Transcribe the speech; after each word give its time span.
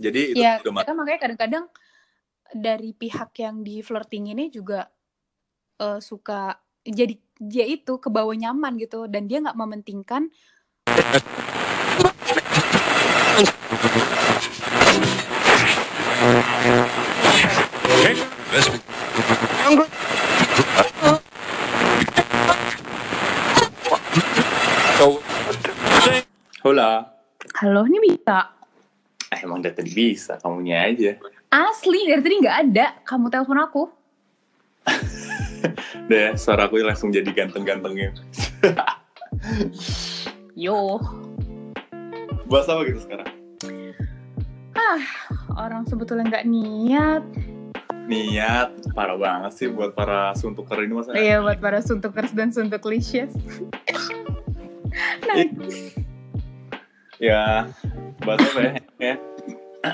Jadi 0.00 0.32
itu 0.32 0.40
Ya, 0.40 0.56
udah 0.64 0.72
ma- 0.72 0.86
kan 0.88 0.96
makanya 0.96 1.20
kadang-kadang 1.28 1.64
dari 2.56 2.96
pihak 2.96 3.30
yang 3.36 3.60
di 3.60 3.84
flirting 3.84 4.32
ini 4.32 4.48
juga 4.48 4.88
eh, 5.78 6.00
suka 6.00 6.56
jadi 6.82 7.14
dia 7.36 7.64
itu 7.68 8.00
ke 8.00 8.08
bawah 8.08 8.32
nyaman 8.32 8.80
gitu 8.80 9.04
dan 9.06 9.28
dia 9.28 9.44
nggak 9.44 9.54
mementingkan 9.60 10.32
Hola. 26.60 27.08
halo 27.56 27.80
ini 27.88 27.98
bisa 28.04 28.59
emang 29.42 29.64
dari 29.64 29.74
tadi 29.74 29.90
bisa, 29.92 30.36
kamunya 30.40 30.86
aja. 30.86 31.16
asli 31.50 32.06
dari 32.06 32.22
tadi 32.22 32.36
nggak 32.40 32.58
ada 32.70 32.86
kamu 33.04 33.26
telepon 33.32 33.58
aku 33.60 33.82
Deh, 36.10 36.34
suara 36.34 36.66
aku 36.66 36.82
langsung 36.82 37.14
jadi 37.14 37.30
ganteng-gantengnya. 37.30 38.10
yo 40.58 40.98
Bahas 42.50 42.66
apa 42.66 42.82
gitu 42.82 42.98
sekarang? 43.06 43.30
orang 45.54 45.84
sebetulnya 45.86 46.26
nggak 46.26 46.46
niat 46.50 47.22
Niat, 48.10 48.90
parah 48.90 49.14
banget 49.14 49.52
sih 49.54 49.70
buat 49.70 49.94
para 49.94 50.34
suntuker 50.34 50.82
ini 50.82 50.98
masa. 50.98 51.14
Iya 51.14 51.46
buat 51.46 51.62
para 51.62 51.78
suntukers 51.78 52.34
dan 52.34 52.50
suntuklicious. 52.50 53.30
nah, 55.30 55.46
Ya, 57.22 57.70
bahas 58.26 58.42
apa 58.50 58.82
ya? 58.98 59.14
Ya? 59.80 59.92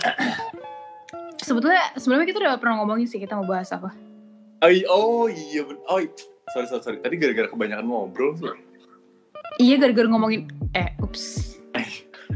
sebetulnya 1.39 1.83
sebelumnya 1.95 2.27
kita 2.27 2.39
udah 2.43 2.59
pernah 2.59 2.83
ngomongin 2.83 3.07
sih 3.07 3.19
kita 3.19 3.39
mau 3.39 3.47
bahas 3.47 3.71
apa. 3.71 3.93
Oh, 4.61 4.71
i- 4.73 4.89
oh 4.89 5.29
iya, 5.29 5.63
ben- 5.63 5.83
oh 5.87 6.01
sorry, 6.51 6.67
sorry, 6.67 6.83
sorry. 6.83 6.99
Tadi 6.99 7.15
gara-gara 7.17 7.47
kebanyakan 7.47 7.85
ngobrol 7.85 8.35
sih. 8.35 8.51
Iya 9.61 9.79
gara-gara 9.79 10.09
ngomongin 10.09 10.49
eh 10.73 10.91
ups. 10.99 11.57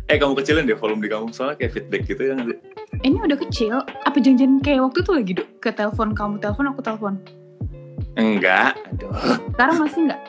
Eh, 0.07 0.19
kamu 0.19 0.39
kecilin 0.39 0.67
deh 0.67 0.75
volume 0.75 1.03
di 1.03 1.11
kamu, 1.11 1.31
soalnya 1.31 1.55
kayak 1.55 1.73
feedback 1.73 2.03
gitu 2.07 2.23
ya 2.23 2.35
nanti. 2.35 2.55
Ini 3.01 3.19
udah 3.19 3.39
kecil. 3.39 3.75
Apa 4.05 4.19
janjian 4.19 4.59
kayak 4.59 4.91
waktu 4.91 5.03
itu 5.03 5.11
lagi 5.15 5.33
ke 5.59 5.71
telepon 5.71 6.15
kamu 6.15 6.39
telepon 6.39 6.67
aku 6.71 6.81
telepon. 6.83 7.15
Enggak, 8.19 8.75
aduh. 8.91 9.11
Sekarang 9.55 9.77
masih 9.79 10.01
nggak? 10.11 10.21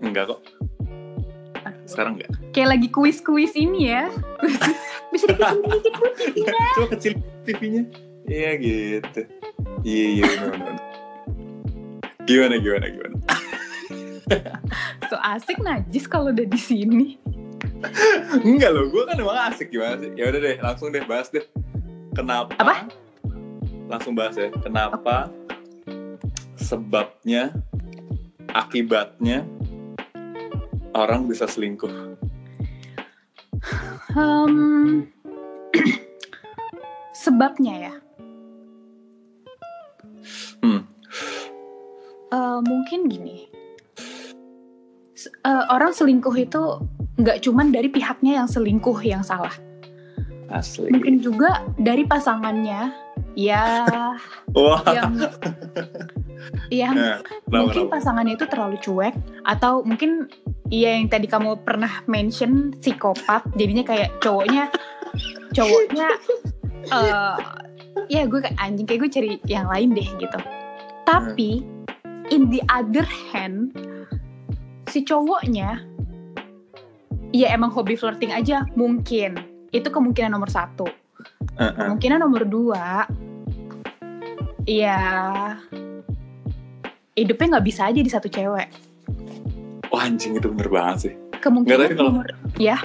Enggak 0.00 0.24
kok. 0.32 0.40
Sekarang 1.84 2.16
enggak. 2.16 2.30
Kayak 2.56 2.68
lagi 2.76 2.88
kuis-kuis 2.88 3.52
ini 3.54 3.92
ya. 3.92 4.08
Bisa 5.10 5.24
dikecilin 5.30 5.66
dikit 5.66 5.92
Bu. 5.98 6.06
Iya, 6.40 6.54
coba 6.78 6.88
kecil 6.94 7.12
TV-nya. 7.46 7.82
Iya 8.30 8.50
gitu. 8.62 9.20
Iya, 9.82 10.06
iya, 10.14 10.22
bener, 10.26 10.48
bener. 10.54 10.76
Gimana, 12.28 12.54
gimana, 12.62 12.86
gimana? 12.88 13.16
So 15.10 15.18
asik 15.18 15.58
najis 15.58 16.06
kalau 16.06 16.30
udah 16.30 16.46
di 16.46 16.60
sini. 16.60 17.18
Enggak 18.46 18.70
loh, 18.70 18.86
gue 18.86 19.02
kan 19.02 19.18
emang 19.18 19.50
asik 19.50 19.74
gimana 19.74 19.98
sih? 19.98 20.14
Ya 20.14 20.30
udah 20.30 20.38
deh, 20.38 20.56
langsung 20.62 20.94
deh 20.94 21.02
bahas 21.02 21.34
deh. 21.34 21.42
Kenapa? 22.14 22.54
Apa? 22.62 22.86
Langsung 23.90 24.14
bahas 24.14 24.38
ya. 24.38 24.54
Kenapa? 24.62 25.26
Sebabnya, 26.54 27.50
akibatnya 28.54 29.42
orang 30.94 31.26
bisa 31.26 31.50
selingkuh. 31.50 31.90
Hmm, 34.10 35.06
sebabnya 37.22 37.74
ya. 37.90 37.94
Hmm. 40.62 40.82
Eh, 42.30 42.60
mungkin 42.66 43.06
gini. 43.10 43.46
Eh, 45.20 45.64
orang 45.68 45.92
selingkuh 45.92 46.34
itu 46.38 46.62
nggak 47.20 47.44
cuman 47.44 47.68
dari 47.68 47.92
pihaknya 47.92 48.42
yang 48.42 48.48
selingkuh 48.48 48.98
yang 49.04 49.20
salah. 49.20 49.52
Asli. 50.50 50.90
Mungkin 50.90 51.22
juga 51.22 51.62
dari 51.78 52.02
pasangannya 52.02 52.90
ya 53.40 53.64
Wah. 54.52 54.84
yang 54.92 55.12
yang 56.68 56.94
Nah, 56.96 57.18
kenapa, 57.24 57.56
mungkin 57.56 57.84
kenapa? 57.88 57.94
pasangannya 57.96 58.34
itu 58.36 58.46
terlalu 58.48 58.76
cuek 58.84 59.14
atau 59.48 59.80
mungkin 59.84 60.28
iya 60.68 61.00
yang 61.00 61.08
tadi 61.08 61.26
kamu 61.26 61.60
pernah 61.64 62.04
mention 62.06 62.76
psikopat. 62.80 63.44
Jadinya 63.56 63.84
kayak 63.84 64.20
cowoknya 64.20 64.68
cowoknya 65.56 66.08
eh 66.94 67.36
ya 68.08 68.22
gue 68.24 68.40
kayak 68.40 68.56
anjing 68.60 68.86
kayak 68.86 69.00
gue 69.04 69.10
cari 69.10 69.30
yang 69.48 69.66
lain 69.68 69.96
deh 69.96 70.08
gitu. 70.20 70.38
Tapi 71.08 71.64
in 72.30 72.48
the 72.52 72.62
other 72.70 73.04
hand 73.32 73.74
si 74.88 75.02
cowoknya 75.02 75.82
ya 77.30 77.46
emang 77.50 77.70
hobi 77.72 77.96
flirting 77.96 78.30
aja 78.30 78.64
mungkin. 78.78 79.38
Itu 79.70 79.88
kemungkinan 79.90 80.34
nomor 80.34 80.50
satu. 80.50 80.88
Uh-uh. 81.60 81.76
kemungkinan 81.76 82.24
nomor 82.24 82.48
dua 82.48 83.04
ya 84.64 84.98
hidupnya 87.14 87.46
nggak 87.56 87.66
bisa 87.66 87.88
aja 87.88 88.00
di 88.00 88.10
satu 88.10 88.28
cewek 88.28 88.68
Wah 89.90 90.06
anjing 90.06 90.38
itu 90.38 90.46
bener 90.54 90.70
banget 90.70 90.96
sih. 91.02 91.14
Nggak 91.18 91.42
kemungkinan 91.42 91.78
tahu 91.82 91.98
kalau- 91.98 92.12
nomor 92.14 92.28
ya 92.62 92.78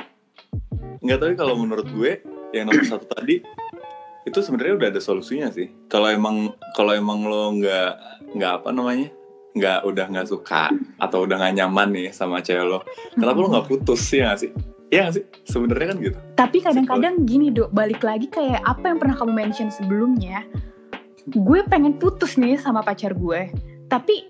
Nggak 1.05 1.17
tahu 1.21 1.29
kalau 1.37 1.53
menurut 1.53 1.85
gue 1.85 2.11
yang 2.49 2.65
nomor 2.65 2.81
satu 2.81 3.05
tadi 3.05 3.45
itu 4.25 4.39
sebenarnya 4.41 4.73
udah 4.73 4.87
ada 4.89 4.97
solusinya 4.97 5.53
sih. 5.53 5.69
Kalau 5.85 6.09
emang 6.09 6.57
kalau 6.73 6.97
emang 6.97 7.29
lo 7.29 7.53
nggak 7.61 7.91
nggak 8.33 8.51
apa 8.57 8.69
namanya 8.73 9.13
nggak 9.53 9.85
udah 9.85 10.05
nggak 10.09 10.27
suka 10.27 10.73
atau 10.97 11.29
udah 11.29 11.37
nggak 11.37 11.61
nyaman 11.61 11.93
nih 11.93 12.07
sama 12.09 12.41
cewek 12.41 12.65
lo, 12.65 12.81
kenapa 13.13 13.37
lo 13.37 13.47
nggak 13.53 13.67
putus 13.69 14.01
sih 14.01 14.19
ya 14.19 14.33
nggak 14.33 14.39
sih? 14.41 14.51
Iya 14.89 14.99
nggak 15.05 15.13
sih? 15.13 15.23
Sebenarnya 15.45 15.87
kan 15.93 15.97
gitu. 16.01 16.17
tapi 16.33 16.57
kadang-kadang 16.59 17.15
gini 17.23 17.53
dok 17.53 17.69
balik 17.69 18.01
lagi 18.01 18.25
kayak 18.27 18.65
apa 18.65 18.81
yang 18.81 18.97
pernah 18.97 19.13
kamu 19.13 19.31
mention 19.31 19.69
sebelumnya 19.69 20.41
gue 21.31 21.59
pengen 21.65 21.97
putus 21.97 22.37
nih 22.37 22.57
sama 22.61 22.85
pacar 22.85 23.17
gue. 23.17 23.49
Tapi 23.89 24.29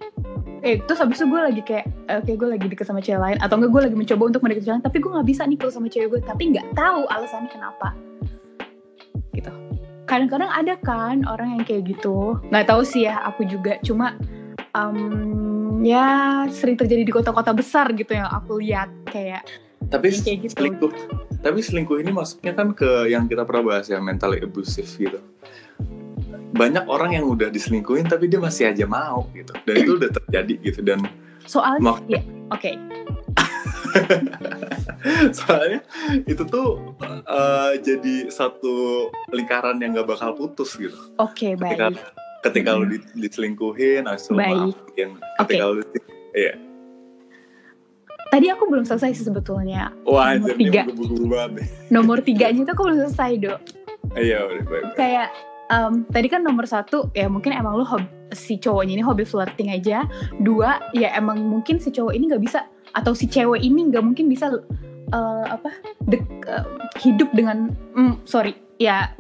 eh 0.66 0.82
terus 0.84 0.98
habis 0.98 1.22
itu 1.22 1.28
gue 1.30 1.42
lagi 1.42 1.62
kayak 1.62 1.86
eh, 2.08 2.18
oke 2.24 2.32
gue 2.36 2.50
lagi 2.56 2.66
deket 2.72 2.86
sama 2.88 3.04
cewek 3.04 3.20
lain. 3.20 3.38
Atau 3.44 3.60
enggak 3.60 3.72
gue 3.72 3.82
lagi 3.92 3.96
mencoba 3.96 4.24
untuk 4.32 4.42
mendekati 4.44 4.64
cewek 4.68 4.76
lain 4.80 4.86
tapi 4.86 4.98
gue 5.04 5.12
nggak 5.12 5.28
bisa 5.28 5.42
nih 5.44 5.58
kalau 5.60 5.72
sama 5.74 5.88
cewek 5.92 6.08
gue. 6.12 6.22
Tapi 6.24 6.44
nggak 6.56 6.68
tahu 6.76 7.02
alasannya 7.12 7.50
kenapa. 7.52 7.88
Gitu. 9.36 9.52
Kadang-kadang 10.06 10.52
ada 10.54 10.74
kan 10.80 11.26
orang 11.28 11.60
yang 11.60 11.64
kayak 11.68 11.84
gitu. 11.92 12.40
Nggak 12.54 12.72
tahu 12.72 12.82
sih 12.88 13.08
ya 13.10 13.20
aku 13.28 13.44
juga. 13.44 13.76
Cuma 13.84 14.16
em, 14.72 14.98
ya 15.84 16.06
sering 16.50 16.80
terjadi 16.80 17.04
di 17.04 17.14
kota-kota 17.14 17.52
besar 17.52 17.92
gitu 17.96 18.16
yang 18.16 18.30
aku 18.32 18.60
lihat 18.64 18.92
kayak 19.10 19.44
Tapi 19.86 20.10
kayak 20.10 20.50
gitu. 20.50 20.54
selingkuh, 20.58 20.92
tapi 21.46 21.62
selingkuh 21.62 22.02
ini 22.02 22.10
masuknya 22.10 22.58
kan 22.58 22.74
ke 22.74 23.06
yang 23.06 23.30
kita 23.30 23.46
pernah 23.46 23.62
bahas 23.62 23.86
ya 23.86 24.02
mentally 24.02 24.42
abusive 24.42 24.90
gitu. 24.90 25.22
Banyak 26.56 26.88
orang 26.88 27.12
yang 27.14 27.28
udah 27.28 27.52
diselingkuhin 27.52 28.08
tapi 28.08 28.26
dia 28.26 28.40
masih 28.40 28.72
aja 28.72 28.88
mau 28.88 29.28
gitu. 29.32 29.52
Dan 29.64 29.76
itu 29.78 29.92
udah 29.96 30.10
terjadi 30.10 30.54
gitu 30.64 30.80
dan 30.82 31.04
soalnya 31.46 31.94
ya 32.10 32.22
oke 32.50 32.72
soalnya 35.38 35.80
itu 36.26 36.44
tuh 36.44 36.82
eh, 37.24 37.72
jadi 37.80 38.16
satu 38.28 38.74
lingkaran 39.30 39.78
yang 39.78 39.94
gak 39.94 40.10
bakal 40.10 40.34
putus 40.34 40.74
gitu 40.76 40.98
oke 41.16 41.38
ketika 41.56 41.94
baik 41.94 42.02
ketika 42.42 42.70
lu 42.74 42.86
di- 42.90 43.14
diselingkuhin 43.16 44.06
lu 44.06 44.36
Baik. 44.36 44.58
maafin 44.74 45.10
ketika 45.42 45.66
lu 45.70 45.82
di- 45.86 46.06
iya 46.36 46.54
Tadi 48.26 48.52
aku 48.52 48.68
belum 48.68 48.84
selesai 48.84 49.16
sih 49.16 49.24
sebetulnya. 49.24 49.94
wah 50.04 50.36
Nomor 50.36 50.58
tiga. 50.58 50.84
Nomor 51.88 52.18
tiganya 52.20 52.66
itu 52.66 52.72
aku 52.74 52.84
belum 52.84 53.06
selesai, 53.08 53.32
Dok. 53.38 53.60
iya 54.18 54.44
udah 54.44 54.66
baik 54.66 54.84
Kayak 54.98 55.30
em, 55.72 56.06
tadi 56.10 56.28
kan 56.30 56.42
nomor 56.46 56.66
satu, 56.70 57.10
ya 57.14 57.30
mungkin 57.30 57.54
emang 57.54 57.78
lu 57.80 57.86
hobi, 57.86 58.06
si 58.34 58.58
cowoknya 58.58 59.00
ini 59.00 59.04
hobi 59.06 59.24
flirting 59.26 59.74
aja. 59.74 60.06
Dua, 60.42 60.82
ya 60.94 61.14
emang 61.16 61.42
mungkin 61.46 61.82
si 61.82 61.90
cowok 61.90 62.14
ini 62.14 62.30
nggak 62.30 62.44
bisa, 62.44 62.66
atau 62.94 63.12
si 63.14 63.26
cewek 63.30 63.62
ini 63.62 63.90
nggak 63.92 64.04
mungkin 64.04 64.30
bisa 64.30 64.52
eh, 65.06 65.46
apa 65.46 65.70
dek- 66.10 66.46
eh, 66.50 66.66
hidup 67.02 67.30
dengan, 67.38 67.70
mm, 67.94 68.26
sorry, 68.26 68.58
ya 68.82 69.14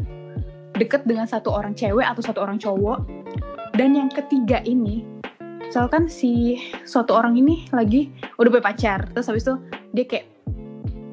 deket 0.76 1.06
dengan 1.08 1.30
satu 1.30 1.54
orang 1.54 1.78
cewek 1.78 2.04
atau 2.04 2.22
satu 2.26 2.42
orang 2.42 2.58
cowok. 2.58 3.06
Dan 3.76 3.94
yang 3.94 4.08
ketiga 4.08 4.64
ini, 4.64 5.04
misalkan 5.62 6.08
si 6.08 6.58
suatu 6.88 7.12
orang 7.14 7.36
ini 7.36 7.68
lagi 7.76 8.10
udah 8.40 8.50
punya 8.50 8.66
pacar, 8.66 9.00
terus 9.12 9.28
habis 9.28 9.44
itu 9.44 9.56
dia 9.92 10.06
kayak 10.08 10.28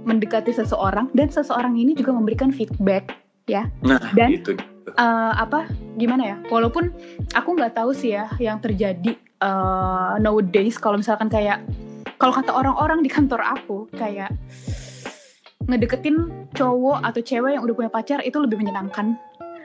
mendekati 0.03 0.51
seseorang 0.51 1.11
dan 1.15 1.31
seseorang 1.31 1.79
ini 1.79 1.95
juga 1.95 2.11
memberikan 2.11 2.51
feedback 2.51 3.23
nah 3.83 3.99
Dan- 4.15 4.39
itu 4.39 4.55
eh, 4.95 5.33
apa 5.35 5.67
gimana 5.95 6.23
ya 6.25 6.37
walaupun 6.47 6.93
aku 7.31 7.49
nggak 7.53 7.75
tahu 7.75 7.93
sih 7.93 8.13
ya 8.13 8.29
yang 8.37 8.59
terjadi 8.59 9.13
eh, 9.19 10.13
nowadays 10.19 10.77
kalau 10.77 10.97
misalkan 10.97 11.27
kayak 11.27 11.65
kalau 12.17 12.31
kata 12.31 12.51
orang-orang 12.51 13.01
di 13.01 13.11
kantor 13.11 13.43
aku 13.43 13.91
kayak 13.93 14.31
ngedeketin 15.63 16.27
cowok 16.53 17.03
atau 17.03 17.21
cewek 17.21 17.55
yang 17.55 17.63
udah 17.63 17.75
punya 17.75 17.91
pacar 17.91 18.19
itu 18.21 18.35
lebih 18.37 18.59
menyenangkan 18.59 19.15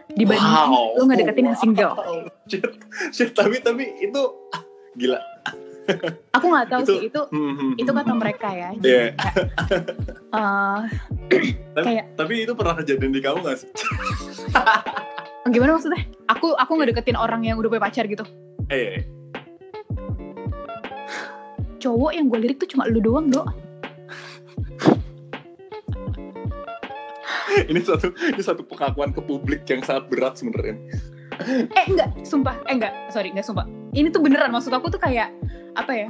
dibanding 0.10 0.46
Wow. 0.46 0.98
lu 0.98 1.04
ngedeketin 1.06 1.46
yang 1.48 1.60
single. 1.60 1.94
Shit, 2.50 2.64
shit, 3.12 3.30
tapi 3.34 3.60
tapi 3.60 3.86
itu 4.00 4.22
gila. 5.00 5.20
Aku 6.34 6.46
nggak 6.48 6.68
tahu 6.68 6.82
Itu- 6.84 6.92
sih 6.92 7.00
itu 7.08 7.22
Hmm, 7.32 7.54
hmm, 7.54 7.72
itu 7.78 7.92
kata 7.92 8.12
hmm. 8.12 8.20
mereka 8.20 8.50
ya. 8.52 8.70
Iya. 8.76 8.80
kayak, 8.80 9.12
eh, 10.38 10.80
Tapi, 11.28 11.48
kayak 11.76 12.06
tapi 12.16 12.34
itu 12.44 12.54
pernah 12.54 12.76
kejadian 12.76 13.12
di 13.12 13.22
kamu 13.22 13.40
gak 13.42 13.58
sih? 13.62 13.70
Gimana 15.52 15.78
maksudnya? 15.78 16.04
Aku 16.32 16.56
aku 16.56 16.72
ngedeketin 16.78 17.16
orang 17.16 17.44
yang 17.44 17.58
udah 17.62 17.70
punya 17.72 17.84
pacar 17.84 18.06
gitu. 18.08 18.24
Eh, 18.68 19.06
Cowok 21.78 22.12
yang 22.14 22.26
gue 22.28 22.40
lirik 22.42 22.58
tuh 22.58 22.70
cuma 22.74 22.90
lu 22.90 23.00
doang, 23.00 23.30
Do. 23.30 23.46
ini 27.72 27.80
satu 27.86 28.12
ini 28.12 28.42
satu 28.42 28.66
pengakuan 28.66 29.14
ke 29.14 29.22
publik 29.22 29.62
yang 29.70 29.86
sangat 29.86 30.10
berat 30.10 30.36
sebenarnya. 30.42 30.76
Eh 31.78 31.86
enggak, 31.86 32.10
sumpah. 32.26 32.58
Eh 32.66 32.74
enggak, 32.76 32.94
sorry, 33.14 33.30
enggak 33.30 33.46
sumpah. 33.46 33.70
Ini 33.94 34.10
tuh 34.10 34.26
beneran 34.26 34.50
maksud 34.50 34.74
aku 34.74 34.90
tuh 34.90 34.98
kayak 34.98 35.30
apa 35.78 35.94
ya? 35.94 36.10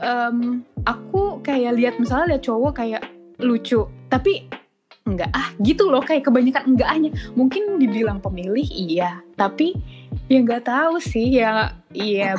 Em, 0.00 0.64
aku 0.84 1.40
kayak 1.44 1.76
lihat 1.76 1.94
misalnya 2.00 2.36
lihat 2.36 2.44
cowok 2.44 2.72
kayak 2.84 3.02
lucu, 3.40 3.88
tapi 4.12 4.48
enggak 5.10 5.30
ah 5.34 5.50
gitu 5.60 5.90
loh 5.90 6.02
kayak 6.02 6.26
kebanyakan 6.26 6.74
enggak 6.74 6.88
hanya 6.90 7.10
mungkin 7.34 7.78
dibilang 7.82 8.22
pemilih 8.22 8.66
iya, 8.70 9.20
tapi 9.34 9.74
ya 10.30 10.38
enggak 10.40 10.66
tahu 10.70 11.02
sih 11.02 11.42
ya 11.42 11.74
iya 11.90 12.38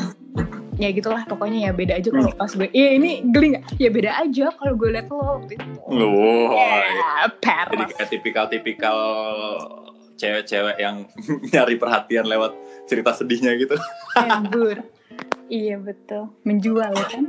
ya 0.79 0.89
gitulah 0.95 1.27
pokoknya 1.27 1.69
ya 1.69 1.71
beda 1.75 2.00
aja 2.00 2.09
kalau 2.09 2.31
pas 2.33 2.51
gue 2.56 2.71
iya 2.73 2.95
ini 2.97 3.21
geli 3.29 3.53
nggak 3.53 3.65
ya 3.77 3.89
beda 3.91 4.12
aja 4.18 4.45
kalau 4.56 4.73
gue 4.79 4.89
liat 4.89 5.07
lo 5.12 5.44
waktu 5.44 5.53
itu 5.59 5.68
Loh, 5.91 6.56
ya 6.56 6.88
jadi 7.69 7.83
kayak 7.91 8.09
tipikal-tipikal 8.09 8.97
cewek-cewek 10.21 10.77
yang 10.77 11.09
nyari 11.53 11.75
perhatian 11.81 12.29
lewat 12.29 12.53
cerita 12.85 13.17
sedihnya 13.17 13.57
gitu. 13.57 13.74
Embur. 14.21 14.85
Iya 15.50 15.81
betul. 15.81 16.29
Menjual 16.45 16.94
ya 16.94 17.07
kan? 17.09 17.25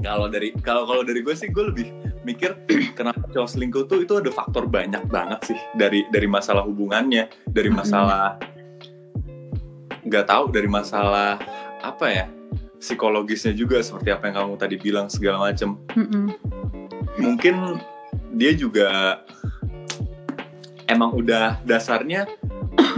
Kalau 0.00 0.26
dari 0.32 0.56
kalau 0.64 0.88
kalau 0.88 1.04
dari 1.04 1.20
gue 1.20 1.34
sih 1.36 1.52
gue 1.52 1.64
lebih 1.68 1.86
mikir 2.24 2.54
kenapa 2.98 3.26
cowok 3.30 3.48
selingkuh 3.50 3.84
tuh 3.86 4.02
itu 4.02 4.14
ada 4.18 4.30
faktor 4.32 4.66
banyak 4.66 5.04
banget 5.10 5.54
sih 5.54 5.58
dari 5.76 6.06
dari 6.10 6.26
masalah 6.26 6.64
hubungannya, 6.66 7.28
dari 7.46 7.70
masalah 7.70 8.38
nggak 10.08 10.24
tahu 10.24 10.48
dari 10.48 10.68
masalah 10.70 11.36
apa 11.84 12.06
ya 12.08 12.26
psikologisnya 12.78 13.52
juga 13.52 13.82
seperti 13.82 14.14
apa 14.14 14.30
yang 14.30 14.36
kamu 14.40 14.54
tadi 14.56 14.76
bilang 14.78 15.06
segala 15.10 15.50
macam. 15.50 15.76
Mm-mm. 15.98 16.32
Mungkin 17.18 17.82
dia 18.38 18.54
juga 18.54 19.20
emang 20.86 21.12
udah 21.12 21.60
dasarnya 21.66 22.24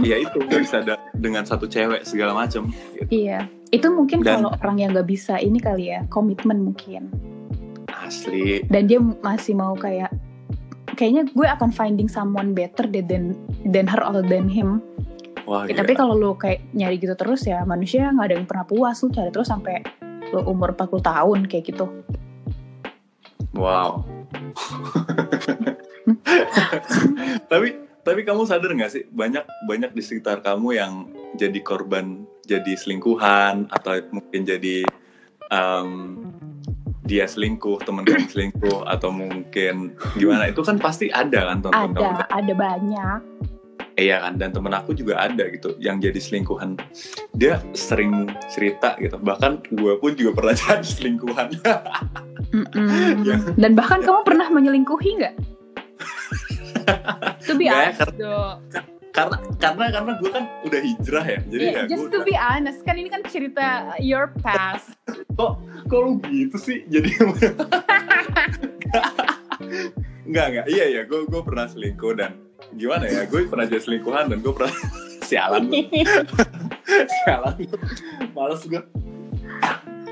ya 0.05 0.15
itu 0.17 0.37
nggak 0.37 0.61
bisa 0.61 0.77
da- 0.85 1.01
dengan 1.17 1.43
satu 1.45 1.65
cewek 1.65 2.05
segala 2.05 2.33
macam. 2.33 2.69
Gitu. 2.97 3.27
Iya. 3.27 3.49
Itu 3.73 3.89
mungkin 3.93 4.21
Dan- 4.21 4.41
kalau 4.45 4.51
orang 4.61 4.77
yang 4.79 4.89
nggak 4.93 5.09
bisa 5.09 5.37
ini 5.41 5.57
kali 5.57 5.91
ya 5.93 6.05
komitmen 6.07 6.61
mungkin. 6.61 7.09
Asli. 8.11 8.67
Dan 8.67 8.91
dia 8.91 8.99
masih 8.99 9.55
mau 9.55 9.71
kayak 9.79 10.11
kayaknya 10.99 11.23
gue 11.31 11.47
akan 11.47 11.71
finding 11.71 12.11
someone 12.11 12.51
better 12.51 12.83
than 12.91 13.31
than 13.71 13.87
her 13.87 14.03
or 14.03 14.19
than 14.19 14.51
him. 14.51 14.83
Wah, 15.47 15.65
Ya, 15.65 15.79
tapi 15.79 15.95
kalau 15.95 16.13
lo 16.13 16.35
kayak 16.35 16.61
nyari 16.75 16.99
gitu 16.99 17.15
terus 17.15 17.47
ya 17.47 17.63
manusia 17.63 18.11
nggak 18.11 18.27
ada 18.27 18.35
yang 18.35 18.45
pernah 18.45 18.67
puas 18.67 18.99
lu 19.01 19.09
cari 19.09 19.31
terus 19.33 19.47
sampai 19.47 19.81
lo 20.35 20.43
umur 20.45 20.75
40 20.75 21.01
tahun 21.01 21.39
kayak 21.47 21.63
gitu. 21.71 21.87
Wow. 23.55 24.03
tapi 27.51 27.79
tapi 28.01 28.21
kamu 28.25 28.43
sadar 28.45 28.71
nggak 28.73 28.91
sih 28.91 29.03
banyak 29.09 29.43
banyak 29.65 29.91
di 29.95 30.01
sekitar 30.03 30.41
kamu 30.43 30.67
yang 30.75 30.93
jadi 31.37 31.59
korban 31.63 32.25
jadi 32.45 32.73
selingkuhan 32.75 33.69
atau 33.69 34.01
mungkin 34.11 34.41
jadi 34.43 34.83
em, 35.51 35.89
dia 37.05 37.25
selingkuh 37.25 37.81
teman 37.81 38.05
kamu 38.05 38.29
selingkuh 38.29 38.85
atau 38.93 39.09
mungkin 39.09 39.95
gimana 40.15 40.49
itu 40.49 40.61
kan 40.61 40.77
pasti 40.77 41.09
ada 41.09 41.49
kan 41.53 41.65
teman 41.65 41.91
kamu 41.93 42.07
Ada, 42.21 42.25
ada 42.29 42.53
banyak. 42.53 43.19
iya 43.99 44.23
kan 44.23 44.39
dan 44.39 44.55
temen 44.55 44.71
aku 44.71 44.95
juga 44.95 45.19
ada 45.19 45.45
gitu 45.51 45.75
yang 45.77 45.99
jadi 45.99 46.17
selingkuhan 46.17 46.79
dia 47.35 47.59
sering 47.75 48.29
cerita 48.49 48.95
gitu 48.97 49.19
bahkan 49.19 49.59
gue 49.73 49.93
pun 49.99 50.15
juga 50.15 50.31
pernah 50.41 50.53
jadi 50.61 50.85
selingkuhan 50.85 51.47
Mm-mm. 52.51 53.23
Ya. 53.23 53.39
Dan 53.55 53.79
bahkan 53.79 54.03
kamu 54.03 54.27
pernah 54.27 54.51
menyelingkuhi 54.51 55.23
nggak? 55.23 55.35
Honest, 57.47 58.11
Do. 58.19 58.59
Karena 59.11 59.37
karena 59.59 59.85
karena 59.91 60.11
gue 60.17 60.29
kan 60.31 60.43
udah 60.63 60.79
hijrah 60.81 61.25
ya 61.27 61.39
jadi 61.51 61.63
Yeah, 61.71 61.83
ya 61.85 61.91
just 61.91 62.07
to 62.11 62.23
be 62.23 62.35
honest, 62.35 62.79
kan 62.87 62.95
ini 62.95 63.11
kan 63.11 63.21
cerita 63.27 63.95
your 63.99 64.31
past. 64.39 64.95
kok 65.39 65.59
kok 65.91 65.99
lu 65.99 66.19
gitu 66.31 66.57
sih? 66.57 66.87
Jadi 66.87 67.11
nggak 70.31 70.45
nggak 70.47 70.65
iya 70.71 70.85
ya 70.99 71.01
gue 71.03 71.27
gue 71.27 71.41
pernah 71.43 71.67
selingkuh 71.67 72.13
dan 72.15 72.39
gimana 72.75 73.03
ya 73.07 73.27
gue 73.27 73.43
pernah 73.51 73.67
jadi 73.67 73.83
selingkuhan 73.83 74.31
dan 74.31 74.39
gue 74.39 74.53
pernah 74.55 74.71
sialan. 75.27 75.67
Sialan. 76.87 77.55
Lu. 77.59 77.75
males 78.31 78.63
gue 78.67 78.83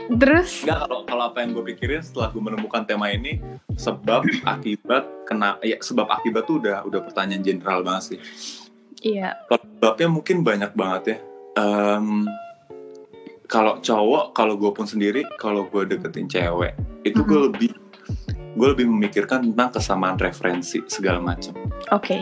Terus, 0.10 0.66
nggak 0.66 0.90
kalau 0.90 1.00
kalau 1.06 1.24
apa 1.30 1.46
yang 1.46 1.54
gue 1.54 1.64
pikirin 1.70 2.02
setelah 2.02 2.34
gue 2.34 2.42
menemukan 2.42 2.82
tema 2.82 3.14
ini 3.14 3.38
sebab 3.78 4.26
akibat 4.58 5.06
kena 5.30 5.62
ya 5.62 5.78
sebab 5.78 6.10
akibat 6.10 6.50
tuh 6.50 6.58
udah 6.58 6.82
udah 6.82 7.06
pertanyaan 7.06 7.46
general 7.46 7.86
banget 7.86 8.18
sih 8.18 8.20
iya, 9.02 9.36
sebabnya 9.50 10.08
mungkin 10.08 10.44
banyak 10.44 10.72
banget 10.74 11.04
ya 11.06 11.18
Em, 11.58 12.24
kalau 13.46 13.82
cowok 13.82 14.32
kalau 14.32 14.56
gue 14.56 14.72
pun 14.72 14.86
sendiri 14.86 15.26
kalau 15.36 15.66
gue 15.66 15.84
deketin 15.84 16.30
cewek 16.30 16.72
itu 17.04 17.20
gue 17.20 17.36
Mhm. 17.36 17.46
lebih 17.52 17.72
gue 18.56 18.68
lebih 18.70 18.86
memikirkan 18.88 19.44
tentang 19.52 19.70
kesamaan 19.74 20.16
referensi 20.16 20.80
segala 20.88 21.20
macam 21.20 21.58
oke. 21.92 22.18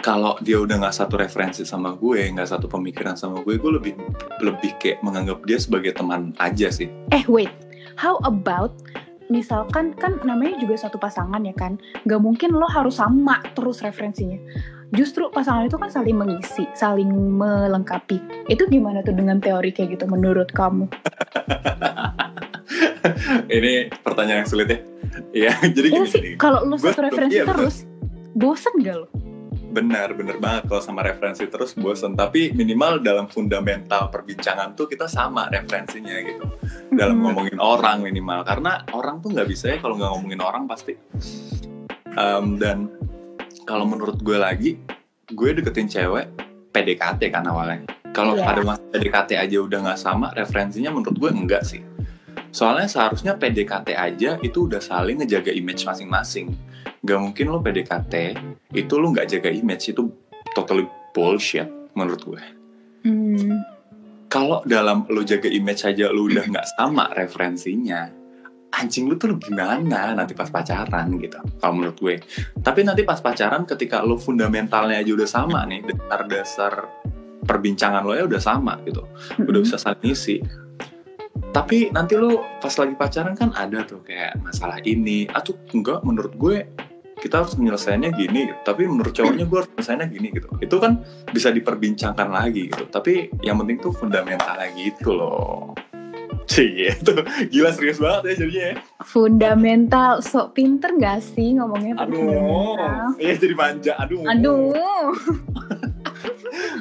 kalau 0.00 0.36
dia 0.44 0.60
udah 0.60 0.76
nggak 0.76 0.92
satu 0.92 1.16
referensi 1.16 1.64
sama 1.64 1.96
gue 1.96 2.28
nggak 2.28 2.50
satu 2.50 2.68
pemikiran 2.68 3.16
sama 3.16 3.40
gue 3.40 3.56
gue 3.56 3.72
lebih 3.72 3.94
lebih 4.42 4.76
kayak 4.76 5.00
menganggap 5.00 5.40
dia 5.46 5.56
sebagai 5.56 5.96
teman 5.96 6.36
aja 6.36 6.68
sih 6.68 6.90
Eh 7.08 7.24
wait, 7.24 7.52
how 7.96 8.20
about 8.20 8.74
misalkan 9.32 9.96
kan 9.96 10.20
namanya 10.20 10.60
juga 10.60 10.76
satu 10.76 11.00
pasangan 11.00 11.40
ya 11.40 11.56
kan, 11.56 11.80
nggak 12.04 12.20
mungkin 12.20 12.52
lo 12.52 12.68
harus 12.68 13.00
sama 13.00 13.40
terus 13.56 13.80
referensinya. 13.80 14.36
Justru 14.90 15.28
pasangan 15.28 15.64
itu 15.64 15.74
kan 15.74 15.88
saling 15.88 16.12
mengisi, 16.12 16.68
saling 16.72 17.08
melengkapi. 17.08 18.18
Itu 18.46 18.66
gimana 18.66 19.00
tuh 19.00 19.12
dengan 19.12 19.38
teori 19.38 19.70
kayak 19.70 19.94
gitu 19.94 20.04
menurut 20.04 20.50
kamu? 20.50 20.90
ini 23.48 23.72
pertanyaan 24.00 24.42
yang 24.42 24.50
sulit 24.50 24.68
ya 24.68 24.78
Iya, 25.30 25.52
jadi 25.76 25.88
gini, 25.90 26.06
sih, 26.06 26.20
gini. 26.20 26.36
kalau 26.36 26.64
lo 26.64 26.74
Gue- 26.74 26.90
satu 26.90 27.00
referensi 27.02 27.36
iya, 27.36 27.44
bener. 27.44 27.56
terus, 27.60 27.76
bosen 28.32 28.74
gak 28.80 28.96
lo? 28.96 29.08
benar 29.70 30.14
benar 30.14 30.38
banget 30.38 30.70
kalau 30.70 30.78
sama 30.78 31.02
referensi 31.02 31.44
terus 31.44 31.74
bosen 31.74 32.14
tapi 32.14 32.54
minimal 32.54 33.02
dalam 33.02 33.26
fundamental 33.26 34.06
perbincangan 34.06 34.70
tuh 34.72 34.86
kita 34.86 35.04
sama 35.04 35.50
referensinya 35.50 36.14
gitu 36.22 36.46
dalam 36.88 37.18
Mm-mm. 37.18 37.26
ngomongin 37.26 37.58
orang 37.58 37.98
minimal 38.00 38.46
karena 38.46 38.86
orang 38.94 39.18
tuh 39.18 39.34
nggak 39.34 39.44
bisa 39.44 39.74
ya 39.74 39.78
kalau 39.78 39.98
nggak 39.98 40.10
ngomongin 40.10 40.40
orang 40.40 40.64
pasti 40.64 40.94
Em, 42.06 42.54
dan 42.54 42.86
kalau 43.64 43.88
menurut 43.88 44.20
gue 44.20 44.36
lagi 44.36 44.70
gue 45.32 45.48
deketin 45.56 45.88
cewek 45.88 46.28
PDKT 46.70 47.32
kan 47.32 47.44
awalnya. 47.48 47.88
Kalau 48.14 48.38
Iya. 48.38 48.46
pada 48.46 48.60
masa 48.62 48.84
PDKT 48.92 49.30
aja 49.40 49.56
udah 49.58 49.78
nggak 49.90 49.98
sama 49.98 50.30
referensinya 50.36 50.94
menurut 50.94 51.16
gue 51.18 51.30
enggak 51.32 51.64
sih. 51.66 51.82
Soalnya 52.54 52.86
seharusnya 52.86 53.34
PDKT 53.34 53.98
aja 53.98 54.38
itu 54.38 54.70
udah 54.70 54.78
saling 54.78 55.18
ngejaga 55.24 55.50
image 55.50 55.82
masing-masing. 55.82 56.54
Nggak 57.02 57.18
mungkin 57.18 57.44
lo 57.50 57.58
PDKT 57.58 58.14
itu 58.70 58.94
lo 58.94 59.10
nggak 59.10 59.26
jaga 59.26 59.50
image 59.50 59.90
itu 59.90 60.06
totally 60.54 60.86
bullshit 61.10 61.66
menurut 61.98 62.22
gue. 62.22 62.42
Hmm, 63.02 63.58
kalau 64.30 64.62
dalam 64.62 65.08
lo 65.10 65.26
jaga 65.26 65.50
image 65.50 65.82
aja 65.82 66.14
lo 66.14 66.30
udah 66.30 66.46
nggak 66.46 66.66
sama 66.78 67.10
referensinya 67.16 68.06
anjing 68.80 69.06
lu 69.06 69.14
tuh 69.14 69.34
lu 69.34 69.36
gimana? 69.38 70.12
Nanti 70.14 70.34
pas 70.34 70.50
pacaran 70.50 71.06
gitu 71.18 71.38
kalau 71.62 71.74
menurut 71.78 71.96
gue. 71.98 72.14
Tapi 72.60 72.80
nanti 72.82 73.06
pas 73.06 73.18
pacaran 73.22 73.64
ketika 73.64 74.02
lo 74.02 74.18
fundamentalnya 74.18 75.00
aja 75.00 75.10
udah 75.14 75.28
sama 75.28 75.62
nih 75.66 75.86
dasar-dasar 75.86 76.72
perbincangan 77.44 78.02
lo 78.02 78.16
ya 78.16 78.24
udah 78.24 78.40
sama 78.40 78.80
gitu 78.88 79.04
udah 79.36 79.60
bisa 79.60 79.76
saling 79.76 80.16
isi 80.16 80.40
tapi 81.54 81.86
nanti 81.94 82.18
lo 82.18 82.58
pas 82.58 82.74
lagi 82.74 82.94
pacaran 82.98 83.38
kan 83.38 83.54
ada 83.54 83.86
tuh 83.86 84.02
kayak 84.02 84.42
masalah 84.42 84.82
ini. 84.82 85.30
Atau 85.30 85.54
enggak 85.70 86.02
menurut 86.02 86.34
gue 86.34 86.66
kita 87.22 87.46
harus 87.46 87.54
menyelesaikannya 87.56 88.10
gini 88.10 88.52
gitu. 88.52 88.60
tapi 88.66 88.84
menurut 88.90 89.14
cowoknya 89.14 89.46
gue 89.46 89.58
harus 89.62 89.70
menyelesaikannya 89.70 90.08
gini 90.10 90.28
gitu. 90.34 90.48
Itu 90.58 90.76
kan 90.82 91.06
bisa 91.30 91.54
diperbincangkan 91.54 92.26
lagi 92.26 92.74
gitu. 92.74 92.90
Tapi 92.90 93.30
yang 93.46 93.62
penting 93.62 93.78
tuh 93.78 93.94
fundamentalnya 93.94 94.74
gitu 94.74 95.14
loh 95.14 95.78
Cie, 96.44 96.92
itu 96.92 97.12
gila 97.48 97.70
serius 97.72 97.96
banget 97.96 98.22
ya 98.24 98.34
jadinya 98.44 98.64
ya. 98.68 98.76
Fundamental, 99.04 100.20
sok 100.20 100.52
pinter 100.56 100.92
gak 101.00 101.24
sih 101.24 101.56
ngomongnya 101.56 102.04
Aduh, 102.04 102.76
iya 103.16 103.34
jadi 103.36 103.54
manja. 103.56 103.92
Aduh. 103.96 104.20
Aduh, 104.28 104.72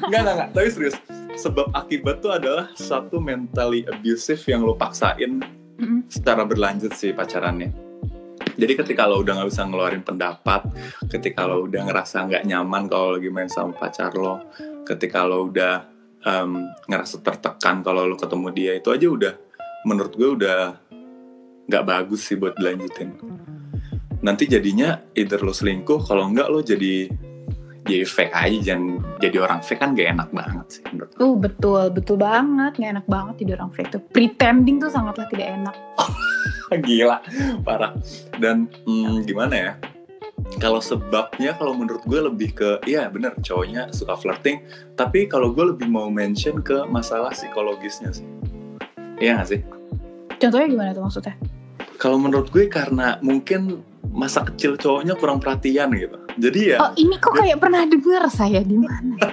Enggak, 0.08 0.20
enggak, 0.20 0.36
enggak. 0.36 0.50
Tapi 0.52 0.70
serius. 0.72 0.96
Sebab 1.34 1.74
akibat 1.74 2.22
tuh 2.22 2.30
adalah 2.30 2.70
satu 2.78 3.18
mentally 3.18 3.82
abusive 3.90 4.40
yang 4.46 4.62
lo 4.62 4.78
paksain 4.78 5.42
Mm-mm. 5.82 6.06
secara 6.06 6.46
berlanjut 6.46 6.94
sih 6.94 7.10
pacarannya. 7.10 7.74
Jadi 8.54 8.74
ketika 8.78 9.10
lo 9.10 9.26
udah 9.26 9.42
nggak 9.42 9.50
bisa 9.50 9.66
ngeluarin 9.66 10.06
pendapat, 10.06 10.70
ketika 11.10 11.50
lo 11.50 11.66
udah 11.66 11.90
ngerasa 11.90 12.30
nggak 12.30 12.44
nyaman 12.46 12.86
kalau 12.86 13.18
lagi 13.18 13.34
main 13.34 13.50
sama 13.50 13.74
pacar 13.74 14.14
lo, 14.14 14.46
ketika 14.86 15.26
lo 15.26 15.50
udah 15.50 15.90
em, 16.22 16.70
ngerasa 16.86 17.26
tertekan 17.26 17.82
kalau 17.82 18.06
lo 18.06 18.14
ketemu 18.14 18.48
dia 18.54 18.72
itu 18.78 18.94
aja 18.94 19.08
udah, 19.10 19.34
menurut 19.84 20.14
gue 20.16 20.30
udah 20.40 20.60
nggak 21.68 21.84
bagus 21.88 22.28
sih 22.28 22.36
buat 22.40 22.56
dilanjutin. 22.60 23.16
Nanti 24.24 24.48
jadinya 24.48 25.04
either 25.16 25.44
lo 25.44 25.52
selingkuh, 25.52 26.08
kalau 26.08 26.32
nggak 26.32 26.48
lo 26.48 26.64
jadi 26.64 27.12
jadi 27.84 28.08
fake 28.08 28.32
aja, 28.32 28.58
jangan 28.72 29.04
jadi 29.20 29.38
orang 29.44 29.60
fake 29.60 29.84
kan 29.84 29.92
gak 29.92 30.16
enak 30.16 30.30
banget 30.32 30.68
sih 30.80 30.84
menurut 30.88 31.12
gue. 31.12 31.20
uh 31.20 31.36
betul, 31.36 31.84
betul 31.92 32.16
banget, 32.16 32.80
nggak 32.80 32.92
enak 32.96 33.08
banget 33.12 33.36
jadi 33.44 33.52
orang 33.60 33.72
fake 33.76 33.92
tuh. 33.92 34.02
Pretending 34.16 34.80
tuh 34.80 34.88
sangatlah 34.88 35.28
tidak 35.28 35.52
enak. 35.52 35.76
Gila, 36.88 37.20
parah. 37.68 37.92
Dan 38.40 38.72
hmm, 38.88 39.28
gimana 39.28 39.56
ya? 39.56 39.74
Kalau 40.64 40.80
sebabnya, 40.80 41.56
kalau 41.60 41.76
menurut 41.76 42.04
gue 42.08 42.20
lebih 42.24 42.56
ke, 42.56 42.70
iya 42.88 43.12
bener, 43.12 43.36
cowoknya 43.44 43.92
suka 43.92 44.16
flirting. 44.16 44.64
Tapi 44.96 45.28
kalau 45.28 45.52
gue 45.52 45.76
lebih 45.76 45.92
mau 45.92 46.08
mention 46.08 46.64
ke 46.64 46.88
masalah 46.88 47.36
psikologisnya 47.36 48.16
sih. 48.16 48.28
Iya 49.22 49.42
gak 49.42 49.48
sih? 49.50 49.60
Contohnya 50.40 50.68
gimana 50.68 50.90
tuh 50.92 51.04
maksudnya? 51.06 51.36
Kalau 51.98 52.18
menurut 52.20 52.52
gue 52.52 52.68
karena 52.68 53.16
mungkin 53.24 53.80
masa 54.12 54.44
kecil 54.44 54.76
cowoknya 54.76 55.16
kurang 55.16 55.40
perhatian 55.40 55.94
gitu. 55.96 56.18
Jadi 56.38 56.76
ya, 56.76 56.78
Oh 56.82 56.92
ini 56.98 57.16
kok 57.18 57.34
kayak 57.38 57.62
pernah 57.62 57.86
dengar 57.86 58.26
saya 58.28 58.60
di 58.66 58.76
mana? 58.76 59.16
ya? 59.22 59.32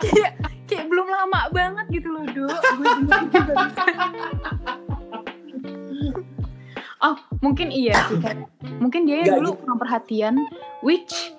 kayak 0.00 0.32
kayak 0.64 0.84
belum 0.88 1.06
lama 1.10 1.40
banget 1.52 1.86
gitu 2.00 2.08
loh 2.14 2.24
do. 2.32 2.46
Gue 2.48 2.86
dengerin 3.02 3.26
juga 3.30 3.52
bisa. 3.68 3.84
oh 7.04 7.16
mungkin 7.44 7.68
iya 7.68 8.08
sih 8.08 8.16
kayak 8.16 8.48
mungkin 8.80 9.04
dia 9.04 9.28
yang 9.28 9.44
dulu 9.44 9.52
gitu. 9.52 9.60
kurang 9.60 9.78
perhatian, 9.78 10.34
which 10.80 11.33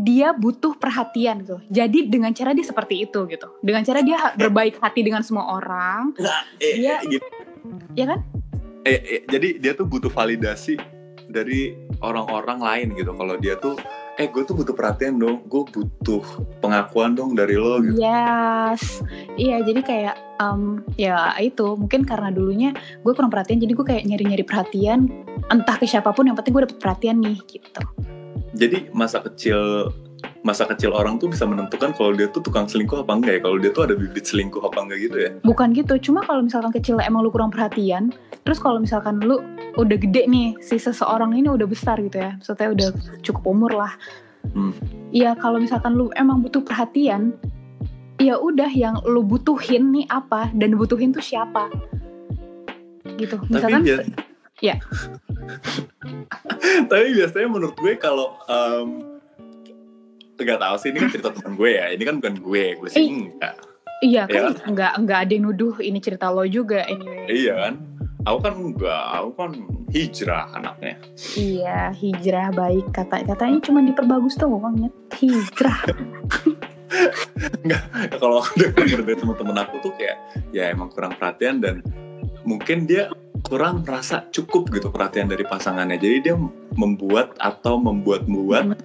dia 0.00 0.32
butuh 0.32 0.74
perhatian 0.76 1.44
gitu. 1.44 1.56
Jadi 1.68 2.08
dengan 2.08 2.32
cara 2.32 2.50
dia 2.50 2.64
seperti 2.64 3.04
itu 3.04 3.28
gitu. 3.28 3.48
Dengan 3.60 3.84
cara 3.84 4.00
dia 4.00 4.16
ha- 4.16 4.34
berbaik 4.34 4.80
hati 4.80 5.00
dengan 5.00 5.20
semua 5.20 5.52
orang, 5.54 6.16
eh, 6.58 6.74
dia- 6.76 7.00
eh, 7.00 7.16
gitu. 7.16 7.26
ya 7.94 8.04
kan? 8.10 8.20
Eh, 8.82 8.98
eh, 8.98 9.22
jadi 9.28 9.48
dia 9.60 9.72
tuh 9.76 9.84
butuh 9.84 10.08
validasi 10.08 10.80
dari 11.30 11.76
orang-orang 12.00 12.58
lain 12.58 12.88
gitu. 12.96 13.12
Kalau 13.14 13.36
dia 13.36 13.54
tuh, 13.54 13.76
eh 14.16 14.26
gue 14.26 14.42
tuh 14.42 14.56
butuh 14.56 14.74
perhatian 14.74 15.16
dong, 15.16 15.44
gue 15.46 15.62
butuh 15.64 16.24
pengakuan 16.58 17.14
dong 17.14 17.36
dari 17.38 17.54
lo 17.54 17.78
gitu. 17.80 18.00
Yes, 18.00 19.04
iya 19.36 19.62
jadi 19.62 19.80
kayak 19.80 20.14
em, 20.40 20.82
ya 20.96 21.36
itu 21.38 21.76
mungkin 21.76 22.02
karena 22.04 22.28
dulunya 22.28 22.74
gue 22.74 23.12
kurang 23.12 23.30
perhatian 23.30 23.60
jadi 23.60 23.72
gue 23.72 23.86
kayak 23.86 24.04
nyari-nyari 24.04 24.44
perhatian 24.44 25.08
entah 25.48 25.76
ke 25.76 25.86
siapa 25.86 26.10
pun 26.12 26.26
yang 26.26 26.36
penting 26.36 26.52
gue 26.52 26.64
dapet 26.68 26.78
perhatian 26.80 27.20
nih 27.20 27.38
gitu. 27.46 27.82
Jadi 28.54 28.90
masa 28.90 29.22
kecil 29.22 29.90
masa 30.40 30.64
kecil 30.64 30.96
orang 30.96 31.20
tuh 31.20 31.28
bisa 31.28 31.44
menentukan 31.44 31.92
kalau 31.92 32.16
dia 32.16 32.28
tuh 32.32 32.40
tukang 32.40 32.64
selingkuh 32.64 33.04
apa 33.04 33.12
enggak 33.12 33.32
ya? 33.36 33.40
Kalau 33.44 33.56
dia 33.60 33.70
tuh 33.76 33.82
ada 33.88 33.94
bibit 33.96 34.24
selingkuh 34.24 34.64
apa 34.64 34.78
enggak 34.84 34.98
gitu 35.04 35.16
ya? 35.20 35.30
Bukan 35.44 35.76
gitu, 35.76 35.94
cuma 36.10 36.24
kalau 36.24 36.44
misalkan 36.44 36.72
kecil 36.72 36.96
emang 37.00 37.24
lu 37.24 37.30
kurang 37.32 37.52
perhatian, 37.52 38.12
terus 38.44 38.56
kalau 38.56 38.80
misalkan 38.80 39.20
lu 39.20 39.40
udah 39.76 39.96
gede 40.00 40.24
nih 40.28 40.56
si 40.64 40.80
seseorang 40.80 41.36
ini 41.36 41.48
udah 41.52 41.68
besar 41.68 42.00
gitu 42.00 42.20
ya, 42.20 42.36
maksudnya 42.40 42.68
udah 42.72 42.88
cukup 43.20 43.44
umur 43.44 43.72
lah. 43.84 43.92
Hmm. 44.56 44.72
Iya 45.12 45.36
kalau 45.36 45.60
misalkan 45.60 45.92
lu 45.92 46.08
emang 46.16 46.40
butuh 46.40 46.64
perhatian, 46.64 47.36
ya 48.16 48.40
udah 48.40 48.68
yang 48.72 48.96
lu 49.04 49.20
butuhin 49.20 49.92
nih 49.92 50.08
apa 50.08 50.48
dan 50.56 50.72
butuhin 50.76 51.12
tuh 51.12 51.20
siapa, 51.20 51.68
gitu. 53.20 53.36
Misalkan 53.52 53.84
Tapi 53.84 53.92
bias- 53.92 54.08
ya. 54.60 54.76
Tapi 56.90 57.06
biasanya 57.16 57.48
menurut 57.48 57.76
gue 57.76 57.92
kalau 57.96 58.36
em, 58.46 58.88
nggak 60.40 60.60
tahu 60.60 60.74
sih 60.80 60.88
ini 60.92 60.98
kan 61.04 61.10
cerita 61.12 61.30
teman 61.32 61.52
gue 61.56 61.70
ya. 61.76 61.86
Ini 61.92 62.02
kan 62.04 62.14
bukan 62.20 62.34
gue, 62.40 62.64
gue 62.80 62.88
sih 62.88 63.00
Eh. 63.00 63.08
enggak. 63.08 63.54
Iya 64.00 64.24
Iya 64.32 64.40
kan 64.48 64.54
nggak 64.72 64.92
nggak 65.04 65.18
ada 65.28 65.32
yang 65.36 65.44
nuduh 65.52 65.76
ini 65.84 66.00
cerita 66.00 66.32
lo 66.32 66.44
juga 66.48 66.88
anyway. 66.88 67.28
Iya 67.28 67.54
kan? 67.68 67.74
Aku 68.24 68.38
kan 68.40 68.54
enggak, 68.56 69.02
aku 69.16 69.30
kan 69.36 69.50
hijrah 69.92 70.44
anaknya. 70.56 70.96
Iya 71.36 71.92
hijrah 71.92 72.48
baik 72.52 72.96
kata 72.96 73.24
katanya 73.28 73.58
cuma 73.60 73.84
diperbagus 73.84 74.40
doang 74.40 74.76
nyet 74.76 74.94
hijrah. 75.20 75.84
kalau 78.20 78.42
aku 78.42 78.60
denger 78.60 79.00
dari 79.06 79.16
teman-teman 79.20 79.56
aku 79.62 79.74
tuh 79.84 79.92
kayak 79.94 80.18
ya 80.50 80.72
emang 80.72 80.90
kurang 80.90 81.14
perhatian 81.16 81.62
dan 81.62 81.84
mungkin 82.42 82.88
dia 82.88 83.12
kurang 83.50 83.82
merasa 83.82 84.30
cukup 84.30 84.70
gitu 84.70 84.94
perhatian 84.94 85.26
dari 85.26 85.42
pasangannya. 85.42 85.98
Jadi 85.98 86.30
dia 86.30 86.38
membuat 86.78 87.34
atau 87.42 87.82
membuat-buat 87.82 88.78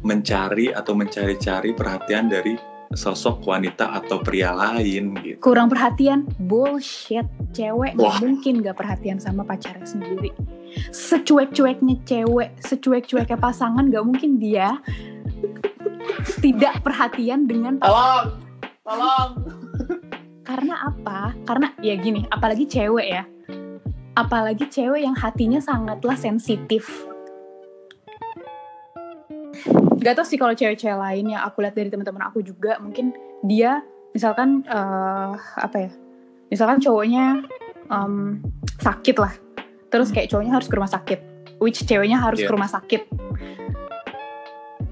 mencari 0.00 0.72
atau 0.72 0.96
mencari-cari 0.96 1.76
perhatian 1.76 2.32
dari 2.32 2.56
sosok 2.96 3.44
wanita 3.44 4.00
atau 4.00 4.24
pria 4.24 4.56
lain 4.56 5.12
gitu. 5.20 5.44
Kurang 5.44 5.68
perhatian 5.68 6.24
bullshit 6.40 7.28
cewek 7.52 7.92
nggak 8.00 8.16
Wah. 8.16 8.20
mungkin 8.24 8.64
gak 8.64 8.80
perhatian 8.80 9.20
sama 9.20 9.44
pacarnya 9.44 9.84
sendiri. 9.84 10.32
Secuek-cueknya 10.88 12.00
cewek, 12.08 12.56
secuek-cueknya 12.64 13.36
pasangan 13.36 13.92
gak 13.92 14.04
mungkin 14.08 14.40
dia 14.40 14.80
tidak 16.40 16.80
perhatian 16.80 17.44
dengan 17.44 17.76
Tolong, 17.76 18.40
tolong. 18.80 19.30
karena 20.48 20.88
apa? 20.88 21.36
Karena 21.44 21.68
ya 21.84 21.92
gini, 22.00 22.24
apalagi 22.32 22.64
cewek 22.64 23.04
ya. 23.04 23.24
Apalagi 24.18 24.66
cewek 24.66 25.06
yang 25.06 25.14
hatinya 25.14 25.62
sangatlah 25.62 26.18
sensitif. 26.18 27.06
Gak 30.02 30.14
tau 30.18 30.26
sih 30.26 30.34
kalau 30.38 30.54
cewek-cewek 30.58 30.98
lain 30.98 31.38
yang 31.38 31.42
aku 31.46 31.62
lihat 31.62 31.74
dari 31.78 31.90
teman-teman 31.90 32.26
aku 32.26 32.42
juga 32.42 32.78
mungkin 32.82 33.14
dia 33.46 33.82
misalkan 34.10 34.66
eh, 34.66 35.32
apa 35.38 35.76
ya? 35.86 35.90
Misalkan 36.50 36.82
cowoknya 36.82 37.44
em, 37.92 38.42
sakit 38.80 39.16
lah. 39.22 39.34
Terus 39.92 40.10
kayak 40.10 40.32
cowoknya 40.32 40.52
harus 40.58 40.66
ke 40.66 40.74
rumah 40.74 40.90
sakit. 40.90 41.18
Which 41.62 41.82
ceweknya 41.86 42.18
harus 42.18 42.42
Iya. 42.42 42.48
ke 42.48 42.52
rumah 42.54 42.70
sakit. 42.70 43.02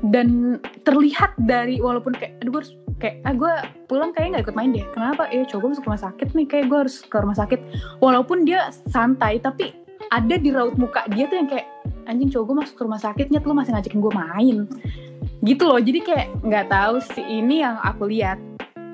Dan 0.06 0.60
terlihat 0.86 1.34
dari 1.40 1.82
walaupun 1.82 2.14
kayak 2.14 2.38
aduh 2.42 2.50
gue 2.54 2.60
harus 2.62 2.74
kayak 2.96 3.16
ah 3.22 3.32
gue 3.32 3.52
pulang 3.86 4.10
kayak 4.10 4.28
nggak 4.32 4.44
ikut 4.48 4.56
main 4.56 4.70
deh. 4.72 4.86
Kenapa? 4.90 5.28
Ya 5.28 5.44
coba 5.44 5.60
gue 5.62 5.70
masuk 5.76 5.84
rumah 5.86 6.02
sakit 6.02 6.28
nih. 6.32 6.46
Kayak 6.48 6.64
gue 6.68 6.78
harus 6.86 6.96
ke 7.00 7.16
rumah 7.16 7.36
sakit. 7.36 7.60
Walaupun 8.00 8.38
dia 8.44 8.72
santai 8.88 9.38
tapi 9.38 9.76
ada 10.08 10.34
di 10.36 10.54
raut 10.54 10.78
muka 10.78 11.04
dia 11.10 11.26
tuh 11.26 11.36
yang 11.36 11.48
kayak 11.50 11.66
anjing 12.06 12.30
cowok 12.30 12.44
gue 12.46 12.56
masuk 12.62 12.74
ke 12.78 12.82
rumah 12.86 13.00
sakit 13.02 13.26
nyet 13.28 13.44
lu 13.44 13.52
masih 13.52 13.72
ngajakin 13.74 14.00
gue 14.00 14.12
main. 14.14 14.56
Gitu 15.44 15.62
loh. 15.62 15.80
Jadi 15.80 16.00
kayak 16.00 16.26
nggak 16.40 16.66
tahu 16.72 16.96
sih 17.02 17.24
ini 17.24 17.60
yang 17.60 17.76
aku 17.80 18.08
lihat. 18.08 18.38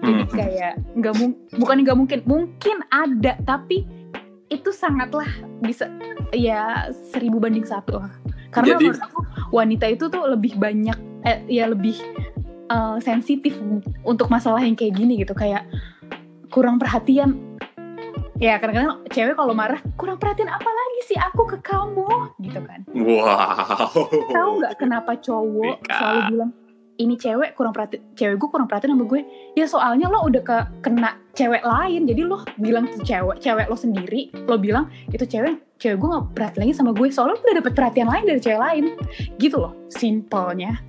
Jadi 0.02 0.22
Hmm. 0.26 0.34
kayak 0.34 0.72
nggak 0.98 1.14
mung 1.14 1.32
bukan 1.54 1.76
nggak 1.86 1.98
mungkin. 1.98 2.20
Mungkin 2.26 2.76
ada 2.90 3.38
tapi 3.46 3.86
itu 4.50 4.68
sangatlah 4.68 5.30
bisa 5.62 5.86
ya 6.34 6.90
seribu 7.14 7.38
banding 7.38 7.62
satu 7.64 8.02
lah. 8.02 8.10
Karena 8.50 8.74
Jadi- 8.76 8.84
menurut 8.90 9.04
aku 9.06 9.20
wanita 9.54 9.86
itu 9.88 10.10
tuh 10.10 10.26
lebih 10.26 10.58
banyak 10.58 10.98
eh, 11.22 11.38
ya 11.46 11.70
lebih 11.70 11.94
eh, 12.72 12.96
sensitif 13.04 13.52
untuk 14.02 14.32
masalah 14.32 14.64
yang 14.64 14.72
kayak 14.72 14.96
gini 14.96 15.20
gitu 15.20 15.36
kayak 15.36 15.68
kurang 16.48 16.80
perhatian. 16.80 17.52
Ya 18.42 18.58
kadang-kadang 18.58 19.06
cewek 19.06 19.38
kalau 19.38 19.54
marah 19.54 19.78
kurang 19.94 20.18
perhatian 20.18 20.50
apa 20.50 20.66
lagi 20.66 21.00
sih? 21.06 21.18
Aku 21.20 21.46
ke 21.46 21.62
kamu 21.62 22.34
gitu 22.42 22.60
kan. 22.64 22.80
Wow. 22.90 23.86
tahu 24.34 24.50
nggak 24.58 24.74
kenapa 24.82 25.14
cowok 25.16 25.78
Rika. 25.78 25.94
selalu 25.94 26.20
bilang 26.34 26.50
ini 27.00 27.14
cewek 27.16 27.56
kurang 27.56 27.72
perhatian 27.72 28.02
cewek 28.18 28.36
gue 28.36 28.48
kurang 28.50 28.68
perhatian 28.68 28.98
sama 28.98 29.06
gue. 29.08 29.20
Ya 29.54 29.66
soalnya 29.70 30.06
lo 30.10 30.26
udah 30.26 30.42
ke 30.42 30.58
kena 30.84 31.16
cewek 31.38 31.62
lain. 31.64 32.04
Jadi 32.04 32.20
lo 32.26 32.44
bilang 32.58 32.84
ke 32.90 32.98
cewek 33.06 33.38
cewek 33.40 33.66
lo 33.70 33.76
sendiri 33.78 34.34
lo 34.50 34.58
bilang 34.58 34.90
itu 35.08 35.24
cewek 35.24 35.62
cewek 35.78 35.96
gue 35.98 36.08
gak 36.10 36.24
perhatian 36.34 36.60
lagi 36.66 36.74
sama 36.74 36.90
gue. 36.92 37.08
Soalnya 37.08 37.38
lo 37.38 37.42
udah 37.46 37.56
dapet 37.62 37.72
perhatian 37.72 38.08
lain 38.10 38.24
dari 38.26 38.40
cewek 38.42 38.60
lain. 38.60 38.84
Gitu 39.38 39.56
loh 39.56 39.72
simpelnya. 39.88 40.82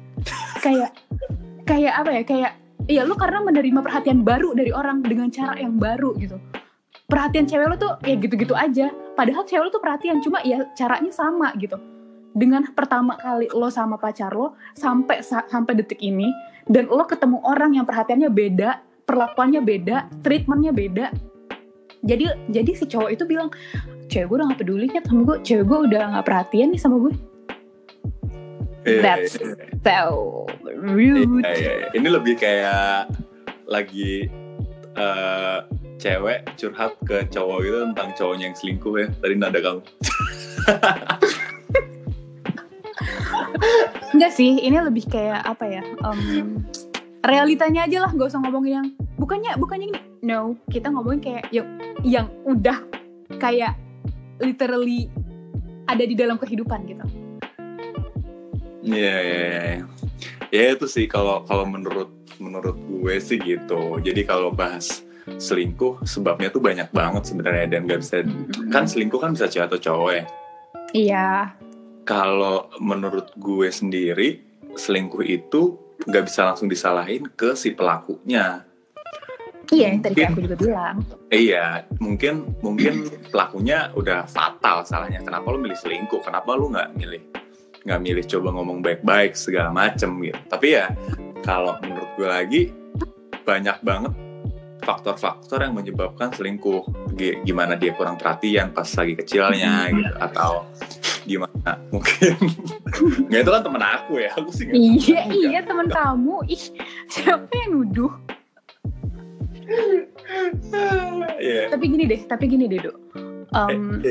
Kayak 0.60 0.98
kayak 1.64 1.94
apa 2.04 2.10
ya 2.12 2.22
kayak 2.24 2.52
iya 2.88 3.02
lo 3.08 3.16
karena 3.16 3.40
menerima 3.44 3.80
perhatian 3.80 4.24
baru 4.28 4.52
dari 4.52 4.72
orang 4.76 5.00
dengan 5.04 5.32
cara 5.32 5.56
yang 5.56 5.80
baru 5.80 6.16
gitu. 6.20 6.38
Perhatian 7.08 7.46
cewek 7.46 7.68
lo 7.68 7.76
tuh 7.76 7.94
ya 8.04 8.16
gitu-gitu 8.16 8.56
aja. 8.56 8.92
Padahal 9.14 9.44
cewek 9.48 9.64
lo 9.68 9.72
tuh 9.72 9.84
perhatian 9.84 10.20
cuma 10.24 10.44
ya 10.44 10.68
caranya 10.76 11.12
sama 11.12 11.52
gitu. 11.60 11.80
Dengan 12.34 12.66
pertama 12.74 13.16
kali 13.16 13.48
lo 13.54 13.70
sama 13.70 13.96
pacar 13.96 14.34
lo 14.34 14.58
sampai 14.74 15.22
sa- 15.22 15.46
sampai 15.46 15.78
detik 15.78 16.02
ini 16.02 16.28
dan 16.66 16.90
lo 16.90 17.06
ketemu 17.06 17.40
orang 17.46 17.78
yang 17.78 17.86
perhatiannya 17.86 18.32
beda 18.32 18.82
perlakuannya 19.04 19.62
beda 19.62 20.10
treatmentnya 20.24 20.72
beda. 20.74 21.06
Jadi 22.04 22.52
jadi 22.52 22.72
si 22.76 22.84
cowok 22.84 23.10
itu 23.16 23.24
bilang 23.24 23.48
cewek 24.12 24.28
gue 24.28 24.36
udah 24.36 24.48
gak 24.52 24.60
peduli 24.60 24.86
nih 24.92 25.02
sama 25.04 25.22
gue 25.24 25.38
cewek 25.40 25.66
gue 25.66 25.80
udah 25.88 26.02
gak 26.20 26.26
perhatian 26.28 26.68
nih 26.76 26.82
sama 26.82 26.98
gue 27.00 27.14
Iya, 28.84 29.00
That's 29.00 29.40
so 29.80 30.44
rude 30.84 31.24
iya, 31.24 31.52
iya, 31.56 31.72
iya. 31.88 31.90
Ini 31.96 32.08
lebih 32.12 32.36
kayak 32.36 33.08
lagi 33.64 34.28
eh, 35.00 35.58
cewek 36.04 36.44
curhat 36.60 37.00
ke 37.08 37.24
cowok 37.32 37.58
gitu 37.64 37.78
tentang 37.92 38.12
cowoknya 38.20 38.52
yang 38.52 38.58
selingkuh 38.60 38.96
ya. 39.00 39.08
Tadi 39.24 39.36
nada 39.40 39.60
kamu. 39.64 39.82
Enggak 44.14 44.32
sih, 44.36 44.60
ini 44.62 44.78
lebih 44.78 45.10
kayak 45.10 45.42
apa 45.42 45.66
ya? 45.66 45.82
em, 45.82 46.62
realitanya 47.26 47.88
aja 47.88 48.06
lah, 48.06 48.12
gak 48.14 48.30
usah 48.30 48.44
ngomongin 48.46 48.84
yang 48.84 48.88
bukannya 49.18 49.56
bukannya 49.58 49.88
ini. 49.90 50.00
No, 50.22 50.54
kita 50.70 50.92
ngomongin 50.92 51.22
kayak 51.24 51.50
yang 51.50 51.68
yang 52.04 52.28
udah 52.46 52.84
kayak 53.42 53.74
literally 54.44 55.10
ada 55.88 56.04
di 56.04 56.14
dalam 56.14 56.38
kehidupan 56.38 56.86
gitu. 56.86 57.06
Iya, 58.84 59.16
iya, 59.24 59.40
iya. 59.40 59.62
iya. 59.80 59.86
Ya 60.54 60.78
itu 60.78 60.86
sih 60.86 61.10
kalau 61.10 61.42
kalau 61.50 61.66
menurut 61.66 62.14
menurut 62.38 62.78
gue 62.78 63.18
sih 63.18 63.42
gitu. 63.42 63.98
Jadi 63.98 64.22
kalau 64.22 64.54
bahas 64.54 65.02
selingkuh 65.26 66.06
sebabnya 66.06 66.54
tuh 66.54 66.62
banyak 66.62 66.94
banget 66.94 67.26
sebenarnya 67.26 67.66
dan 67.74 67.90
gak 67.90 68.06
bisa 68.06 68.22
kan 68.70 68.86
selingkuh 68.86 69.18
kan 69.18 69.34
bisa 69.34 69.50
cewek 69.50 69.66
atau 69.66 69.82
cowok 69.82 70.12
ya. 70.14 70.26
Iya, 70.94 71.30
Kalau 72.06 72.70
menurut 72.78 73.34
gue 73.34 73.74
sendiri 73.74 74.46
selingkuh 74.78 75.26
itu 75.26 75.74
nggak 76.06 76.30
bisa 76.30 76.46
langsung 76.46 76.70
disalahin 76.70 77.26
ke 77.34 77.58
si 77.58 77.74
pelakunya. 77.74 78.62
iya 79.74 79.90
yang 79.90 80.06
tadi 80.06 80.22
aku 80.22 80.46
juga 80.46 80.58
bilang. 80.60 81.02
Iya, 81.34 81.88
mungkin 81.98 82.54
mungkin 82.62 83.10
pelakunya 83.34 83.90
udah 83.98 84.30
fatal 84.30 84.86
salahnya. 84.86 85.26
Kenapa 85.26 85.50
lu 85.50 85.58
milih 85.58 85.80
selingkuh? 85.82 86.22
Kenapa 86.22 86.54
lu 86.54 86.70
nggak 86.70 86.94
milih 86.94 87.22
nggak 87.84 88.00
milih 88.00 88.26
coba 88.26 88.48
ngomong 88.52 88.80
baik-baik 88.80 89.36
segala 89.36 89.70
macem 89.70 90.16
gitu. 90.22 90.40
Tapi 90.48 90.68
ya 90.74 90.88
kalau 91.44 91.76
menurut 91.80 92.10
gue 92.16 92.28
lagi 92.28 92.62
banyak 93.44 93.78
banget 93.84 94.14
faktor-faktor 94.84 95.60
yang 95.60 95.74
menyebabkan 95.74 96.32
selingkuh. 96.32 96.84
G- 97.16 97.40
Gimana 97.44 97.76
dia 97.76 97.92
kurang 97.92 98.16
perhatian 98.16 98.72
pas 98.72 98.88
lagi 98.88 99.16
kecilnya 99.16 99.92
gitu 99.92 100.16
atau 100.18 100.68
gimana 101.24 101.80
mungkin 101.96 102.36
nggak 103.32 103.42
itu 103.42 103.52
kan 103.52 103.64
temen 103.64 103.80
aku 103.80 104.14
ya 104.20 104.32
aku 104.36 104.50
sih. 104.52 104.68
Iya, 104.68 105.20
Kan 105.24 105.32
iya 105.32 105.60
teman 105.64 105.88
kamu. 105.88 106.36
Ih, 106.48 106.64
siapa 107.08 107.48
yang 107.48 107.70
nuduh? 107.80 108.12
Iya. 111.40 111.72
Tapi 111.72 111.86
gini 111.88 112.04
deh, 112.06 112.22
tapi 112.28 112.46
gini 112.48 112.66
deh, 112.68 112.80
Dok. 112.80 112.96
Eh, 113.54 113.72
Em, 113.72 114.02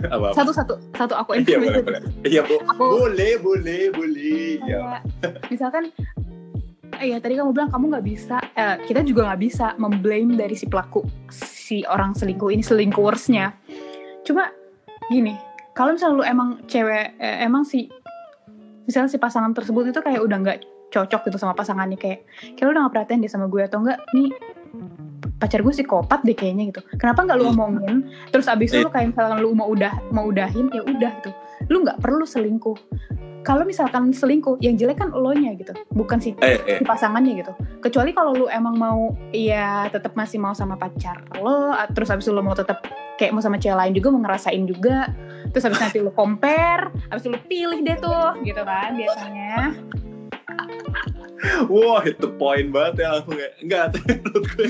Iya. 0.00 0.08
Apa? 0.10 0.28
satu 0.32 0.50
satu 0.50 0.74
satu 0.90 1.14
aku 1.14 1.30
Iya 1.38 1.56
boleh 1.58 1.82
boleh. 1.82 2.00
Iya 2.24 2.40
bo- 2.42 2.62
Aku- 2.66 2.90
boleh 2.98 3.32
boleh 3.36 3.82
boleh. 3.90 4.56
Ya. 4.62 5.04
misalkan 5.46 5.92
eh, 6.94 7.06
ya 7.06 7.18
tadi 7.18 7.34
kamu 7.34 7.50
bilang 7.50 7.68
kamu 7.68 7.84
nggak 7.90 8.06
bisa 8.06 8.36
eh, 8.52 8.76
kita 8.82 9.00
juga 9.02 9.24
nggak 9.26 9.40
bisa 9.42 9.66
memblame 9.76 10.34
dari 10.34 10.52
si 10.52 10.64
pelaku 10.64 11.04
si 11.30 11.84
orang 11.84 12.12
selingkuh 12.12 12.48
ini 12.48 12.60
selingkuhersnya 12.60 13.52
cuma 14.20 14.52
gini 15.06 15.36
kalau 15.72 15.92
misalnya 15.92 16.16
lu 16.16 16.24
emang 16.24 16.48
cewek 16.64 17.16
eh, 17.16 17.36
emang 17.40 17.62
si 17.62 17.88
misalnya 18.84 19.08
si 19.08 19.16
pasangan 19.16 19.52
tersebut 19.52 19.88
itu 19.88 20.00
kayak 20.00 20.18
udah 20.18 20.36
nggak 20.38 20.58
cocok 20.90 21.20
gitu 21.24 21.36
sama 21.36 21.54
pasangannya 21.54 21.94
kayak 21.94 22.26
kayak 22.52 22.64
lu 22.64 22.72
udah 22.72 22.82
nggak 22.84 22.94
perhatian 22.96 23.20
dia 23.20 23.30
sama 23.30 23.46
gue 23.46 23.62
atau 23.62 23.80
enggak 23.80 24.02
nih 24.10 24.28
pacar 25.40 25.64
gue 25.64 25.72
psikopat 25.72 26.20
deh 26.20 26.36
kayaknya 26.36 26.68
gitu. 26.68 26.80
Kenapa 26.94 27.24
nggak 27.24 27.38
lu 27.40 27.48
Hmm. 27.48 27.56
omongin? 27.56 27.96
Terus 28.28 28.46
abis 28.46 28.70
itu 28.70 28.84
lu 28.84 28.92
kayak 28.92 29.10
misalkan 29.10 29.40
lu 29.40 29.50
mau 29.50 29.66
udah 29.66 29.92
mau 30.12 30.28
udahin 30.28 30.68
ya 30.68 30.84
udah 30.84 31.12
gitu. 31.18 31.30
Lu 31.66 31.80
nggak 31.80 31.98
perlu 31.98 32.22
selingkuh. 32.22 32.76
Kalau 33.40 33.64
misalkan 33.64 34.12
selingkuh 34.12 34.60
yang 34.60 34.76
jelek 34.76 35.00
kan 35.00 35.08
lo 35.08 35.32
nya 35.32 35.56
gitu 35.56 35.72
bukan 35.88 36.20
si, 36.20 36.36
Eh 36.44 36.60
eh. 36.60 36.76
si 36.76 36.84
pasangannya 36.84 37.40
gitu. 37.40 37.52
Kecuali 37.80 38.12
kalau 38.12 38.36
lu 38.36 38.46
emang 38.46 38.76
mau 38.76 39.16
ya 39.32 39.88
tetap 39.88 40.12
masih 40.12 40.36
mau 40.36 40.52
sama 40.52 40.76
pacar 40.76 41.24
lo 41.40 41.72
terus 41.96 42.12
habis 42.12 42.28
itu 42.28 42.36
lo 42.36 42.44
mau 42.44 42.52
tetap 42.52 42.84
kayak 43.16 43.32
mau 43.32 43.40
sama 43.40 43.56
cewek 43.56 43.80
lain 43.80 43.92
juga 43.96 44.12
mau 44.12 44.20
ngerasain 44.20 44.60
juga. 44.68 45.08
Terus 45.56 45.64
habis 45.66 45.80
nanti 45.80 45.98
lu 45.98 46.12
compare 46.12 46.92
habis 47.08 47.24
itu 47.24 47.32
lu 47.32 47.40
pilih 47.48 47.80
deh 47.80 47.96
tuh 47.96 48.36
gitu 48.44 48.60
kan 48.60 48.92
biasanya. 48.92 49.72
Wah 51.72 52.04
itu 52.04 52.26
poin 52.36 52.68
banget 52.68 52.94
ya 53.00 53.16
langsung 53.16 53.40
kayak 53.40 53.54
enggak 53.64 53.84
menurut 54.04 54.44
gue. 54.52 54.68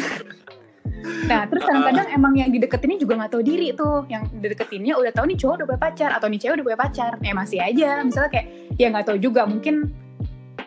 Nah, 1.00 1.46
terus 1.48 1.62
kadang-kadang 1.64 2.06
emang 2.12 2.34
yang 2.36 2.50
dideketinnya 2.52 2.98
juga 3.00 3.16
nggak 3.22 3.32
tahu 3.32 3.42
diri 3.44 3.72
tuh. 3.72 4.04
Yang 4.10 4.22
dideketinnya 4.36 4.94
udah 4.98 5.12
tahu 5.14 5.24
nih 5.30 5.38
cowok 5.38 5.54
udah 5.62 5.66
punya 5.66 5.80
pacar 5.80 6.10
atau 6.12 6.26
nih 6.28 6.40
cewek 6.42 6.54
udah 6.60 6.66
punya 6.66 6.80
pacar. 6.80 7.10
Eh 7.22 7.34
masih 7.34 7.58
aja. 7.62 8.02
Misalnya 8.04 8.30
kayak 8.30 8.46
ya 8.76 8.86
nggak 8.92 9.06
tahu 9.06 9.18
juga. 9.22 9.42
Mungkin 9.48 9.88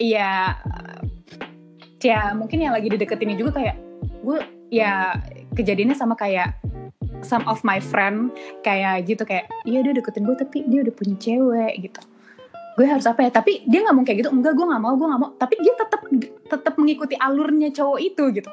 ya 0.02 0.58
ya 2.04 2.36
mungkin 2.36 2.60
yang 2.60 2.74
lagi 2.76 2.92
dideketinnya 2.92 3.38
juga 3.40 3.52
kayak 3.62 3.76
gue 4.24 4.40
ya 4.74 5.16
kejadiannya 5.56 5.96
sama 5.96 6.18
kayak 6.18 6.58
some 7.22 7.46
of 7.46 7.62
my 7.62 7.78
friend. 7.78 8.34
Kayak 8.66 9.06
gitu 9.06 9.24
kayak 9.28 9.52
iya 9.68 9.84
dia 9.86 9.94
deketin 9.94 10.26
gue 10.26 10.38
tapi 10.40 10.66
dia 10.66 10.82
udah 10.82 10.94
punya 10.96 11.16
cewek 11.20 11.74
gitu. 11.92 12.02
Gue 12.74 12.90
harus 12.90 13.06
apa 13.06 13.22
ya? 13.22 13.30
Tapi 13.30 13.70
dia 13.70 13.86
nggak 13.86 13.96
mau 13.96 14.02
kayak 14.02 14.26
gitu. 14.26 14.30
Enggak 14.34 14.58
gue 14.58 14.66
nggak 14.66 14.82
mau 14.82 14.94
gue 14.98 15.08
nggak 15.08 15.22
mau. 15.22 15.30
Tapi 15.38 15.54
dia 15.62 15.74
tetap 15.78 16.02
tetap 16.50 16.74
mengikuti 16.80 17.14
alurnya 17.18 17.70
cowok 17.70 18.00
itu 18.02 18.24
gitu 18.42 18.52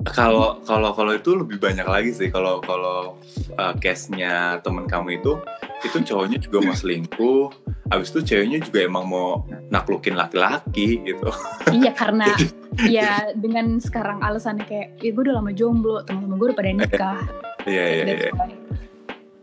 Kalau 0.00 0.64
kalau 0.64 0.96
kalau 0.96 1.12
itu 1.12 1.36
lebih 1.36 1.60
banyak 1.60 1.84
lagi 1.84 2.16
sih 2.16 2.32
kalau 2.32 2.64
kalau 2.64 3.20
uh, 3.60 3.74
case-nya 3.76 4.56
temen 4.64 4.88
kamu 4.88 5.20
itu 5.20 5.36
itu 5.84 6.00
cowoknya 6.00 6.40
juga 6.40 6.64
mau 6.64 6.72
selingkuh. 6.72 7.52
Habis 7.90 8.14
itu 8.14 8.20
ceweknya 8.22 8.64
juga 8.64 8.86
emang 8.86 9.04
mau 9.04 9.44
naklukin 9.68 10.16
laki-laki 10.16 11.04
gitu. 11.04 11.28
Iya 11.68 11.92
karena 11.92 12.32
ya 12.88 13.34
dengan 13.36 13.76
sekarang 13.76 14.24
alasannya 14.24 14.64
kayak 14.64 14.88
ya 15.04 15.10
gue 15.12 15.22
udah 15.26 15.36
lama 15.42 15.52
jomblo 15.52 16.00
teman-teman 16.08 16.36
gue 16.38 16.46
udah 16.48 16.58
pada 16.58 16.70
nikah. 16.72 17.20
Iya 17.68 17.84
iya 17.92 18.04
iya. 18.16 18.32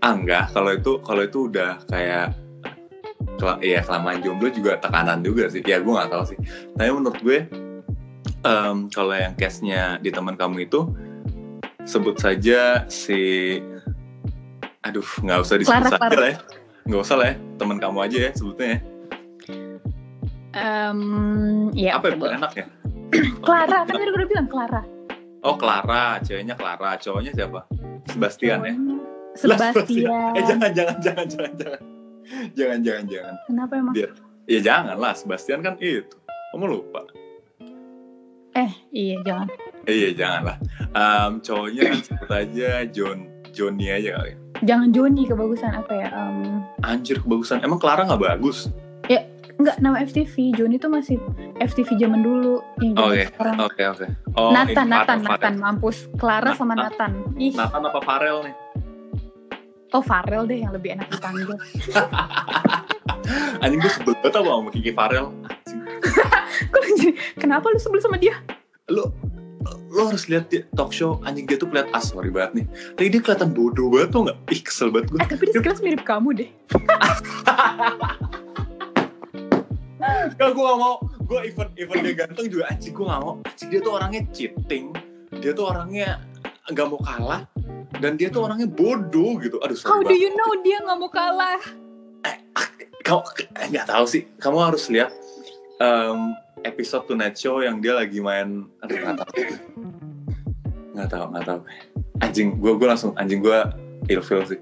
Ah 0.01 0.17
enggak, 0.17 0.49
kalau 0.49 0.73
itu 0.73 0.97
kalau 1.05 1.21
itu 1.21 1.45
udah 1.53 1.77
kayak 1.85 2.33
kela- 3.37 3.61
ya 3.61 3.85
kelamaan 3.85 4.25
jomblo 4.25 4.49
juga 4.49 4.81
tekanan 4.81 5.21
juga 5.21 5.53
sih. 5.53 5.61
Ya 5.61 5.77
gue 5.77 5.93
nggak 5.93 6.09
tahu 6.09 6.33
sih. 6.33 6.37
Tapi 6.73 6.89
menurut 6.89 7.21
gue 7.21 7.45
em, 8.47 8.77
kalau 8.87 9.13
yang 9.13 9.35
case-nya 9.35 9.99
di 9.99 10.09
teman 10.09 10.39
kamu 10.39 10.63
itu 10.63 10.87
sebut 11.83 12.15
saja 12.15 12.87
si 12.87 13.59
aduh 14.83 15.03
nggak 15.19 15.39
usah 15.43 15.55
disebut 15.59 15.83
Clara, 15.83 15.91
saja 15.91 15.99
Clara. 15.99 16.15
lah 16.19 16.29
ya. 16.31 16.37
Nggak 16.87 17.01
usah 17.03 17.15
lah 17.19 17.27
ya, 17.27 17.35
teman 17.59 17.77
kamu 17.77 17.97
aja 17.99 18.17
ya 18.23 18.31
sebutnya 18.31 18.67
ya. 18.67 18.79
Em, 20.57 20.99
ya 21.75 21.91
Apa 21.99 22.05
yang 22.09 22.39
enak 22.41 22.51
ya? 22.55 22.65
Clara 23.45 23.77
kan 23.85 23.93
tadi 23.93 24.09
udah 24.09 24.27
bilang 24.27 24.47
Clara. 24.47 24.81
Oh 25.45 25.55
Clara, 25.55 26.17
ceweknya 26.23 26.55
Clara, 26.57 26.97
cowoknya 26.97 27.31
siapa? 27.35 27.59
Sebastian 28.09 28.59
ya? 28.63 28.73
Cowoknya 28.73 28.95
Sebastian. 29.37 30.33
Eh 30.33 30.43
jangan 30.47 30.71
jangan 30.73 30.97
jangan 31.03 31.25
jangan 31.29 31.53
jangan. 31.59 31.81
Jangan 32.57 32.79
jangan 32.83 33.03
jangan. 33.05 33.33
Kenapa 33.45 33.73
emang? 33.77 33.93
Biar 33.93 34.11
ya 34.47 34.59
jangan 34.63 34.95
lah, 34.97 35.13
Sebastian 35.13 35.59
kan 35.61 35.75
itu. 35.77 36.15
Kamu 36.55 36.65
lupa. 36.65 37.05
Eh 38.57 38.71
iya 38.89 39.17
jangan. 39.21 39.47
Eh, 39.85 39.93
iya 39.93 40.09
jangan 40.17 40.41
lah. 40.49 40.57
Em, 40.97 41.31
cowoknya 41.45 41.81
kan 41.93 41.99
sebut 42.01 42.29
aja 42.33 42.69
John 42.89 43.19
Johnny 43.53 43.93
aja 43.93 44.17
kali. 44.17 44.33
Jangan 44.65 44.89
Joni 44.89 45.29
kebagusan 45.29 45.71
apa 45.77 45.93
ya? 45.93 46.07
Em, 46.09 46.65
Anjir 46.81 47.21
kebagusan. 47.21 47.61
Emang 47.61 47.77
Clara 47.77 48.09
nggak 48.09 48.23
bagus? 48.25 48.73
enggak 49.57 49.77
nama 49.81 49.97
FTV. 50.05 50.53
Joni 50.53 50.77
tuh 50.77 50.89
masih 50.93 51.17
FTV 51.57 51.97
zaman 51.97 52.21
dulu. 52.21 52.61
Oke. 52.77 53.25
Oke 53.57 53.83
oke. 53.89 54.05
Oh, 54.37 54.53
Nathan, 54.53 54.87
Nathan, 54.87 55.19
Nathan, 55.25 55.55
mampus. 55.57 56.05
Clara 56.21 56.53
sama 56.53 56.77
Nathan. 56.77 57.25
Nathan. 57.25 57.41
Ih, 57.41 57.53
Nathan 57.57 57.81
apa 57.89 57.99
Farel 58.05 58.37
nih? 58.45 58.53
Oh 59.93 60.03
Farel 60.03 60.43
deh 60.47 60.59
yang 60.63 60.73
lebih 60.75 60.95
enak 60.99 61.07
dipanggil. 61.11 61.55
Anjing 63.63 63.79
gue 63.79 63.91
sebel 63.91 64.13
banget 64.19 64.35
apa 64.39 64.49
sama 64.49 64.69
Kiki 64.71 64.91
Farel. 64.95 65.27
Kenapa 67.41 67.65
lu 67.71 67.79
sebel 67.79 68.01
sama 68.03 68.17
dia? 68.19 68.35
Lo 68.87 69.11
lo 69.91 70.13
harus 70.13 70.27
lihat 70.31 70.47
dia 70.47 70.63
talk 70.79 70.95
show 70.95 71.19
anjing 71.27 71.43
dia 71.43 71.59
tuh 71.59 71.67
kelihatan 71.67 71.91
ah 71.91 71.99
sorry 71.99 72.31
banget 72.31 72.63
nih 72.63 72.65
tapi 72.95 73.07
dia 73.11 73.19
kelihatan 73.23 73.51
bodoh 73.51 73.91
banget 73.91 74.09
tuh 74.15 74.21
nggak 74.29 74.37
ih 74.53 74.61
kesel 74.63 74.87
banget 74.93 75.07
gue 75.11 75.19
Eh 75.19 75.27
tapi 75.27 75.43
dia 75.49 75.55
sekilas 75.59 75.79
mirip 75.83 76.03
kamu 76.05 76.29
deh. 76.43 76.49
Gak, 80.37 80.53
gue 80.53 80.63
gak 80.63 80.79
mau. 80.79 81.01
Gue 81.25 81.39
even, 81.49 81.67
even 81.75 81.97
dia 82.05 82.13
ganteng 82.13 82.47
juga 82.47 82.69
anjing 82.69 82.93
gue 82.93 83.05
gak 83.09 83.21
mau. 83.25 83.41
Anjing 83.43 83.69
dia 83.73 83.79
tuh 83.81 83.91
orangnya 83.97 84.21
cheating. 84.31 84.85
Dia 85.41 85.51
tuh 85.51 85.65
orangnya 85.67 86.21
gak 86.71 86.87
mau 86.87 86.99
kalah. 87.01 87.41
Dan 87.97 88.13
dia 88.13 88.27
tuh 88.27 88.43
orangnya 88.43 88.65
bodoh 88.65 89.37
gitu. 89.37 89.57
Aduh 89.57 89.73
How 89.75 89.97
sorry 89.97 90.03
do 90.03 90.09
banget. 90.09 90.19
you 90.19 90.29
know 90.31 90.51
dia 90.59 90.77
nggak 90.79 90.97
mau 90.97 91.09
kalah? 91.09 91.61
Kamu 92.99 93.21
eh, 93.55 93.67
gak 93.71 93.87
tahu 93.87 94.05
sih. 94.05 94.27
Kamu 94.35 94.57
harus 94.61 94.85
lihat. 94.87 95.11
em, 95.77 96.33
episode 96.59 97.05
Tonight 97.05 97.33
Show 97.33 97.61
yang 97.61 97.77
dia 97.77 97.93
lagi 97.93 98.17
main 98.17 98.65
aduh 98.81 98.97
nggak 98.97 99.15
tahu 99.15 99.29
nggak 100.91 101.07
tahu 101.07 101.25
nggak 101.29 101.45
tahu 101.45 101.59
anjing 102.19 102.57
gue 102.57 102.73
gue 102.73 102.87
langsung 102.87 103.13
anjing 103.13 103.39
gue 103.39 103.59
ilfil 104.09 104.41
sih 104.43 104.57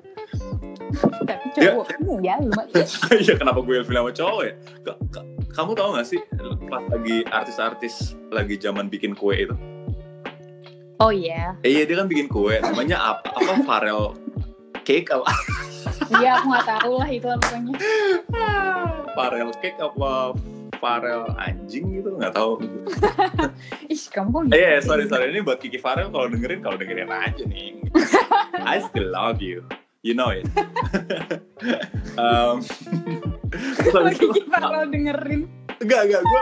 Tapi 1.23 1.45
cowok 1.55 1.87
ya 1.87 1.97
lumayan. 2.03 2.39
Iya 3.15 3.33
kenapa 3.35 3.59
gue 3.59 3.79
ilfil 3.79 3.95
sama 3.95 4.11
cowok 4.11 4.41
ya? 4.43 4.53
Ka- 4.83 4.99
ka- 5.09 5.27
kamu 5.49 5.71
tahu 5.71 5.89
gak 5.95 6.03
sih 6.05 6.19
pas 6.67 6.83
lagi 6.85 7.17
artis-artis 7.25 7.95
lagi 8.27 8.59
zaman 8.59 8.91
bikin 8.91 9.15
kue 9.15 9.39
itu? 9.39 9.55
Oh 10.95 11.11
iya. 11.11 11.59
Eh, 11.65 11.75
iya 11.75 11.83
dia 11.83 11.99
kan 11.99 12.07
bikin 12.07 12.31
kue, 12.31 12.55
namanya 12.63 13.19
apa? 13.19 13.27
Apa 13.35 13.53
Farel 13.67 14.15
cake 14.87 15.11
apa? 15.11 15.27
Iya 16.21 16.39
aku 16.39 16.45
nggak 16.55 16.67
tahu 16.67 16.93
lah 17.01 17.09
itu 17.11 17.27
pokoknya. 17.27 17.73
Farel 19.17 19.49
cake 19.59 19.79
apa 19.81 20.11
Farel 20.79 21.23
anjing 21.35 21.99
gitu 21.99 22.15
nggak 22.15 22.31
tahu. 22.31 22.61
Ih 23.93 24.03
kamu 24.13 24.47
gitu? 24.47 24.55
Eh 24.55 24.61
yeah, 24.61 24.79
sorry 24.79 25.09
sorry 25.11 25.35
ini 25.35 25.43
buat 25.43 25.59
Kiki 25.59 25.81
Farel 25.81 26.13
kalau 26.13 26.31
dengerin 26.31 26.63
kalau 26.63 26.77
dengerin 26.79 27.11
aja 27.11 27.43
nih. 27.43 27.75
I 28.69 28.79
still 28.87 29.11
love 29.11 29.43
you. 29.43 29.67
You 30.05 30.13
know 30.13 30.29
it. 30.29 30.45
um, 32.21 32.61
Lagi 33.89 34.29
bakal 34.47 34.85
dengerin. 34.93 35.49
Enggak 35.81 36.01
enggak 36.07 36.21
gue 36.23 36.41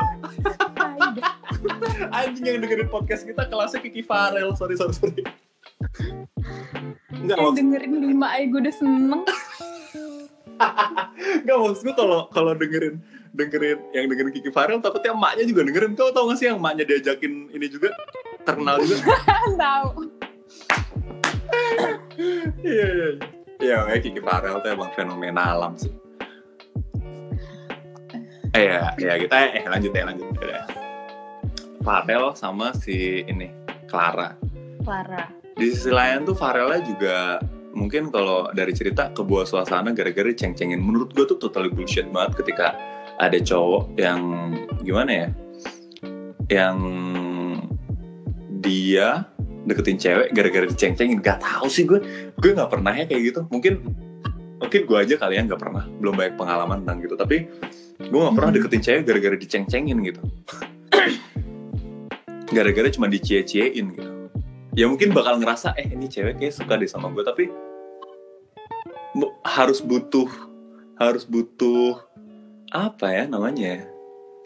anjing 2.12 2.46
yang 2.46 2.60
dengerin 2.62 2.90
podcast 2.92 3.24
kita 3.24 3.48
kelasnya 3.48 3.80
Kiki 3.82 4.04
Farel. 4.04 4.54
Sorry 4.54 4.76
sorry 4.76 4.94
sorry. 4.94 5.24
Enggak 7.14 7.38
Yang 7.40 7.56
dengerin 7.58 7.94
lima 8.04 8.28
aja 8.36 8.46
gue 8.50 8.60
udah 8.60 8.76
seneng. 8.76 9.22
enggak 11.44 11.56
maksud 11.58 11.82
gue 11.88 11.96
kalau 11.96 12.20
kalau 12.30 12.52
dengerin 12.54 13.02
dengerin 13.34 13.80
yang 13.96 14.06
dengerin 14.06 14.34
Kiki 14.36 14.52
Farel 14.54 14.78
takutnya 14.78 15.16
emaknya 15.16 15.46
juga 15.50 15.62
dengerin 15.66 15.98
kau 15.98 16.14
tau 16.14 16.30
gak 16.30 16.38
sih 16.38 16.48
yang 16.52 16.62
emaknya 16.62 16.86
diajakin 16.86 17.50
ini 17.50 17.66
juga? 17.72 17.90
Terkenal 18.46 18.84
juga. 18.86 19.18
Tahu. 19.64 19.90
iya 22.62 22.88
iya 22.94 23.10
iya. 23.64 23.76
Makanya 23.82 24.02
Kiki 24.04 24.22
Farel 24.22 24.62
tuh 24.62 24.70
emang 24.70 24.92
fenomena 24.94 25.56
alam 25.56 25.74
sih 25.80 26.03
eh 28.54 28.64
ya 28.70 28.94
ya 29.02 29.14
kita 29.18 29.36
eh 29.58 29.66
lanjut 29.66 29.92
ya 29.94 30.04
lanjut. 30.06 30.30
Ya 30.42 30.62
Farel 31.84 32.32
sama 32.38 32.72
si 32.78 33.26
ini 33.28 33.50
Clara. 33.90 34.38
Clara. 34.84 35.30
di 35.54 35.70
sisi 35.70 35.94
lain 35.94 36.26
tuh 36.26 36.34
Farelnya 36.34 36.82
juga 36.82 37.38
mungkin 37.78 38.10
kalau 38.10 38.50
dari 38.58 38.74
cerita 38.74 39.14
kebuah 39.14 39.46
suasana 39.46 39.94
gara-gara 39.94 40.30
ceng-cengin. 40.34 40.82
Menurut 40.82 41.14
gue 41.14 41.26
tuh 41.30 41.38
totally 41.38 41.70
bullshit 41.70 42.10
banget 42.10 42.42
ketika 42.42 42.74
ada 43.22 43.38
cowok 43.38 43.94
yang 44.02 44.22
gimana 44.82 45.12
ya 45.12 45.28
yang 46.50 46.78
dia 48.64 49.28
deketin 49.70 49.98
cewek 50.02 50.28
gara-gara 50.34 50.66
diceng-cengin. 50.66 51.22
Gak 51.22 51.42
tahu 51.42 51.70
sih 51.70 51.86
gue 51.86 52.02
gue 52.38 52.52
nggak 52.54 52.70
pernah 52.70 52.94
ya 52.94 53.06
kayak 53.06 53.22
gitu. 53.34 53.42
Mungkin 53.50 53.74
mungkin 54.58 54.82
gue 54.90 54.98
aja 54.98 55.16
kalian 55.22 55.50
nggak 55.50 55.62
pernah. 55.62 55.86
Belum 56.02 56.14
banyak 56.18 56.36
pengalaman 56.38 56.82
tentang 56.86 56.98
gitu. 57.04 57.16
Tapi 57.18 57.38
gue 58.10 58.20
nggak 58.20 58.36
pernah 58.36 58.50
Hmm. 58.52 58.58
deketin 58.60 58.82
cewek 58.84 59.02
gara-gara 59.08 59.36
diceng-cengin 59.38 59.98
gitu 60.04 60.22
gara-gara 62.56 62.88
cuma 62.92 63.08
dicie-ciein 63.10 63.86
gitu 63.96 64.12
ya 64.74 64.86
mungkin 64.90 65.14
bakal 65.14 65.38
ngerasa 65.38 65.78
eh 65.78 65.90
ini 65.94 66.10
cewek 66.10 66.42
kayak 66.42 66.54
suka 66.54 66.78
deh 66.78 66.90
sama 66.90 67.10
gue 67.14 67.24
tapi 67.26 67.50
harus 69.46 69.80
butuh 69.82 70.26
harus 70.98 71.24
butuh 71.30 72.02
apa 72.74 73.06
ya 73.14 73.24
namanya 73.30 73.78
ya? 73.78 73.86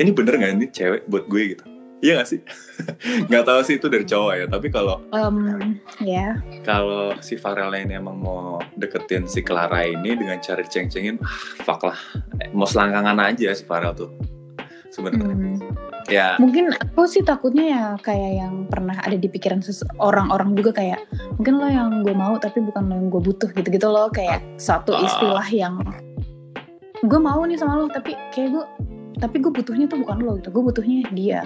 ini 0.03 0.11
bener 0.11 0.35
nggak 0.35 0.53
ini 0.59 0.67
cewek 0.67 1.07
buat 1.07 1.31
gue 1.31 1.55
gitu 1.55 1.63
iya 1.99 2.21
gak 2.21 2.29
sih? 2.29 2.39
Nggak 3.29 3.45
tahu 3.49 3.59
sih 3.65 3.75
itu 3.81 3.87
dari 3.89 4.05
cowok 4.05 4.33
ya 4.37 4.45
tapi 4.45 4.67
kalau 4.69 5.01
Um, 5.09 5.77
ya. 5.97 6.37
kalau 6.61 7.15
si 7.19 7.33
Farel 7.35 7.73
ini 7.73 7.97
emang 7.97 8.21
mau 8.21 8.61
deketin 8.77 9.25
si 9.25 9.41
Clara 9.41 9.81
ini 9.81 10.13
dengan 10.13 10.37
cara 10.37 10.61
diceng-cengin 10.61 11.17
ah, 11.21 11.31
fuck 11.65 11.81
lah. 11.89 11.97
Mau 12.53 12.69
selangkangan 12.69 13.17
aja 13.17 13.49
si 13.57 13.65
Farel 13.65 13.97
tuh 13.97 14.13
sebenarnya. 14.93 15.25
Hmm. 15.33 15.57
ya. 16.07 16.27
Mungkin 16.39 16.71
aku 16.73 17.09
sih 17.09 17.21
takutnya 17.21 17.65
ya 17.67 17.83
kayak 17.99 18.31
yang 18.45 18.53
pernah 18.69 18.95
ada 19.01 19.17
di 19.17 19.27
pikiran 19.27 19.59
orang-orang 19.99 20.53
juga 20.55 20.71
kayak 20.77 21.01
mungkin 21.35 21.59
lo 21.59 21.67
yang 21.67 21.89
gue 22.05 22.13
mau 22.13 22.37
tapi 22.37 22.61
bukan 22.61 22.87
lo 22.87 22.93
yang 22.95 23.07
gue 23.09 23.21
butuh 23.21 23.49
gitu-gitu 23.51 23.87
loh. 23.89 24.07
Kayak 24.13 24.41
satu 24.55 24.93
Ah. 24.95 25.01
istilah 25.03 25.47
yang 25.51 25.81
gue 27.03 27.19
mau 27.21 27.41
nih 27.45 27.57
sama 27.57 27.77
lo 27.77 27.89
tapi 27.89 28.13
kayak 28.33 28.53
gue 28.53 28.63
tapi 29.17 29.41
gue 29.41 29.49
butuhnya 29.49 29.89
tuh 29.89 30.01
bukan 30.05 30.17
lo 30.21 30.31
gitu. 30.37 30.49
Gue 30.53 30.63
butuhnya 30.69 31.09
dia 31.11 31.41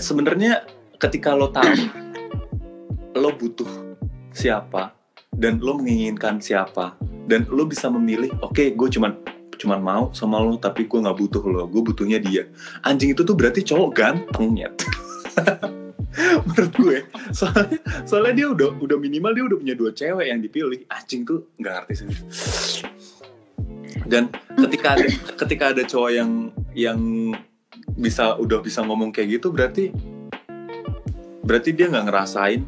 sebenarnya 0.00 0.64
ketika 0.96 1.34
lo 1.36 1.50
tahu 1.52 1.74
lo 3.18 3.30
butuh 3.36 3.68
siapa 4.32 4.96
dan 5.36 5.60
lo 5.60 5.76
menginginkan 5.76 6.40
siapa 6.40 6.96
dan 7.28 7.44
lo 7.52 7.68
bisa 7.68 7.92
memilih 7.92 8.32
oke 8.40 8.72
gue 8.72 8.88
cuman 8.88 9.12
cuman 9.60 9.80
mau 9.80 10.04
sama 10.16 10.40
lo 10.40 10.56
tapi 10.56 10.88
gue 10.88 10.98
nggak 10.98 11.18
butuh 11.18 11.42
lo 11.44 11.68
gue 11.68 11.82
butuhnya 11.84 12.18
dia. 12.18 12.48
Anjing 12.86 13.12
itu 13.12 13.22
tuh 13.22 13.36
berarti 13.36 13.60
cowok 13.62 13.90
ganteng 13.92 14.56
ya 14.56 14.70
menurut 16.48 16.72
gue. 16.76 16.98
Soalnya 17.32 17.78
soalnya 18.04 18.34
dia 18.36 18.46
udah 18.52 18.68
udah 18.80 18.96
minimal 19.00 19.32
dia 19.32 19.44
udah 19.48 19.58
punya 19.60 19.74
dua 19.76 19.90
cewek 19.92 20.26
yang 20.28 20.40
dipilih. 20.40 20.82
Anjing 20.88 21.22
tuh 21.28 21.46
nggak 21.60 21.72
ngerti 21.84 21.94
sih. 21.94 22.08
Dan 24.08 24.28
ketika 24.58 24.98
ada 24.98 25.06
ketika 25.44 25.64
ada 25.72 25.82
cowok 25.86 26.10
yang 26.10 26.30
yang 26.74 27.00
bisa 27.96 28.36
udah 28.36 28.58
bisa 28.60 28.80
ngomong 28.84 29.12
kayak 29.12 29.40
gitu 29.40 29.52
berarti 29.52 29.92
berarti 31.42 31.70
dia 31.74 31.90
nggak 31.90 32.06
ngerasain 32.08 32.62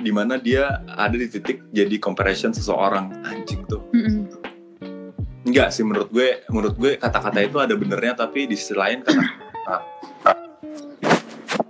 di 0.00 0.10
mana 0.14 0.38
dia 0.38 0.84
ada 0.86 1.16
di 1.16 1.26
titik 1.26 1.64
jadi 1.72 1.96
comparison 1.98 2.52
seseorang. 2.52 3.10
Anjing 3.24 3.64
tuh. 3.66 3.82
Mm-mm. 3.90 4.28
enggak 5.46 5.70
sih 5.70 5.86
menurut 5.86 6.10
gue 6.10 6.42
menurut 6.50 6.74
gue 6.74 6.98
kata-kata 6.98 7.38
itu 7.38 7.62
ada 7.62 7.78
benernya 7.78 8.18
tapi 8.18 8.50
di 8.50 8.58
sisi 8.58 8.74
lain 8.74 9.06
kata 9.06 9.78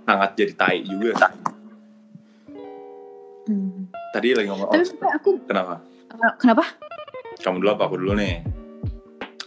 sangat 0.01 0.29
jadi 0.33 0.53
tai 0.57 0.81
juga 0.81 1.13
Hmm. 3.47 3.87
tadi 4.11 4.35
lagi 4.35 4.51
ngomong 4.51 4.67
tapi 4.75 4.91
oh, 4.91 5.11
aku 5.15 5.29
kenapa? 5.47 5.79
Uh, 6.11 6.33
kenapa? 6.35 6.67
Kamu 7.39 7.63
dulu 7.63 7.79
apa? 7.79 7.83
Aku 7.87 7.95
dulu 7.95 8.11
nih 8.19 8.43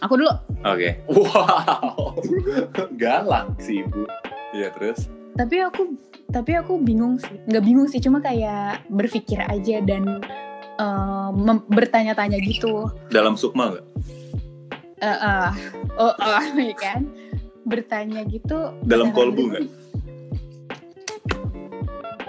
aku 0.01 0.13
dulu. 0.17 0.33
Oke. 0.65 0.99
Wow. 1.07 2.17
Galak 3.01 3.55
sih 3.61 3.85
ibu 3.85 4.03
Iya 4.51 4.73
terus? 4.75 5.07
Tapi 5.37 5.63
aku 5.63 5.95
tapi 6.27 6.51
aku 6.59 6.81
bingung 6.81 7.21
sih. 7.21 7.39
Nggak 7.47 7.63
bingung 7.63 7.87
sih 7.87 8.03
cuma 8.03 8.19
kayak 8.19 8.83
berpikir 8.91 9.39
aja 9.47 9.79
dan 9.79 10.19
uh, 10.81 11.31
bertanya-tanya 11.71 12.41
gitu. 12.43 12.91
Dalam 13.13 13.39
sukma 13.39 13.71
nggak? 13.71 13.85
Eh, 15.01 15.17
eh, 15.17 15.49
oh, 15.97 16.13
oh, 16.13 16.43
ya 16.69 16.75
kan? 16.75 17.07
Bertanya 17.63 18.27
gitu. 18.27 18.75
Dalam 18.83 19.15
kolbu 19.15 19.39
gitu. 19.39 19.49
nggak? 19.55 19.65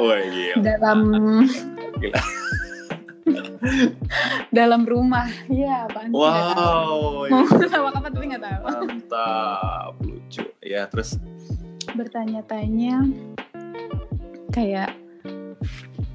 Oh 0.01 0.15
iya. 0.15 0.55
Dalam 0.59 1.01
Gila. 2.01 2.42
dalam 4.59 4.83
rumah. 4.85 5.27
Ya 5.49 5.87
apaan 5.87 6.11
tahu. 6.11 6.21
wow 6.21 7.27
mau 7.31 7.67
sama 7.69 7.89
apa 7.95 8.09
tapi 8.09 8.25
nggak 8.31 8.45
tahu. 8.45 8.63
Mantap 8.87 9.93
lucu. 10.03 10.43
Ya 10.63 10.87
terus? 10.89 11.17
Bertanya-tanya 11.93 13.05
kayak 14.53 14.93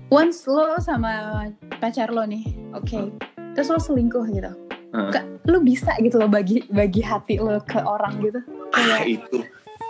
once 0.07 0.45
lo 0.47 0.77
sama 0.79 1.45
pacar 1.81 2.13
lo 2.13 2.23
nih 2.23 2.45
oke 2.71 3.11
terus 3.53 3.67
lo 3.67 3.81
selingkuh 3.81 4.25
gitu. 4.29 4.51
Hmm. 4.93 5.11
Ka- 5.11 5.27
lo 5.49 5.59
bisa 5.59 5.91
gitu 5.99 6.15
lo 6.15 6.31
bagi 6.31 6.63
bagi 6.71 7.01
hati 7.03 7.41
lo 7.41 7.59
ke 7.59 7.81
orang 7.81 8.21
gitu? 8.23 8.39
Ah 8.71 9.01
kayak 9.01 9.07
itu. 9.19 9.37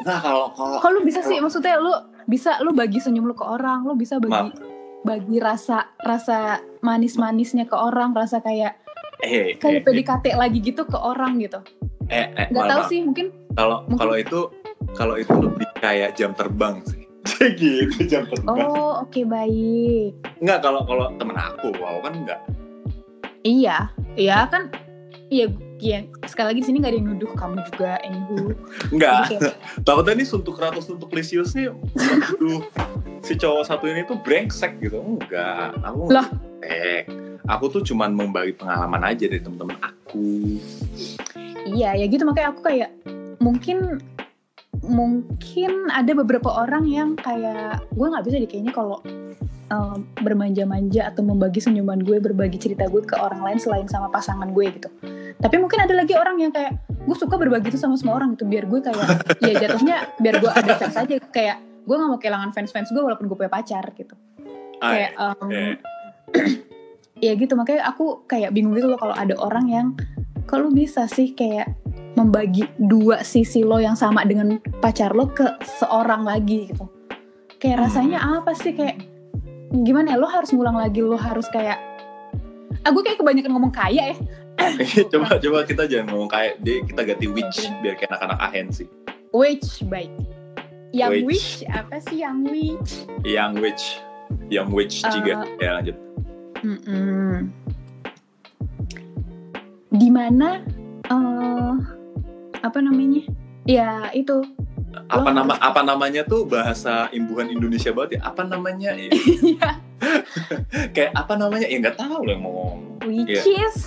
Nah 0.03 0.17
kalau 0.23 0.49
kalau 0.55 0.79
kalau 0.79 0.93
lo 0.99 1.03
bisa 1.05 1.21
sih? 1.21 1.37
Maksudnya 1.37 1.77
lo 1.77 2.07
bisa 2.25 2.57
lo 2.63 2.71
bagi 2.73 2.97
senyum 2.97 3.27
lo 3.27 3.35
ke 3.35 3.45
orang 3.45 3.85
lo 3.85 3.93
bisa 3.93 4.17
bagi 4.17 4.33
Maaf. 4.33 4.57
bagi 5.05 5.37
rasa 5.39 5.91
rasa 6.01 6.59
manis-manisnya 6.87 7.67
ke 7.67 7.75
orang 7.75 8.15
rasa 8.15 8.39
kayak 8.39 8.79
eh, 9.19 9.27
eh, 9.27 9.47
kayak 9.59 9.83
PDKT 9.83 10.25
lagi 10.33 10.63
gitu 10.63 10.87
ke 10.87 10.95
orang 10.95 11.35
gitu. 11.37 11.59
Eh, 12.07 12.31
eh, 12.31 12.47
nggak 12.47 12.63
tahu 12.65 12.81
sih 12.87 13.03
mungkin 13.03 13.35
kalau 13.51 13.83
Mungkin- 13.83 13.99
kalau 13.99 14.15
itu 14.15 14.39
kalau 14.95 15.15
itu 15.15 15.33
lebih 15.35 15.67
kayak 15.77 16.15
jam 16.15 16.31
terbang 16.31 16.79
sih. 16.87 17.03
Gitu 17.59 18.07
jam 18.07 18.23
terbang. 18.23 18.55
Oh 18.55 19.03
oke 19.03 19.19
baik. 19.21 20.15
Enggak 20.39 20.63
kalau 20.63 20.87
kalau 20.87 21.11
temen 21.13 21.35
aku 21.35 21.75
wow 21.75 21.99
kan 21.99 22.15
enggak 22.15 22.39
iya 23.43 23.91
iya 24.15 24.47
kan 24.47 24.71
iya 25.27 25.51
iya. 25.77 26.07
Sekali 26.23 26.55
lagi 26.55 26.59
di 26.63 26.67
sini 26.67 26.77
nggak 26.79 26.91
ada 26.91 26.97
yang 26.97 27.07
nuduh 27.11 27.31
kamu 27.35 27.59
juga 27.67 27.99
anywho. 28.01 28.55
Enggak 28.89 29.27
takutnya 29.85 30.15
ini 30.15 30.23
suntuk 30.23 30.55
ratus 30.55 30.87
suntuk 30.87 31.11
lisius 31.11 31.51
nih 31.51 31.67
aduh 31.67 32.63
si 33.19 33.35
cowok 33.35 33.63
satu 33.65 33.85
ini 33.85 34.01
tuh 34.03 34.17
brengsek 34.17 34.79
gitu. 34.79 35.03
Enggak 35.03 35.75
aku 35.83 36.07
Lah. 36.07 36.27
Eh 36.63 37.05
aku 37.47 37.79
tuh 37.79 37.81
cuman 37.83 38.13
membagi 38.13 38.53
pengalaman 38.57 39.01
aja 39.07 39.25
dari 39.29 39.41
temen-temen 39.41 39.77
aku. 39.79 40.59
Iya 41.67 41.95
ya 41.95 42.05
gitu. 42.07 42.23
Makanya 42.23 42.49
aku 42.55 42.61
kayak 42.65 42.89
mungkin 43.39 44.01
mungkin 44.85 45.89
ada 45.89 46.11
beberapa 46.13 46.53
orang 46.53 46.85
yang 46.87 47.09
kayak 47.17 47.83
gue 47.91 48.07
nggak 48.07 48.23
bisa 48.23 48.35
deh 48.39 48.49
kayaknya 48.49 48.73
kalau 48.75 49.01
um, 49.73 50.05
bermanja-manja 50.21 51.11
atau 51.11 51.23
membagi 51.25 51.59
senyuman 51.59 51.99
gue, 52.03 52.17
berbagi 52.21 52.57
cerita 52.59 52.87
gue 52.87 53.03
ke 53.03 53.15
orang 53.17 53.43
lain 53.43 53.59
selain 53.59 53.87
sama 53.89 54.07
pasangan 54.11 54.51
gue 54.51 54.65
gitu. 54.71 54.89
Tapi 55.37 55.55
mungkin 55.61 55.85
ada 55.85 55.93
lagi 55.93 56.17
orang 56.17 56.41
yang 56.41 56.51
kayak 56.53 56.81
gue 56.89 57.17
suka 57.17 57.37
berbagi 57.37 57.69
itu 57.69 57.79
sama 57.79 57.95
semua 57.99 58.17
orang 58.17 58.33
gitu. 58.33 58.47
Biar 58.47 58.65
gue 58.65 58.79
kayak 58.81 59.07
ya 59.43 59.53
jatuhnya 59.67 59.95
biar 60.17 60.35
gue 60.41 60.51
ada 60.51 60.71
fans 60.79 60.97
aja. 60.97 61.15
Kayak 61.29 61.57
gue 61.87 61.95
nggak 61.95 62.09
mau 62.09 62.19
kehilangan 62.19 62.51
fans-fans 62.51 62.89
gue 62.91 63.01
walaupun 63.03 63.29
gue 63.29 63.37
punya 63.37 63.51
pacar 63.51 63.85
gitu. 63.95 64.15
Kayak 64.77 65.11
um, 65.17 65.49
ya 67.25 67.33
gitu 67.33 67.57
makanya 67.57 67.87
aku 67.87 68.23
kayak 68.25 68.53
bingung 68.53 68.77
gitu 68.77 68.87
loh 68.87 68.99
kalau 68.99 69.15
ada 69.15 69.33
orang 69.37 69.65
yang 69.67 69.87
kalau 70.45 70.69
bisa 70.69 71.07
sih 71.07 71.33
kayak 71.33 71.75
membagi 72.15 72.65
dua 72.79 73.21
sisi 73.21 73.61
lo 73.61 73.77
yang 73.77 73.93
sama 73.93 74.23
dengan 74.23 74.57
pacar 74.79 75.13
lo 75.13 75.29
ke 75.29 75.45
seorang 75.79 76.23
lagi? 76.23 76.71
Gitu. 76.71 76.85
Kayak 77.57 77.77
Hmm. 77.77 77.83
rasanya 77.85 78.19
apa 78.39 78.55
sih? 78.55 78.73
Kayak 78.73 79.03
gimana 79.83 80.15
ya? 80.15 80.17
Lo 80.17 80.25
harus 80.25 80.49
ngulang 80.49 80.79
lagi 80.79 81.03
lo 81.03 81.13
harus 81.13 81.45
kayak 81.51 81.77
ah 82.81 82.89
gue 82.89 83.03
kayak 83.03 83.19
kebanyakan 83.19 83.51
ngomong 83.53 83.73
kaya 83.75 84.13
ya. 84.13 84.17
Coba 85.11 85.37
coba 85.37 85.59
kita 85.67 85.85
jangan 85.85 86.09
ngomong 86.09 86.29
kayak 86.31 86.57
dia 86.63 86.81
kita 86.81 87.01
ganti 87.05 87.27
witch 87.27 87.69
biar 87.83 87.93
kayak 87.93 88.09
anak-anak 88.09 88.39
ahen 88.41 88.67
sih. 88.71 88.87
witch 89.29 89.83
baik. 89.85 90.09
Yang 90.95 91.27
Witch. 91.27 91.27
witch 91.27 91.49
apa 91.69 91.99
sih? 91.99 92.23
Yang 92.23 92.37
witch? 92.47 92.91
Yang 93.21 93.51
witch, 93.59 93.85
yang 94.47 94.69
witch 94.69 95.01
Eh, 95.01 95.11
juga. 95.11 95.33
ya 95.57 95.71
lanjut. 95.75 95.97
Mm-mm. 96.57 97.51
Di 99.89 100.09
mana 100.09 100.61
eh 101.05 101.73
apa 102.59 102.79
namanya? 102.79 103.23
Ya 103.63 104.11
itu. 104.11 104.43
Apa 105.07 105.29
nama 105.29 105.53
harus- 105.53 105.61
apa 105.63 105.81
namanya 105.83 106.21
tuh 106.23 106.43
bahasa 106.43 107.07
imbuhan 107.11 107.47
Indonesia 107.47 107.91
banget 107.91 108.17
ya? 108.17 108.21
Apa 108.25 108.43
namanya? 108.43 108.91
Ya, 108.97 109.71
kayak 110.93 111.11
apa 111.13 111.33
namanya? 111.35 111.65
Ya 111.65 111.77
nggak 111.79 111.97
tahu 111.97 112.21
loh 112.21 112.31
yang 112.31 112.43
mau 112.43 112.53
ngomong. 112.53 112.79
Which 113.03 113.29
Iya. 113.45 113.63
is 113.63 113.77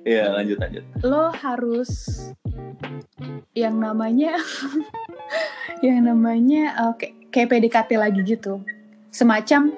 Iya 0.00 0.32
lanjut 0.32 0.56
lanjut. 0.58 0.84
lo 1.02 1.28
harus 1.30 1.90
yang 3.52 3.76
namanya 3.76 4.40
yang 5.86 6.02
namanya 6.02 6.62
eh, 6.72 6.92
kayak, 6.96 7.14
kayak 7.30 7.48
PDKT 7.50 7.90
lagi 7.94 8.20
gitu. 8.24 8.64
Semacam 9.10 9.74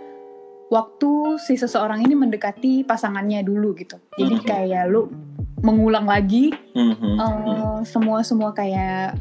waktu 0.69 1.11
si 1.37 1.57
seseorang 1.57 2.01
ini 2.01 2.17
mendekati 2.17 2.85
pasangannya 2.85 3.45
dulu 3.45 3.77
gitu. 3.77 4.01
Jadi 4.17 4.37
Mhm. 4.41 4.47
kayak 4.47 4.85
lo 4.89 5.09
mengulang 5.61 6.09
lagi 6.09 6.53
Mhm. 6.73 7.13
eh, 7.17 7.79
semua 7.85 8.25
semua 8.25 8.51
kayak 8.51 9.21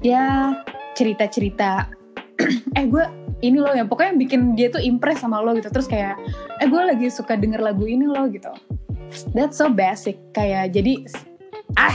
ya 0.00 0.54
cerita-cerita 0.94 1.90
eh 2.78 2.86
gue 2.86 3.04
ini 3.40 3.58
loh 3.58 3.70
yang 3.70 3.86
pokoknya 3.86 4.14
yang 4.14 4.20
bikin 4.20 4.40
dia 4.54 4.68
tuh 4.70 4.80
impress 4.80 5.20
sama 5.20 5.42
lo 5.42 5.52
gitu 5.52 5.68
terus 5.68 5.84
kayak 5.84 6.16
eh 6.58 6.66
gue 6.66 6.80
lagi 6.80 7.06
suka 7.10 7.36
denger 7.36 7.60
lagu 7.60 7.84
ini 7.84 8.06
loh 8.06 8.24
gitu 8.30 8.50
that's 9.34 9.58
so 9.58 9.68
basic 9.68 10.16
kayak 10.32 10.72
jadi 10.72 11.02
ah 11.76 11.94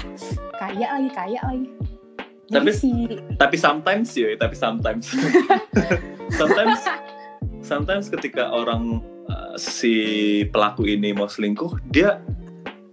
kaya 0.59 0.87
lagi 0.99 1.09
kaya 1.09 1.39
lagi 1.41 1.67
Tapi- 2.53 2.71
si 2.71 2.89
tapi 3.35 3.55
sometimes 3.55 4.09
ya 4.11 4.33
tapi 4.35 4.53
sometimes. 4.53 5.09
Sometimes 6.33 6.81
sometimes 7.61 8.09
ketika 8.09 8.49
orang 8.49 8.97
uh, 9.27 9.53
si 9.53 9.93
pelaku 10.47 10.87
ini 10.87 11.13
mau 11.13 11.25
selingkuh 11.25 11.77
dia 11.87 12.17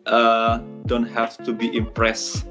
uh, 0.07 0.61
don't 0.85 1.09
have 1.09 1.33
to 1.39 1.51
be 1.51 1.73
impressed 1.73 2.45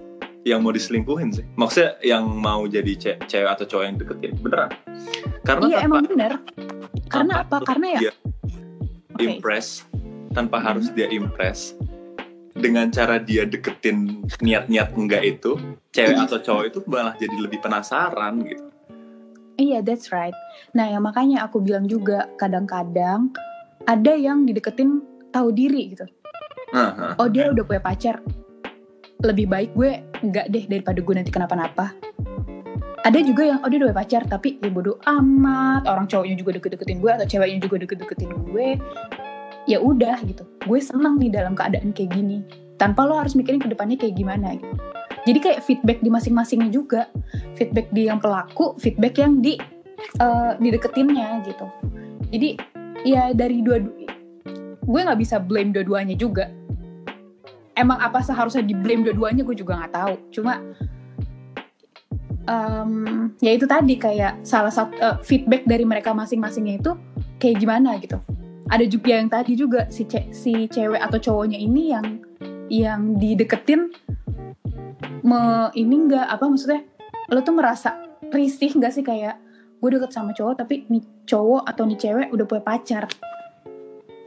yang 0.44 0.64
mau 0.64 0.72
diselingkuhin 0.72 1.30
sih. 1.30 1.46
Maksudnya 1.54 1.94
yang 2.02 2.26
mau 2.26 2.66
jadi 2.66 2.96
ce- 2.96 3.20
cewek 3.22 3.52
atau 3.52 3.66
cowok 3.68 3.84
yang 3.86 3.96
deketin 3.98 4.34
beneran. 4.40 4.72
Karena 5.44 5.66
iya 5.68 5.78
tanpa 5.78 5.86
emang 5.86 6.04
bener. 6.08 6.32
Karena 7.06 7.34
apa? 7.44 7.58
karena 7.62 7.88
ya? 7.94 8.00
dia 8.00 8.14
oke. 9.14 9.22
impress 9.22 9.86
tanpa 10.32 10.58
Mhm. 10.58 10.66
harus 10.66 10.86
dia 10.90 11.06
impress 11.06 11.78
dengan 12.60 12.92
cara 12.92 13.18
dia 13.18 13.48
deketin 13.48 14.28
niat-niat 14.44 14.92
enggak 14.94 15.24
itu 15.24 15.56
cewek 15.96 16.28
atau 16.28 16.40
cowok 16.44 16.64
itu 16.70 16.80
malah 16.86 17.16
jadi 17.16 17.36
lebih 17.40 17.64
penasaran 17.64 18.44
gitu 18.44 18.70
Iya, 19.60 19.84
that's 19.84 20.16
right. 20.16 20.32
Nah, 20.72 20.88
ya 20.88 21.04
makanya 21.04 21.44
aku 21.44 21.60
bilang 21.60 21.84
juga 21.84 22.32
kadang-kadang 22.40 23.28
ada 23.84 24.16
yang 24.16 24.48
dideketin 24.48 25.04
tahu 25.36 25.52
diri 25.52 25.92
gitu. 25.92 26.08
Nah, 26.72 27.20
Oh, 27.20 27.28
dia 27.28 27.52
udah 27.52 27.68
punya 27.68 27.84
pacar. 27.84 28.24
Lebih 29.20 29.52
baik 29.52 29.76
gue 29.76 30.00
enggak 30.24 30.48
deh 30.48 30.64
daripada 30.64 31.04
gue 31.04 31.12
nanti 31.12 31.28
kenapa-napa. 31.28 31.92
Ada 33.04 33.20
juga 33.20 33.52
yang 33.52 33.60
oh 33.60 33.68
dia 33.68 33.84
udah 33.84 33.96
pacar 33.96 34.24
tapi 34.28 34.64
ya 34.64 34.72
bodo 34.72 34.96
amat, 35.04 35.84
orang 35.92 36.08
cowoknya 36.08 36.40
juga 36.40 36.56
deket-deketin 36.56 37.04
gue 37.04 37.12
atau 37.12 37.28
ceweknya 37.28 37.60
juga 37.60 37.76
deket-deketin 37.84 38.32
gue. 38.32 38.68
Ya 39.70 39.78
udah 39.78 40.18
gitu. 40.26 40.42
Gue 40.66 40.82
seneng 40.82 41.22
nih 41.22 41.30
dalam 41.30 41.54
keadaan 41.54 41.94
kayak 41.94 42.18
gini. 42.18 42.42
Tanpa 42.82 43.06
lo 43.06 43.22
harus 43.22 43.38
mikirin 43.38 43.62
ke 43.62 43.70
depannya 43.70 44.02
kayak 44.02 44.18
gimana 44.18 44.58
gitu. 44.58 44.74
Jadi 45.30 45.40
kayak 45.46 45.62
feedback 45.62 46.02
di 46.02 46.10
masing-masingnya 46.10 46.74
juga. 46.74 47.06
Feedback 47.54 47.94
di 47.94 48.10
yang 48.10 48.18
pelaku, 48.18 48.74
feedback 48.82 49.22
yang 49.22 49.46
di 49.46 49.62
eh, 50.18 50.52
dideketinnya 50.58 51.46
gitu. 51.46 51.66
Jadi 52.34 52.50
ya 53.06 53.30
dari 53.38 53.62
dua 53.62 53.78
gue 54.90 55.00
nggak 55.06 55.20
bisa 55.22 55.38
blame 55.38 55.70
dua-duanya 55.70 56.18
juga. 56.18 56.50
Emang 57.78 58.02
apa 58.02 58.26
seharusnya 58.26 58.66
di 58.66 58.74
blame 58.74 59.06
dua-duanya 59.06 59.46
gue 59.46 59.54
juga 59.54 59.78
nggak 59.78 59.94
tahu. 59.94 60.14
Cuma 60.34 60.58
em, 62.50 62.92
ya 63.38 63.52
itu 63.54 63.70
tadi 63.70 64.02
kayak 64.02 64.42
salah 64.42 64.74
satu 64.74 64.98
eh, 64.98 65.18
feedback 65.22 65.70
dari 65.70 65.86
mereka 65.86 66.10
masing-masingnya 66.16 66.82
itu 66.82 66.92
kayak 67.38 67.62
gimana 67.62 68.02
gitu. 68.02 68.18
Ada 68.70 68.86
juga 68.86 69.10
yang 69.18 69.28
tadi 69.28 69.54
juga 69.58 69.90
si 69.90 70.06
ce- 70.06 70.30
si 70.30 70.70
cewek 70.70 71.02
atau 71.02 71.18
cowoknya 71.18 71.58
ini 71.58 71.94
yang 71.94 72.06
yang 72.70 73.18
dideketin 73.18 73.90
me 75.26 75.74
ini 75.74 76.06
enggak 76.06 76.30
apa 76.30 76.46
maksudnya 76.46 76.86
lo 77.34 77.42
tuh 77.42 77.58
merasa 77.58 77.98
risih 78.30 78.78
nggak 78.78 78.94
sih? 78.94 79.02
Kayak 79.02 79.42
gue 79.80 79.90
deket 79.90 80.12
sama 80.14 80.32
cowok 80.38 80.62
tapi 80.62 80.86
nih 80.88 81.02
cowok 81.26 81.66
atau 81.66 81.84
nih 81.90 81.98
cewek 81.98 82.28
udah 82.30 82.46
punya 82.46 82.64
pacar. 82.64 83.04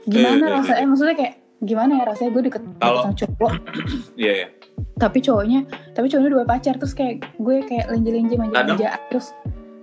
Gimana 0.02 0.42
Eh, 0.42 0.50
eh, 0.50 0.54
rasanya? 0.58 0.86
Maksudnya 0.90 1.16
kayak 1.16 1.34
gimana 1.62 1.92
ya 2.02 2.04
rasanya 2.10 2.30
gue 2.34 2.42
deket, 2.50 2.62
deket 2.66 2.98
sama 2.98 3.14
cowok? 3.14 3.52
Iya 4.22 4.32
ya 4.34 4.48
tapi 4.92 5.18
cowoknya 5.18 5.66
tapi 5.98 6.06
cowoknya 6.06 6.28
udah 6.30 6.38
punya 6.42 6.50
pacar 6.54 6.74
terus 6.78 6.94
kayak 6.94 7.26
gue 7.34 7.56
kayak 7.66 7.90
lenje-lenje 7.90 8.38
manja-manja 8.38 8.88
terus 9.10 9.34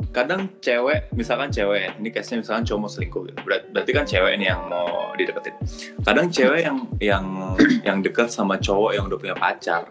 kadang 0.09 0.49
cewek 0.63 1.11
misalkan 1.13 1.53
cewek 1.53 1.95
ini 2.01 2.09
case-nya 2.09 2.41
misalkan 2.41 2.63
cowok 2.65 2.79
mau 2.79 2.91
selingkuh 2.91 3.21
gitu. 3.29 3.37
Berat- 3.45 3.69
berarti 3.69 3.91
kan 3.93 4.05
cewek 4.07 4.31
ini 4.39 4.45
yang 4.49 4.61
mau 4.65 5.13
dideketin. 5.13 5.55
Kadang 6.01 6.27
cewek 6.31 6.59
yang 6.65 6.77
yang 6.97 7.25
yang 7.87 7.97
dekat 8.01 8.31
sama 8.33 8.57
cowok 8.57 8.91
yang 8.97 9.05
udah 9.05 9.19
punya 9.19 9.35
pacar 9.37 9.85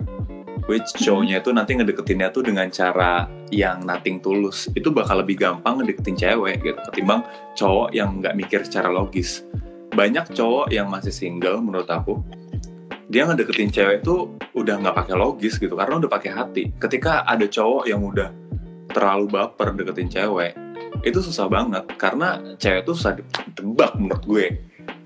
which 0.68 0.92
cowoknya 1.00 1.40
itu 1.40 1.50
nanti 1.50 1.72
ngedeketinnya 1.80 2.28
tuh 2.28 2.44
dengan 2.44 2.68
cara 2.68 3.24
yang 3.48 3.82
nothing 3.88 4.20
tulus. 4.20 4.68
Itu 4.76 4.92
bakal 4.92 5.24
lebih 5.24 5.40
gampang 5.40 5.80
ngedeketin 5.80 6.14
cewek 6.14 6.60
gitu 6.60 6.78
ketimbang 6.92 7.24
cowok 7.56 7.96
yang 7.96 8.20
nggak 8.20 8.36
mikir 8.36 8.60
secara 8.62 8.92
logis. 8.92 9.42
Banyak 9.88 10.36
cowok 10.36 10.68
yang 10.68 10.92
masih 10.92 11.10
single 11.10 11.64
menurut 11.64 11.88
aku 11.88 12.20
dia 13.08 13.24
ngedeketin 13.24 13.72
cewek 13.72 14.04
itu 14.04 14.36
udah 14.52 14.74
nggak 14.84 14.92
pakai 14.92 15.16
logis 15.16 15.56
gitu 15.56 15.72
karena 15.72 15.96
udah 15.96 16.10
pakai 16.12 16.30
hati. 16.36 16.62
Ketika 16.76 17.24
ada 17.24 17.48
cowok 17.48 17.88
yang 17.88 18.04
udah 18.04 18.28
terlalu 18.98 19.30
baper 19.30 19.78
deketin 19.78 20.10
cewek 20.10 20.58
itu 21.06 21.18
susah 21.22 21.46
banget. 21.46 21.86
Karena 21.94 22.42
cewek 22.58 22.82
tuh 22.82 22.94
susah 22.98 23.14
ditebak 23.14 23.94
menurut 23.94 24.24
gue. 24.26 24.46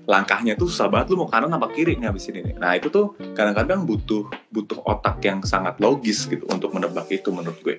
Langkahnya 0.09 0.57
tuh 0.57 0.67
susah 0.67 0.89
banget 0.91 1.13
lu 1.13 1.23
mau 1.23 1.29
kanan 1.29 1.53
apa 1.53 1.71
kiri 1.71 1.95
nih 1.95 2.11
habis 2.11 2.27
ini 2.27 2.43
nih. 2.43 2.55
nah 2.59 2.75
itu 2.75 2.91
tuh 2.91 3.15
kadang-kadang 3.37 3.87
butuh 3.87 4.27
butuh 4.51 4.83
otak 4.83 5.23
yang 5.23 5.39
sangat 5.47 5.79
logis 5.79 6.27
gitu 6.27 6.43
untuk 6.51 6.75
menebak 6.75 7.07
itu 7.13 7.29
menurut 7.29 7.55
gue. 7.61 7.77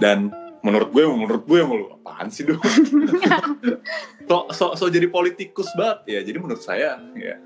Dan 0.00 0.32
menurut 0.64 0.88
gue 0.94 1.04
menurut 1.04 1.44
gue 1.44 1.60
mulu 1.62 1.86
apaan 2.02 2.34
sih 2.34 2.42
dong 2.42 2.58
so, 4.28 4.50
so, 4.50 4.64
so 4.78 4.84
jadi 4.88 5.10
politikus 5.10 5.68
banget. 5.76 5.98
Ya 6.08 6.20
jadi 6.24 6.38
menurut 6.40 6.62
saya 6.62 6.96
ya. 7.18 7.36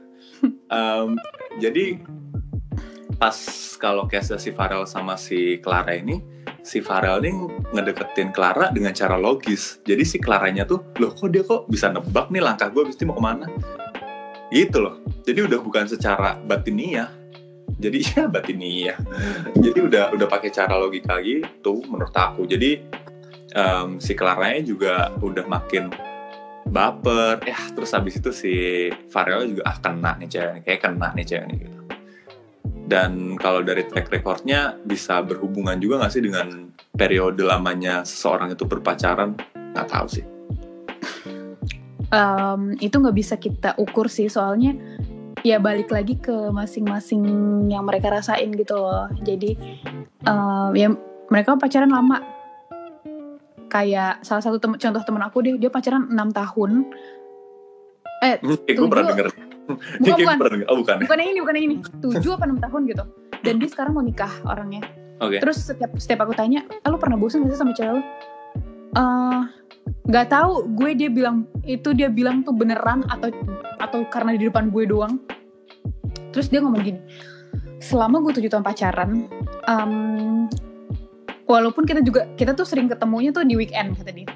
Em, 0.70 1.18
jadi 1.58 1.98
pas 3.18 3.34
kalau 3.78 4.06
case 4.06 4.34
si 4.38 4.50
Farel 4.54 4.86
sama 4.86 5.18
si 5.18 5.58
Clara 5.62 5.94
ini 5.94 6.31
si 6.62 6.78
Farel 6.78 7.26
ini 7.26 7.50
ngedeketin 7.74 8.30
Clara 8.30 8.70
dengan 8.70 8.94
cara 8.94 9.18
logis. 9.18 9.82
Jadi 9.82 10.02
si 10.06 10.16
Claranya 10.22 10.62
tuh 10.62 10.80
loh 11.02 11.10
kok 11.12 11.28
dia 11.28 11.42
kok 11.42 11.66
bisa 11.66 11.90
nebak 11.90 12.30
nih 12.30 12.42
langkah 12.42 12.70
gue 12.70 12.86
ini 12.86 13.04
mau 13.04 13.18
ke 13.18 13.22
mana? 13.22 13.46
Gitu 14.48 14.78
loh. 14.78 15.02
Jadi 15.26 15.40
udah 15.42 15.58
bukan 15.58 15.84
secara 15.90 16.38
batiniah. 16.38 17.10
Jadi 17.82 17.98
ya 18.14 18.30
batiniah. 18.30 18.98
Jadi 19.58 19.78
udah 19.82 20.14
udah 20.14 20.26
pakai 20.30 20.54
cara 20.54 20.78
logika 20.78 21.18
gitu 21.20 21.82
menurut 21.90 22.14
aku. 22.14 22.46
Jadi 22.46 22.78
em, 23.58 23.98
si 23.98 24.14
Claranya 24.14 24.62
juga 24.62 25.10
udah 25.18 25.44
makin 25.50 25.90
baper. 26.70 27.42
Ya 27.42 27.58
terus 27.74 27.90
habis 27.90 28.22
itu 28.22 28.30
si 28.30 28.54
Farel 29.10 29.50
juga 29.50 29.66
ah 29.66 29.76
kena 29.82 30.14
nih 30.22 30.30
cewek 30.30 30.50
nih 30.54 30.62
kayak 30.62 30.80
kena 30.86 31.08
nih 31.12 31.26
cewek 31.26 31.46
nih 31.50 31.58
gitu 31.66 31.81
dan 32.86 33.38
kalau 33.38 33.62
dari 33.62 33.86
track 33.86 34.10
recordnya 34.10 34.74
bisa 34.82 35.22
berhubungan 35.22 35.78
juga 35.78 36.02
nggak 36.02 36.12
sih 36.12 36.22
dengan 36.22 36.68
periode 36.92 37.42
lamanya 37.46 38.02
seseorang 38.02 38.52
itu 38.52 38.66
berpacaran? 38.66 39.38
Nggak 39.72 39.88
tahu 39.88 40.06
sih. 40.10 40.24
Um, 42.12 42.76
itu 42.82 42.92
nggak 42.92 43.16
bisa 43.16 43.40
kita 43.40 43.72
ukur 43.80 44.04
sih 44.10 44.28
soalnya 44.28 44.76
ya 45.40 45.56
balik 45.56 45.88
lagi 45.88 46.20
ke 46.20 46.52
masing-masing 46.52 47.24
yang 47.72 47.86
mereka 47.88 48.12
rasain 48.12 48.52
gitu 48.52 48.76
loh. 48.76 49.08
Jadi 49.24 49.56
um, 50.26 50.74
ya 50.76 50.92
mereka 51.30 51.56
pacaran 51.56 51.88
lama. 51.88 52.20
Kayak 53.72 54.20
salah 54.20 54.44
satu 54.44 54.60
tem 54.60 54.76
contoh 54.76 55.00
temen 55.00 55.24
aku 55.24 55.40
deh 55.40 55.56
dia 55.56 55.72
pacaran 55.72 56.04
enam 56.12 56.28
tahun. 56.28 56.92
Eh 58.20 58.36
Kayak 58.42 58.76
gue 58.76 58.88
pernah 58.90 59.08
denger 59.16 59.51
bukan 60.00 60.18
bukan. 60.18 60.36
Oh 60.70 60.76
bukan. 60.80 60.96
Bukan 61.02 61.16
yang 61.18 61.30
ini 61.34 61.38
bukan 61.40 61.54
yang 61.58 61.66
ini. 61.68 61.76
Tujuh 62.00 62.30
apa 62.36 62.44
enam 62.48 62.58
tahun 62.62 62.80
gitu. 62.90 63.04
Dan 63.42 63.54
dia 63.58 63.68
sekarang 63.68 63.92
mau 63.96 64.04
nikah 64.04 64.32
orangnya. 64.46 64.82
Oke. 65.22 65.38
Terus 65.38 65.58
setiap 65.62 65.92
setiap 65.98 66.26
aku 66.26 66.34
tanya 66.34 66.66
ah, 66.82 66.88
lu 66.90 66.98
pernah 66.98 67.14
bosan 67.14 67.46
gak 67.46 67.54
sih 67.54 67.60
sama 67.60 67.72
cewek 67.74 67.92
lu? 67.98 68.02
Eh, 68.92 69.40
nggak 70.08 70.26
tahu. 70.30 70.66
Gue 70.74 70.94
dia 70.98 71.08
bilang 71.08 71.46
itu 71.62 71.94
dia 71.94 72.10
bilang 72.10 72.42
tuh 72.42 72.54
beneran 72.54 73.06
atau 73.06 73.30
atau 73.78 74.02
karena 74.10 74.34
di 74.34 74.46
depan 74.46 74.70
gue 74.70 74.84
doang. 74.88 75.18
Terus 76.32 76.48
dia 76.48 76.64
ngomong 76.64 76.82
gini 76.82 77.00
selama 77.82 78.22
gue 78.22 78.38
tujuh 78.38 78.46
tahun 78.46 78.62
pacaran 78.62 79.26
em, 79.66 79.92
walaupun 81.50 81.82
kita 81.82 81.98
juga 82.06 82.30
kita 82.38 82.54
tuh 82.54 82.62
sering 82.62 82.86
ketemunya 82.86 83.34
tuh 83.34 83.42
di 83.42 83.58
weekend 83.58 83.98
kata 83.98 84.14
dia. 84.14 84.30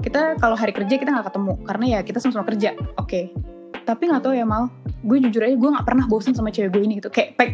Kita 0.00 0.40
kalau 0.40 0.56
hari 0.56 0.72
kerja 0.72 0.96
kita 0.96 1.12
nggak 1.12 1.28
ketemu 1.28 1.52
karena 1.68 1.84
ya 1.84 1.98
kita 2.00 2.18
sama-sama 2.24 2.48
kerja. 2.48 2.72
Oke 2.96 3.36
tapi 3.84 4.08
nggak 4.08 4.22
tahu 4.24 4.34
ya 4.36 4.46
mal. 4.46 4.68
Gue 5.04 5.20
jujur 5.20 5.40
aja 5.44 5.56
gue 5.56 5.70
nggak 5.70 5.86
pernah 5.86 6.04
bosan 6.08 6.32
sama 6.36 6.52
cewek 6.52 6.72
gue 6.76 6.82
ini 6.84 6.94
gitu. 7.00 7.08
Kayak 7.12 7.36
pek 7.36 7.50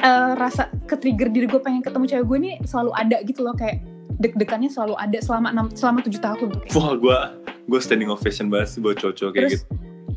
eh, 0.00 0.32
rasa 0.36 0.68
ke 0.84 0.94
trigger 0.96 1.28
diri 1.32 1.46
gue 1.48 1.60
pengen 1.60 1.80
ketemu 1.84 2.04
cewek 2.08 2.24
gue 2.26 2.38
ini 2.42 2.50
selalu 2.64 2.90
ada 2.96 3.16
gitu 3.24 3.40
loh. 3.44 3.54
Kayak 3.56 3.84
deg-degannya 4.16 4.72
selalu 4.72 4.94
ada 4.96 5.18
selama 5.20 5.48
enam 5.52 5.66
selama 5.72 6.00
tujuh 6.04 6.20
tahun. 6.20 6.46
Tuh 6.52 6.60
kayak. 6.64 6.74
Wah 6.76 6.92
gue 6.96 7.18
gue 7.66 7.80
standing 7.82 8.10
ovation 8.12 8.46
banget 8.48 8.76
sih 8.76 8.80
buat 8.80 8.96
cowok-cowok 8.98 9.32
kayak 9.34 9.44
Terus 9.50 9.62
gitu. 9.62 9.64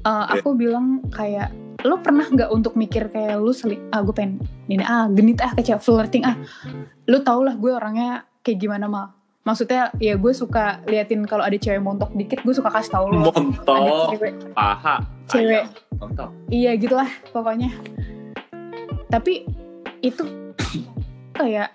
eh, 0.05 0.25
aku 0.37 0.49
bilang 0.55 1.03
kayak 1.11 1.49
lo 1.87 1.95
pernah 2.03 2.27
nggak 2.27 2.51
untuk 2.51 2.75
mikir 2.75 3.07
kayak 3.07 3.39
lu 3.39 3.55
seling 3.55 3.79
ah 3.95 4.03
gue 4.03 4.11
pengen 4.11 4.43
ini 4.67 4.83
ah 4.83 5.07
genit 5.07 5.39
ah 5.39 5.55
kayak 5.55 5.79
flirting 5.79 6.27
ah. 6.27 6.35
Lu 7.07 7.23
tau 7.23 7.39
lah 7.41 7.55
gue 7.55 7.71
orangnya 7.71 8.27
kayak 8.43 8.59
gimana 8.59 8.91
mal 8.91 9.18
maksudnya 9.41 9.89
ya 9.97 10.13
gue 10.13 10.29
suka 10.29 10.83
liatin 10.85 11.23
kalau 11.23 11.41
ada 11.41 11.55
cewek 11.55 11.79
montok 11.79 12.11
dikit 12.13 12.39
gue 12.41 12.51
suka 12.51 12.69
kasih 12.69 12.91
tau 12.91 13.07
lo. 13.07 13.31
Montok? 13.31 14.13
Cewek. 14.13 14.33
Paha? 14.51 14.95
Cewek. 15.25 15.63
ayam, 15.63 15.97
Montok. 15.97 16.29
Iya 16.47 16.71
gitulah 16.75 17.09
pokoknya. 17.29 17.69
Tapi 19.07 19.47
itu 20.01 20.23
kayak 21.33 21.71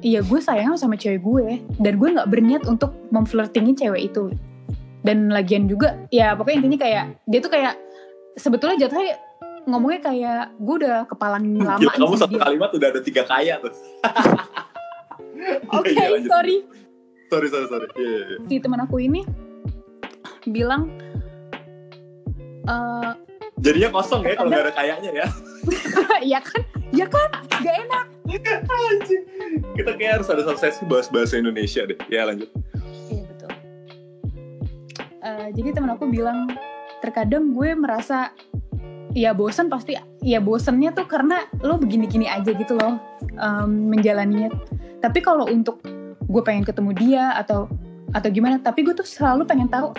iya 0.00 0.20
gue 0.20 0.40
sayang 0.40 0.74
sama 0.74 0.96
cewek 0.96 1.20
gue 1.20 1.46
dan 1.78 1.94
gue 1.94 2.08
nggak 2.10 2.28
berniat 2.28 2.62
untuk 2.66 2.90
memflirtingin 3.08 3.76
cewek 3.76 4.08
itu. 4.08 4.32
Dan 5.02 5.28
lagian 5.28 5.66
juga 5.66 5.98
ya 6.08 6.32
pokoknya 6.32 6.56
intinya 6.58 6.78
kayak 6.80 7.04
dia 7.26 7.38
tuh 7.38 7.50
kayak 7.50 7.74
sebetulnya 8.34 8.86
jatuhnya 8.86 9.18
ngomongnya 9.62 10.00
kayak 10.02 10.42
gue 10.58 10.74
udah 10.80 11.06
kepalang 11.06 11.44
lama 11.60 11.78
Gila, 11.78 11.94
kamu 11.94 12.16
satu 12.16 12.34
dia. 12.34 12.42
kalimat 12.42 12.70
udah 12.72 12.88
ada 12.88 13.00
tiga 13.00 13.22
kaya 13.22 13.58
tuh. 13.60 13.70
Oke 15.74 15.90
Iya, 15.90 16.06
lanjut. 16.08 16.30
sorry 16.30 16.56
Sorry 17.32 17.48
sorry 17.48 17.64
sorry 17.64 17.88
Iya, 17.96 18.04
iya, 18.04 18.24
iya. 18.28 18.38
si 18.44 18.60
teman 18.60 18.84
aku 18.84 19.00
ini 19.00 19.24
bilang 20.44 20.92
eh 22.68 23.12
Jadinya 23.62 23.88
kosong 23.94 24.20
ya 24.26 24.36
kalau 24.36 24.52
nggak 24.52 24.64
ada 24.68 24.72
kayaknya 24.76 25.10
ya 25.16 25.26
ya 26.36 26.40
kan 26.44 26.60
ya 26.92 27.06
kan 27.08 27.28
gak 27.64 27.76
enak 27.88 28.04
Anjing. 28.32 29.22
Kita 29.76 29.92
kayak 29.96 30.12
harus 30.20 30.28
ada 30.28 30.42
sesi 30.56 30.82
bahas 30.88 31.08
bahasa 31.08 31.36
Indonesia 31.36 31.84
deh 31.84 31.96
Ya 32.08 32.24
lanjut 32.24 32.48
Iya 33.08 33.22
betul. 33.28 33.50
Eh, 35.22 35.48
jadi 35.56 35.68
temen 35.72 35.90
aku 35.92 36.08
bilang 36.08 36.48
terkadang 37.04 37.52
gue 37.56 37.72
merasa 37.76 38.32
ya 39.12 39.36
bosan 39.36 39.68
pasti 39.68 39.96
ya 40.24 40.40
bosannya 40.40 40.96
tuh 40.96 41.04
karena 41.04 41.44
lo 41.60 41.76
begini-gini 41.76 42.24
aja 42.28 42.56
gitu 42.56 42.76
loh 42.76 42.96
em, 43.36 43.92
menjalaninya. 43.92 44.48
Tapi 45.04 45.18
kalau 45.20 45.44
untuk 45.50 45.82
gue 46.32 46.42
pengen 46.42 46.64
ketemu 46.64 46.90
dia 46.96 47.36
atau 47.36 47.68
atau 48.12 48.28
gimana, 48.28 48.56
tapi 48.60 48.84
gue 48.84 48.96
tuh 48.96 49.04
selalu 49.04 49.44
pengen 49.44 49.68
tahu 49.68 49.92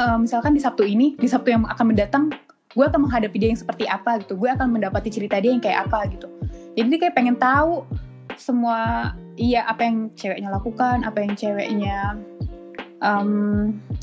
eh, 0.00 0.18
misalkan 0.20 0.56
di 0.56 0.60
Sabtu 0.60 0.84
ini, 0.88 1.14
di 1.20 1.28
Sabtu 1.28 1.52
yang 1.52 1.68
akan 1.68 1.92
mendatang, 1.92 2.32
gue 2.72 2.84
akan 2.84 3.08
menghadapi 3.08 3.36
dia 3.36 3.48
yang 3.52 3.60
seperti 3.60 3.84
apa 3.84 4.20
gitu. 4.24 4.36
Gue 4.36 4.48
akan 4.52 4.72
mendapati 4.72 5.12
cerita 5.12 5.36
dia 5.40 5.52
yang 5.52 5.60
kayak 5.60 5.88
apa 5.88 6.08
gitu. 6.12 6.28
Jadi 6.76 6.96
kayak 6.96 7.14
pengen 7.16 7.36
tahu 7.36 7.84
semua 8.38 9.12
iya 9.36 9.68
apa 9.68 9.84
yang 9.84 10.12
ceweknya 10.16 10.48
lakukan, 10.48 11.04
apa 11.04 11.18
yang 11.20 11.32
ceweknya 11.36 12.16
em, 13.02 13.30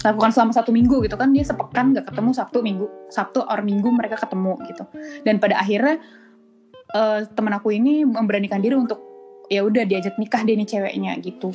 lakukan 0.03 0.31
selama 0.31 0.51
satu 0.55 0.71
minggu 0.71 1.03
gitu 1.03 1.15
kan 1.19 1.31
dia 1.35 1.43
sepekan 1.43 1.91
nggak 1.95 2.07
ketemu 2.11 2.31
Sabtu 2.31 2.59
Minggu 2.63 2.87
Sabtu 3.11 3.43
or 3.43 3.59
Minggu 3.63 3.91
mereka 3.91 4.19
ketemu 4.19 4.55
gitu 4.67 4.83
dan 5.27 5.39
pada 5.39 5.59
akhirnya 5.59 5.99
eh, 6.95 7.19
temen 7.31 7.53
aku 7.55 7.75
ini 7.75 8.07
memberanikan 8.07 8.63
diri 8.63 8.75
untuk 8.75 9.14
ya 9.49 9.61
udah 9.65 9.83
diajak 9.85 10.15
nikah 10.17 10.41
dia 10.43 10.55
nih 10.57 10.67
ceweknya 10.67 11.11
gitu. 11.21 11.53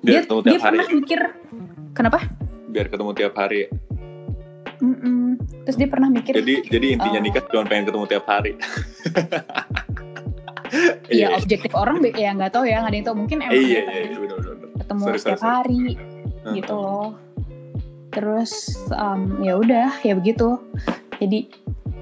Biar 0.00 0.24
dia 0.24 0.28
ketemu 0.28 0.40
dia 0.42 0.58
hari. 0.58 0.76
pernah 0.80 0.90
mikir 0.96 1.20
kenapa? 1.92 2.18
Biar 2.70 2.86
ketemu 2.88 3.10
tiap 3.16 3.34
hari. 3.36 3.60
Mm-mm. 4.80 5.36
terus 5.68 5.76
dia 5.76 5.92
pernah 5.92 6.08
mikir 6.08 6.32
Jadi 6.40 6.64
jadi 6.72 6.86
intinya 6.96 7.20
Oh. 7.20 7.24
nikah 7.28 7.44
cuma 7.52 7.68
pengen 7.68 7.84
ketemu 7.92 8.04
tiap 8.08 8.24
hari. 8.24 8.52
Ya 11.10 11.34
objektif 11.34 11.74
orang 11.74 11.98
ya 12.14 12.30
nggak 12.30 12.54
tahu 12.54 12.62
ya 12.62 12.78
nggak 12.78 12.94
ada 12.94 12.98
yang 13.02 13.06
tahu. 13.10 13.16
Mungkin 13.26 13.36
emang 13.42 13.58
Iya 13.58 13.82
iya 13.90 14.00
iya 14.06 14.16
bener 14.22 14.38
ketemu 14.78 15.02
Sorry, 15.02 15.18
setiap 15.18 15.38
sorry, 15.42 15.50
hari 15.50 15.82
gitu 16.54 16.74
loh. 16.74 17.08
Terus 18.10 18.52
em, 18.94 19.20
ya 19.42 19.54
udah 19.58 19.90
ya 20.06 20.14
begitu. 20.14 20.62
Jadi 21.20 21.52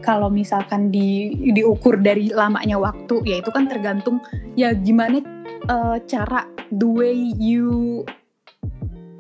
kalau 0.09 0.33
misalkan 0.33 0.89
di 0.89 1.37
diukur 1.53 2.01
dari 2.01 2.33
lamanya 2.33 2.81
waktu 2.81 3.21
ya 3.29 3.45
itu 3.45 3.53
kan 3.53 3.69
tergantung 3.69 4.25
ya 4.57 4.73
gimana 4.73 5.21
eh, 5.69 5.97
cara 6.09 6.49
the 6.73 6.89
way 6.89 7.13
you 7.37 8.01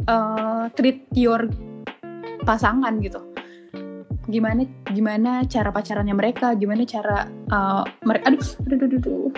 eh, 0.08 0.64
treat 0.72 1.04
your 1.12 1.44
pasangan 2.48 2.96
gitu. 3.04 3.20
Gimana 4.32 4.64
gimana 4.88 5.44
cara 5.44 5.68
pacarannya 5.68 6.16
mereka 6.16 6.56
gimana 6.56 6.88
cara 6.88 7.28
mereka 8.08 8.32
aduh, 8.32 8.48
aduh, 8.64 8.76
aduh, 8.80 8.98
aduh, 9.04 9.30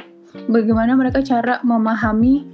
bagaimana 0.47 0.95
mereka 0.95 1.19
cara 1.27 1.59
memahami 1.67 2.47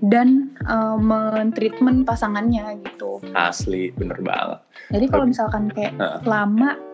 dan 0.00 0.56
eh, 0.64 0.96
mentreatment 0.96 2.08
pasangannya 2.08 2.80
gitu. 2.88 3.20
Asli 3.36 3.92
bener 3.92 4.16
banget. 4.24 4.64
Jadi 4.88 5.04
kalau 5.12 5.28
misalkan 5.28 5.68
kayak 5.68 5.92
Heeh. 6.00 6.24
lama 6.24 6.88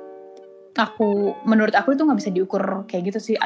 aku 0.77 1.33
menurut 1.49 1.73
aku 1.73 1.97
itu 1.97 2.05
nggak 2.05 2.21
bisa 2.21 2.31
diukur 2.31 2.63
kayak 2.85 3.13
gitu 3.13 3.19
sih 3.33 3.37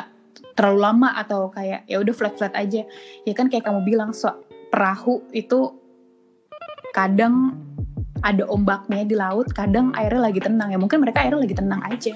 terlalu 0.58 0.78
lama 0.82 1.08
atau 1.16 1.48
kayak 1.50 1.86
ya 1.86 2.02
udah 2.02 2.14
flat 2.14 2.34
flat 2.36 2.54
aja. 2.58 2.82
Ya 3.24 3.32
kan 3.32 3.48
kayak 3.48 3.66
kamu 3.66 3.86
bilang 3.86 4.10
so 4.10 4.30
perahu 4.70 5.22
itu 5.30 5.74
kadang 6.90 7.56
ada 8.20 8.44
ombaknya 8.52 9.06
di 9.06 9.16
laut 9.16 9.48
kadang 9.54 9.94
airnya 9.96 10.28
lagi 10.28 10.40
tenang. 10.42 10.74
Ya 10.74 10.78
mungkin 10.78 11.00
mereka 11.00 11.24
airnya 11.24 11.40
lagi 11.46 11.56
tenang 11.56 11.80
aja. 11.86 12.14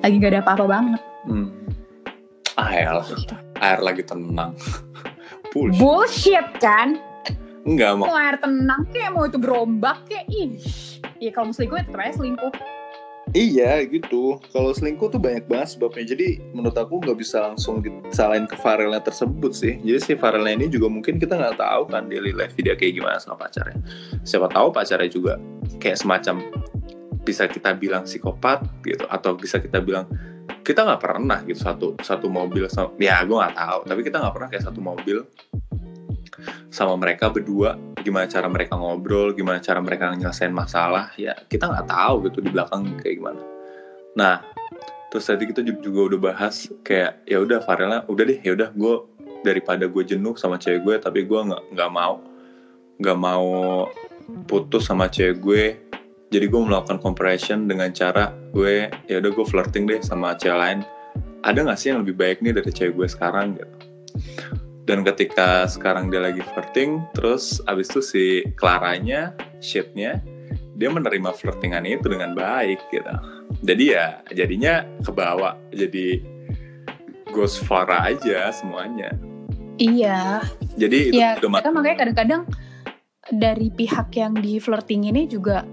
Lagi 0.00 0.14
nggak 0.16 0.32
ada 0.32 0.40
apa-apa 0.42 0.64
banget. 0.64 1.02
Hmm. 1.26 1.48
air 2.56 3.04
air 3.60 3.80
lagi 3.84 4.00
tenang. 4.06 4.56
Bullshit. 5.52 5.80
bullshit 5.80 6.48
kan? 6.60 7.00
Enggak 7.66 7.98
mau 7.98 8.14
air 8.14 8.36
tenang 8.38 8.86
kayak 8.92 9.10
mau 9.10 9.24
itu 9.26 9.40
berombak 9.40 10.04
kayak 10.08 10.24
ih. 10.30 10.56
Ya 11.18 11.32
kalau 11.32 11.52
selingkuh 11.52 11.80
ya 11.80 11.84
aja 11.88 12.12
selingkuh 12.14 12.52
Iya 13.36 13.84
gitu. 13.84 14.40
Kalau 14.48 14.72
selingkuh 14.72 15.12
tuh 15.12 15.20
banyak 15.20 15.44
banget 15.44 15.76
sebabnya. 15.76 16.08
Jadi 16.08 16.40
menurut 16.56 16.72
aku 16.72 17.04
nggak 17.04 17.20
bisa 17.20 17.52
langsung 17.52 17.84
disalahin 17.84 18.48
ke 18.48 18.56
Farelnya 18.56 19.04
tersebut 19.04 19.52
sih. 19.52 19.76
Jadi 19.84 19.98
si 20.00 20.12
Farelnya 20.16 20.56
ini 20.56 20.72
juga 20.72 20.88
mungkin 20.88 21.20
kita 21.20 21.36
nggak 21.36 21.60
tahu 21.60 21.92
kan 21.92 22.08
daily 22.08 22.32
life 22.32 22.56
dia 22.56 22.72
kayak 22.72 22.96
gimana 22.96 23.20
sama 23.20 23.36
pacarnya. 23.36 23.76
Siapa 24.24 24.48
tahu 24.48 24.72
pacarnya 24.72 25.12
juga 25.12 25.36
kayak 25.76 26.00
semacam 26.00 26.48
bisa 27.28 27.44
kita 27.44 27.76
bilang 27.76 28.08
psikopat 28.08 28.64
gitu 28.88 29.04
atau 29.04 29.36
bisa 29.36 29.60
kita 29.60 29.84
bilang 29.84 30.08
kita 30.64 30.86
nggak 30.86 31.02
pernah 31.02 31.42
gitu 31.44 31.58
satu 31.58 31.86
satu 32.00 32.30
mobil 32.30 32.70
sama 32.70 32.94
ya 33.02 33.18
gue 33.26 33.34
nggak 33.34 33.58
tahu 33.58 33.80
tapi 33.82 34.00
kita 34.06 34.22
nggak 34.22 34.34
pernah 34.34 34.48
kayak 34.50 34.64
satu 34.66 34.78
mobil 34.78 35.26
sama 36.70 36.94
mereka 36.94 37.26
berdua 37.26 37.74
gimana 38.06 38.30
cara 38.30 38.46
mereka 38.46 38.78
ngobrol 38.78 39.34
gimana 39.34 39.58
cara 39.58 39.82
mereka 39.82 40.14
nyelesain 40.14 40.54
masalah 40.54 41.10
ya 41.18 41.34
kita 41.50 41.66
nggak 41.66 41.90
tahu 41.90 42.30
gitu 42.30 42.38
di 42.38 42.54
belakang 42.54 42.86
kayak 43.02 43.18
gimana. 43.18 43.42
Nah 44.14 44.46
terus 45.10 45.26
tadi 45.26 45.50
kita 45.50 45.66
ju- 45.66 45.82
juga 45.82 46.14
udah 46.14 46.20
bahas 46.30 46.70
kayak 46.86 47.26
ya 47.26 47.42
udah 47.42 47.58
Farelnya 47.66 48.06
udah 48.06 48.22
deh 48.22 48.38
ya 48.38 48.54
udah 48.54 48.70
gue 48.70 48.94
daripada 49.42 49.90
gue 49.90 50.02
jenuh 50.06 50.38
sama 50.38 50.54
cewek 50.62 50.86
gue 50.86 50.94
tapi 51.02 51.26
gue 51.26 51.40
nggak 51.50 51.62
nggak 51.74 51.90
mau 51.90 52.22
nggak 53.02 53.18
mau 53.18 53.46
putus 54.46 54.86
sama 54.86 55.10
cewek 55.10 55.36
gue 55.42 55.64
jadi 56.30 56.46
gue 56.46 56.60
melakukan 56.62 57.02
comparison 57.02 57.66
dengan 57.66 57.90
cara 57.90 58.30
gue 58.54 58.90
ya 59.10 59.16
udah 59.18 59.30
gue 59.34 59.46
flirting 59.46 59.90
deh 59.90 59.98
sama 60.06 60.38
cewek 60.38 60.58
lain. 60.58 60.80
Ada 61.46 61.62
nggak 61.62 61.78
sih 61.78 61.94
yang 61.94 62.02
lebih 62.02 62.18
baik 62.18 62.42
nih 62.42 62.54
dari 62.54 62.70
cewek 62.70 62.94
gue 62.98 63.06
sekarang 63.06 63.54
gitu 63.54 63.74
dan 64.86 65.02
ketika 65.02 65.66
sekarang 65.66 66.14
dia 66.14 66.22
lagi 66.22 66.40
flirting 66.54 67.02
terus 67.10 67.58
abis 67.66 67.90
itu 67.90 68.00
si 68.00 68.24
Claranya 68.54 69.34
shitnya 69.58 70.22
dia 70.78 70.88
menerima 70.92 71.34
flirtingan 71.34 71.82
itu 71.88 72.06
dengan 72.06 72.36
baik 72.38 72.78
gitu. 72.94 73.14
Jadi 73.66 73.84
ya 73.96 74.22
jadinya 74.30 74.86
kebawa 75.02 75.58
jadi 75.74 76.22
ghost 77.34 77.66
Farah 77.66 78.06
aja 78.06 78.54
semuanya. 78.54 79.10
Iya. 79.76 80.40
jadi 80.76 81.12
itu 81.12 81.16
Ya, 81.16 81.36
udah 81.36 81.60
kan 81.60 81.72
makanya 81.74 82.06
kadang-kadang 82.06 82.42
dari 83.32 83.68
pihak 83.72 84.12
yang 84.16 84.38
di 84.38 84.60
flirting 84.62 85.10
ini 85.10 85.26
juga 85.26 85.66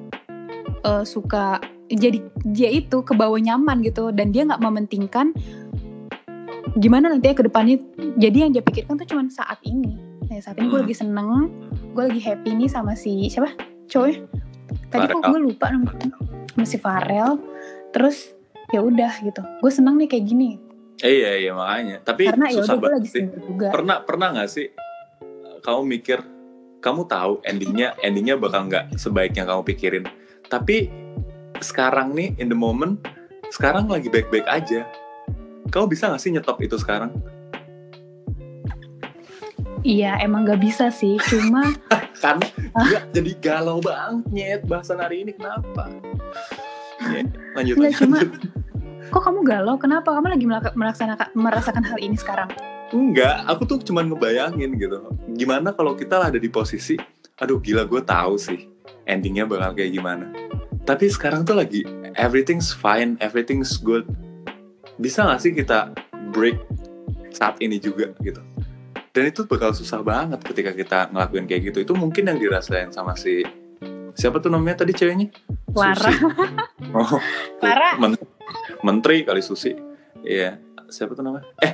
eh, 0.81 1.05
suka 1.05 1.61
jadi 1.91 2.23
dia 2.47 2.69
itu 2.71 3.03
kebawa 3.03 3.37
nyaman 3.37 3.83
gitu. 3.83 4.09
Dan 4.15 4.31
dia 4.33 4.47
nggak 4.47 4.63
mementingkan 4.63 5.35
gimana 6.75 7.07
nanti 7.07 7.25
ya 7.25 7.33
ke 7.33 7.43
depannya. 7.43 7.77
Jadi 8.15 8.37
yang 8.39 8.51
dia 8.51 8.59
pikirkan 8.59 8.95
tuh 8.95 9.05
cuma 9.05 9.23
saat 9.27 9.59
ini. 9.61 9.95
Nah, 10.23 10.39
saat 10.39 10.55
ini 10.55 10.65
gue 10.65 10.75
Hmm. 10.75 10.85
lagi 10.85 10.95
seneng, 10.95 11.29
gue 11.91 12.03
lagi 12.03 12.19
happy 12.19 12.49
nih 12.55 12.67
sama 12.67 12.93
si 12.93 13.27
siapa 13.27 13.53
cowoknya. 13.85 14.25
Tadi 14.87 15.05
kok 15.07 15.21
gue 15.21 15.39
lupa 15.43 15.69
namanya. 15.69 16.09
Sama 16.49 16.65
si 16.65 16.77
Farel. 16.77 17.37
Terus 17.89 18.31
ya 18.69 18.79
udah 18.79 19.13
gitu. 19.19 19.41
Gue 19.59 19.69
seneng 19.69 19.95
nih 19.95 20.07
kayak 20.07 20.25
gini. 20.25 20.49
eh, 20.95 21.09
iya 21.11 21.31
iya 21.37 21.51
makanya 21.51 21.99
tapi 21.99 22.23
Karena 22.23 22.47
ya 22.47 22.63
udah 22.63 22.77
gue 22.77 22.91
lagi 22.93 23.09
seneng 23.09 23.35
juga. 23.35 23.67
pernah 23.69 23.97
pernah 23.99 24.27
nggak 24.31 24.47
sih 24.47 24.67
eh, 24.69 25.57
kamu 25.59 25.81
mikir 25.89 26.21
kamu 26.79 27.01
tahu 27.03 27.43
endingnya 27.43 27.97
endingnya 27.99 28.37
bakal 28.37 28.63
nggak 28.63 28.93
sebaik 28.93 29.33
yang 29.33 29.43
kamu 29.43 29.65
pikirin 29.65 30.05
tapi 30.47 30.87
sekarang 31.59 32.13
nih 32.13 32.37
in 32.37 32.47
the 32.47 32.55
moment 32.55 33.03
sekarang 33.49 33.89
lagi 33.89 34.07
baik-baik 34.07 34.45
aja 34.45 34.87
kamu 35.73 35.89
bisa 35.89 36.13
nggak 36.13 36.21
sih 36.21 36.29
nyetop 36.29 36.61
itu 36.61 36.77
sekarang 36.77 37.09
Iya 39.83 40.15
emang 40.23 40.47
gak 40.47 40.63
bisa 40.63 40.87
sih. 40.87 41.19
Cuma 41.27 41.75
kan 42.23 42.39
nggak 42.71 43.11
jadi 43.11 43.31
galau 43.43 43.83
banget 43.83 44.23
nyet 44.31 44.61
bahasan 44.63 45.03
hari 45.03 45.27
ini 45.27 45.35
kenapa 45.35 45.91
Nyet, 47.03 47.27
lanjut 47.51 47.75
Nggak, 47.75 47.91
lanjut, 47.91 47.99
cuma- 47.99 48.31
kok 49.11 49.23
kamu 49.27 49.39
galau? 49.43 49.75
Kenapa 49.75 50.15
kamu 50.15 50.27
lagi 50.31 50.45
melak- 50.47 50.77
melaksanakan 50.79 51.27
merasakan 51.35 51.83
hal 51.83 51.99
ini 51.99 52.15
sekarang? 52.15 52.47
Enggak, 52.95 53.43
aku 53.43 53.67
tuh 53.67 53.83
cuman 53.83 54.07
ngebayangin 54.07 54.71
gitu. 54.79 55.03
Gimana 55.35 55.75
kalau 55.75 55.99
kita 55.99 56.31
ada 56.31 56.39
di 56.39 56.47
posisi, 56.47 56.95
aduh 57.35 57.59
gila 57.59 57.83
gue 57.83 57.99
tahu 57.99 58.39
sih 58.39 58.71
endingnya 59.03 59.43
bakal 59.43 59.75
kayak 59.75 59.91
gimana. 59.91 60.31
Tapi 60.87 61.11
sekarang 61.11 61.43
tuh 61.43 61.59
lagi 61.59 61.83
everything's 62.15 62.71
fine, 62.71 63.19
everything's 63.19 63.75
good. 63.75 64.07
Bisa 64.97 65.25
gak 65.25 65.41
sih 65.41 65.51
kita 65.51 65.91
break 66.31 66.57
saat 67.33 67.57
ini 67.59 67.81
juga 67.81 68.13
gitu? 68.21 68.41
Dan 69.13 69.29
itu 69.29 69.45
bakal 69.45 69.73
susah 69.73 70.01
banget 70.01 70.41
ketika 70.41 70.73
kita 70.73 70.99
ngelakuin 71.13 71.45
kayak 71.45 71.69
gitu. 71.69 71.85
Itu 71.85 71.93
mungkin 71.93 72.29
yang 72.29 72.37
dirasain 72.41 72.89
sama 72.89 73.13
si 73.13 73.45
siapa 74.13 74.37
tuh 74.37 74.49
namanya 74.49 74.85
tadi 74.85 74.93
ceweknya? 74.93 75.29
Lara. 75.73 76.11
Oh, 76.93 77.17
Lara. 77.57 77.97
men- 77.97 78.21
menteri 78.85 79.25
kali 79.25 79.41
Susi. 79.41 79.73
Iya, 80.21 80.61
siapa 80.85 81.17
tuh 81.17 81.25
namanya? 81.25 81.49
Eh, 81.57 81.73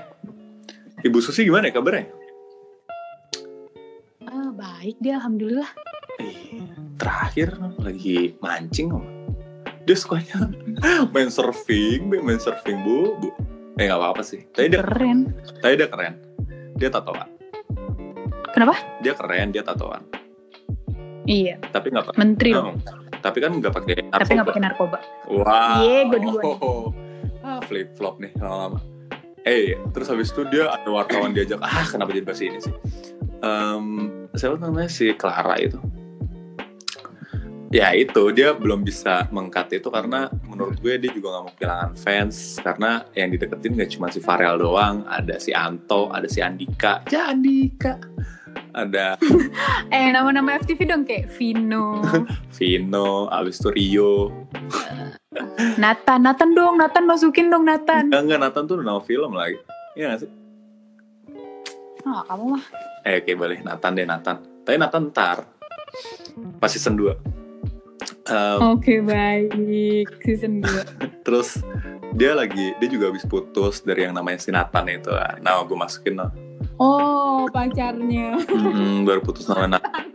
Ibu 1.03 1.19
Susi 1.19 1.43
gimana 1.43 1.67
ya 1.67 1.75
kabarnya? 1.75 2.07
Ah, 4.23 4.51
baik 4.55 4.95
dia 5.03 5.19
alhamdulillah. 5.19 5.67
Eh, 6.23 6.63
terakhir 6.95 7.59
lagi 7.83 8.31
mancing 8.39 8.95
om. 8.95 9.03
Dia 9.89 9.97
sukanya 9.97 10.37
main 11.09 11.33
surfing, 11.33 12.13
main 12.13 12.37
surfing 12.37 12.77
bu, 12.85 13.17
bu. 13.17 13.29
Eh 13.81 13.89
nggak 13.89 13.97
apa-apa 13.97 14.21
sih. 14.21 14.45
Tapi 14.53 14.69
dia, 14.69 14.85
Keren. 14.85 15.33
tapi 15.65 15.73
dia 15.81 15.89
keren. 15.89 16.13
Dia 16.77 16.93
tatoan. 16.93 17.25
Kenapa? 18.53 18.77
Dia 19.01 19.17
keren, 19.17 19.49
dia 19.49 19.65
tatoan. 19.65 20.05
Iya, 21.25 21.57
Tapi 21.73 21.89
nggak 21.89 22.05
pakai. 22.05 22.19
menteri 22.21 22.49
loh. 22.53 22.69
Oh, 22.69 22.77
tapi 23.17 23.37
kan 23.41 23.49
nggak 23.57 23.73
pakai 23.73 23.97
Tapi 24.13 24.29
nggak 24.29 24.49
pakai 24.53 24.61
narkoba. 24.61 24.97
Wow. 25.25 25.81
Iya, 25.81 25.99
gua 26.05 26.19
duluan. 26.21 26.43
Ah, 27.41 27.59
flip 27.65 27.89
flop 27.97 28.21
nih 28.21 28.29
lama-lama. 28.37 28.85
Eh, 29.41 29.73
terus 29.89 30.05
habis 30.05 30.29
itu 30.29 30.45
dia 30.53 30.69
ada 30.69 30.85
wartawan 30.85 31.33
diajak. 31.33 31.57
Ah, 31.65 31.81
kenapa 31.89 32.13
jadi 32.13 32.29
bahas 32.29 32.41
ini 32.45 32.61
sih? 32.61 32.73
Em, 33.41 33.85
siapa 34.37 34.61
namanya 34.61 34.85
si 34.85 35.17
Clara 35.17 35.57
itu? 35.57 35.81
Ya 37.69 37.93
itu. 37.93 38.33
Dia 38.33 38.57
belum 38.57 38.81
bisa 38.81 39.29
mengkat 39.29 39.77
itu 39.77 39.93
karena 39.93 40.25
menurut 40.49 40.81
gue 40.81 40.97
dia 40.97 41.11
juga 41.13 41.37
nggak 41.37 41.43
mau 41.45 41.53
kehilangan 41.53 41.91
fans. 41.95 42.57
Karena 42.57 43.05
yang 43.13 43.29
dideketin 43.29 43.77
gak 43.77 43.93
cuma 43.93 44.09
si 44.09 44.17
Farel 44.17 44.57
doang, 44.57 45.05
ada 45.05 45.37
si 45.37 45.53
Anto, 45.53 46.09
ada 46.09 46.25
si 46.25 46.41
Andika, 46.41 47.05
ya 47.13 47.29
Andika, 47.29 48.01
ada 48.73 49.21
Eh, 49.93 50.09
nama-nama 50.09 50.57
FTV 50.57 50.79
dong 50.89 51.05
kayak 51.05 51.29
Vino, 51.37 52.01
Vino, 52.57 53.29
abis 53.29 53.61
itu 53.61 53.69
Rio, 53.69 54.13
Nathan, 55.81 56.25
Nathan 56.25 56.57
dong, 56.57 56.81
Nathan 56.81 57.05
masukin 57.05 57.53
dong 57.53 57.69
Nathan. 57.69 58.09
enggak 58.09 58.21
enggak 58.25 58.39
Nathan 58.49 58.63
tuh 58.65 58.81
udah 58.81 58.85
nama 58.89 59.01
film 59.05 59.31
lagi, 59.37 59.61
Iya 59.93 60.17
gak 60.17 60.19
sih? 60.25 60.29
Ah, 62.01 62.25
kamu 62.25 62.57
mah. 62.57 62.63
Eh 63.05 63.21
oke 63.21 63.31
boleh. 63.37 63.61
Nathan 63.61 63.91
deh 63.93 64.07
Nathan. 64.07 64.41
Tapi 64.65 64.75
Nathan 64.79 65.13
ntar. 65.13 65.37
Pas 66.57 66.71
season 66.71 66.95
2 66.95 67.38
Em, 68.29 68.59
Oke, 68.61 69.01
baik. 69.01 70.07
Season 70.23 70.61
2. 70.61 71.01
Terus 71.27 71.59
dia 72.13 72.33
lagi 72.33 72.73
dia 72.81 72.89
juga 72.89 73.13
habis 73.13 73.25
putus 73.25 73.85
dari 73.85 74.05
yang 74.07 74.15
namanya 74.17 74.39
si 74.41 74.49
Nathan 74.49 74.85
itu. 74.89 75.13
Nah 75.41 75.61
gue 75.65 75.77
masukin 75.77 76.17
lah. 76.17 76.31
Oh, 76.79 77.45
pacarnya. 77.51 78.39
Mm, 78.49 79.03
baru 79.07 79.21
putus 79.21 79.45
nama 79.47 79.77
Nathan. 79.77 80.05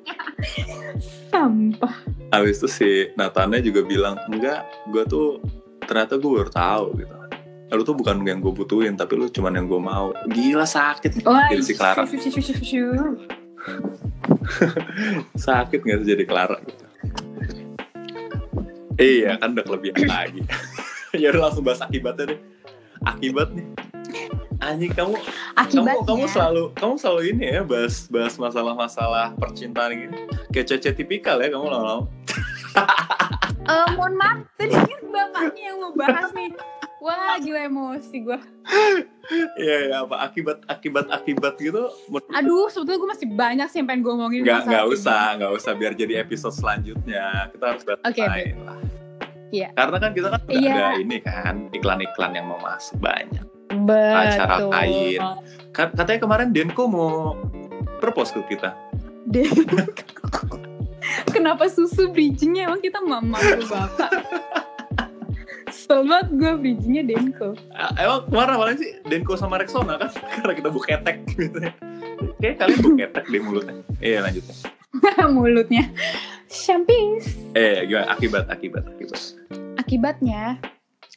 Sampah. 1.30 1.94
Habis 2.32 2.62
itu 2.62 2.68
si 2.70 2.90
Nathannya 3.14 3.60
juga 3.62 3.84
bilang 3.84 4.16
enggak, 4.30 4.64
gue 4.90 5.02
tuh 5.06 5.42
ternyata 5.84 6.16
gue 6.16 6.30
baru 6.30 6.50
tahu 6.50 6.86
gitu. 6.98 7.14
Lu 7.74 7.82
tuh 7.82 7.96
bukan 7.98 8.22
yang 8.22 8.38
gue 8.38 8.54
butuhin, 8.54 8.94
tapi 8.94 9.18
lu 9.18 9.26
cuman 9.26 9.58
yang 9.58 9.66
gue 9.66 9.80
mau. 9.82 10.14
Gila 10.30 10.62
sakit 10.62 11.26
Wah, 11.26 11.50
jadi 11.50 11.64
si 11.64 11.74
Clara. 11.74 12.06
Sakit 15.34 15.80
gak 15.80 15.98
sih 16.04 16.08
jadi 16.14 16.24
Clara 16.28 16.60
gitu. 16.62 16.83
Iya 18.94 19.38
kan 19.42 19.58
udah 19.58 19.64
kelebihan 19.66 20.06
lagi. 20.06 20.40
ya 21.22 21.30
udah 21.34 21.50
langsung 21.50 21.64
bahas 21.66 21.82
akibatnya 21.82 22.34
deh. 22.34 22.40
Akibat 23.04 23.50
nih. 23.54 23.66
Anjing 24.62 24.94
kamu 24.94 25.18
Akibatnya. 25.58 25.98
kamu 25.98 26.06
kamu 26.06 26.24
selalu 26.30 26.64
kamu 26.78 26.94
selalu 26.96 27.22
ini 27.34 27.44
ya 27.58 27.62
bahas 27.66 28.06
bahas 28.06 28.34
masalah-masalah 28.38 29.34
percintaan 29.34 29.90
gini. 29.98 30.18
Kayak 30.54 30.78
cece 30.78 30.94
tipikal 30.94 31.42
ya 31.42 31.50
kamu 31.50 31.66
lama-lama. 31.68 32.06
Eh, 33.64 33.86
mohon 33.96 34.14
maaf, 34.20 34.44
tadi 34.60 34.76
kan 34.76 35.02
bapaknya 35.08 35.72
yang 35.72 35.76
mau 35.80 35.92
bahas 35.96 36.28
nih. 36.36 36.52
Wah, 37.04 37.36
gila 37.36 37.68
emosi 37.68 38.16
gue. 38.18 38.38
Iya 39.54 39.76
ya 39.86 39.96
apa 40.02 40.24
akibat 40.24 40.64
akibat 40.64 41.04
akibat 41.06 41.54
gitu. 41.56 41.92
Aduh, 42.32 42.72
sebetulnya 42.72 42.96
gue 42.96 43.10
masih 43.12 43.28
banyak 43.28 43.66
sih 43.68 43.78
yang 43.78 43.88
pengen 43.88 44.00
gue 44.00 44.14
ngomongin. 44.14 44.40
Nggak 44.40 44.64
ini. 44.64 44.88
usah 44.90 45.36
nggak 45.36 45.52
usah 45.52 45.72
biar 45.76 45.92
jadi 45.92 46.24
episode 46.24 46.56
selanjutnya 46.56 47.52
kita 47.52 47.64
harus 47.76 47.82
bahas 47.84 48.00
lain 48.08 48.56
lah. 48.64 48.78
Iya. 49.52 49.68
Karena 49.76 49.96
kan 50.00 50.10
kita 50.10 50.28
kan 50.28 50.40
udah 50.42 50.56
Iya. 50.56 50.72
ada 50.72 50.88
ini 50.96 51.16
kan 51.20 51.54
iklan-iklan 51.70 52.32
yang 52.32 52.46
mau 52.48 52.58
masuk 52.58 52.96
banyak. 52.98 53.44
Betul. 53.68 54.16
Acara 54.16 54.56
lain. 54.64 55.20
Katanya 55.70 56.20
kemarin 56.20 56.48
Denko 56.50 56.88
mau 56.88 57.36
propose 58.00 58.32
ke 58.32 58.56
kita. 58.56 58.72
Den- 59.28 59.52
Kenapa 61.34 61.68
susu 61.68 62.08
bridgingnya 62.08 62.64
emang 62.64 62.80
kita 62.80 62.96
mama 62.98 63.36
bapak? 63.68 64.08
Kesel 65.84 66.00
banget 66.08 66.28
gue 66.40 66.52
bridgingnya 66.56 67.04
Denko. 67.04 67.52
Ah, 67.76 67.92
Emang 68.00 68.24
kemarin 68.24 68.52
awalnya 68.56 68.76
sih 68.80 68.90
Denko 69.04 69.36
sama 69.36 69.60
Rexona 69.60 70.00
kan 70.00 70.08
karena 70.40 70.52
kita 70.56 70.68
buketek 70.72 71.16
gitu 71.28 71.60
ya. 71.60 71.76
Kayak 72.40 72.56
kalian 72.56 72.80
buketek 72.80 73.24
di 73.28 73.36
mulutnya. 73.36 73.74
Iya 74.00 74.18
lanjutnya. 74.24 74.56
Mulutnya. 75.36 75.84
Champings. 76.48 77.36
Eh 77.52 77.84
gimana 77.84 78.16
akibat 78.16 78.48
akibat 78.48 78.88
akibat. 78.88 79.20
Akibatnya, 79.76 80.56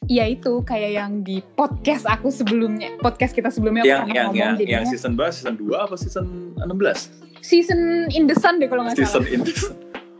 ya 0.04 0.28
itu 0.28 0.60
kayak 0.60 1.00
yang 1.00 1.24
di 1.24 1.40
podcast 1.56 2.04
aku 2.04 2.28
sebelumnya. 2.28 2.92
Podcast 3.00 3.32
kita 3.32 3.48
sebelumnya 3.48 3.86
aku 3.86 3.88
yang 3.88 4.04
pernah 4.04 4.12
yang 4.12 4.26
ngomong 4.28 4.36
yang, 4.36 4.52
jadinya. 4.60 4.72
yang 4.76 4.84
season 4.84 5.16
berapa? 5.16 5.32
Season 5.32 5.54
2 5.56 5.64
apa 5.80 5.94
season 5.96 6.26
16? 6.60 7.40
season 7.40 7.80
in 8.12 8.28
the 8.28 8.36
sun 8.36 8.60
deh 8.60 8.68
kalau 8.68 8.84
nggak 8.84 9.00
Season 9.00 9.24
salah. 9.24 9.32
ini. 9.32 9.52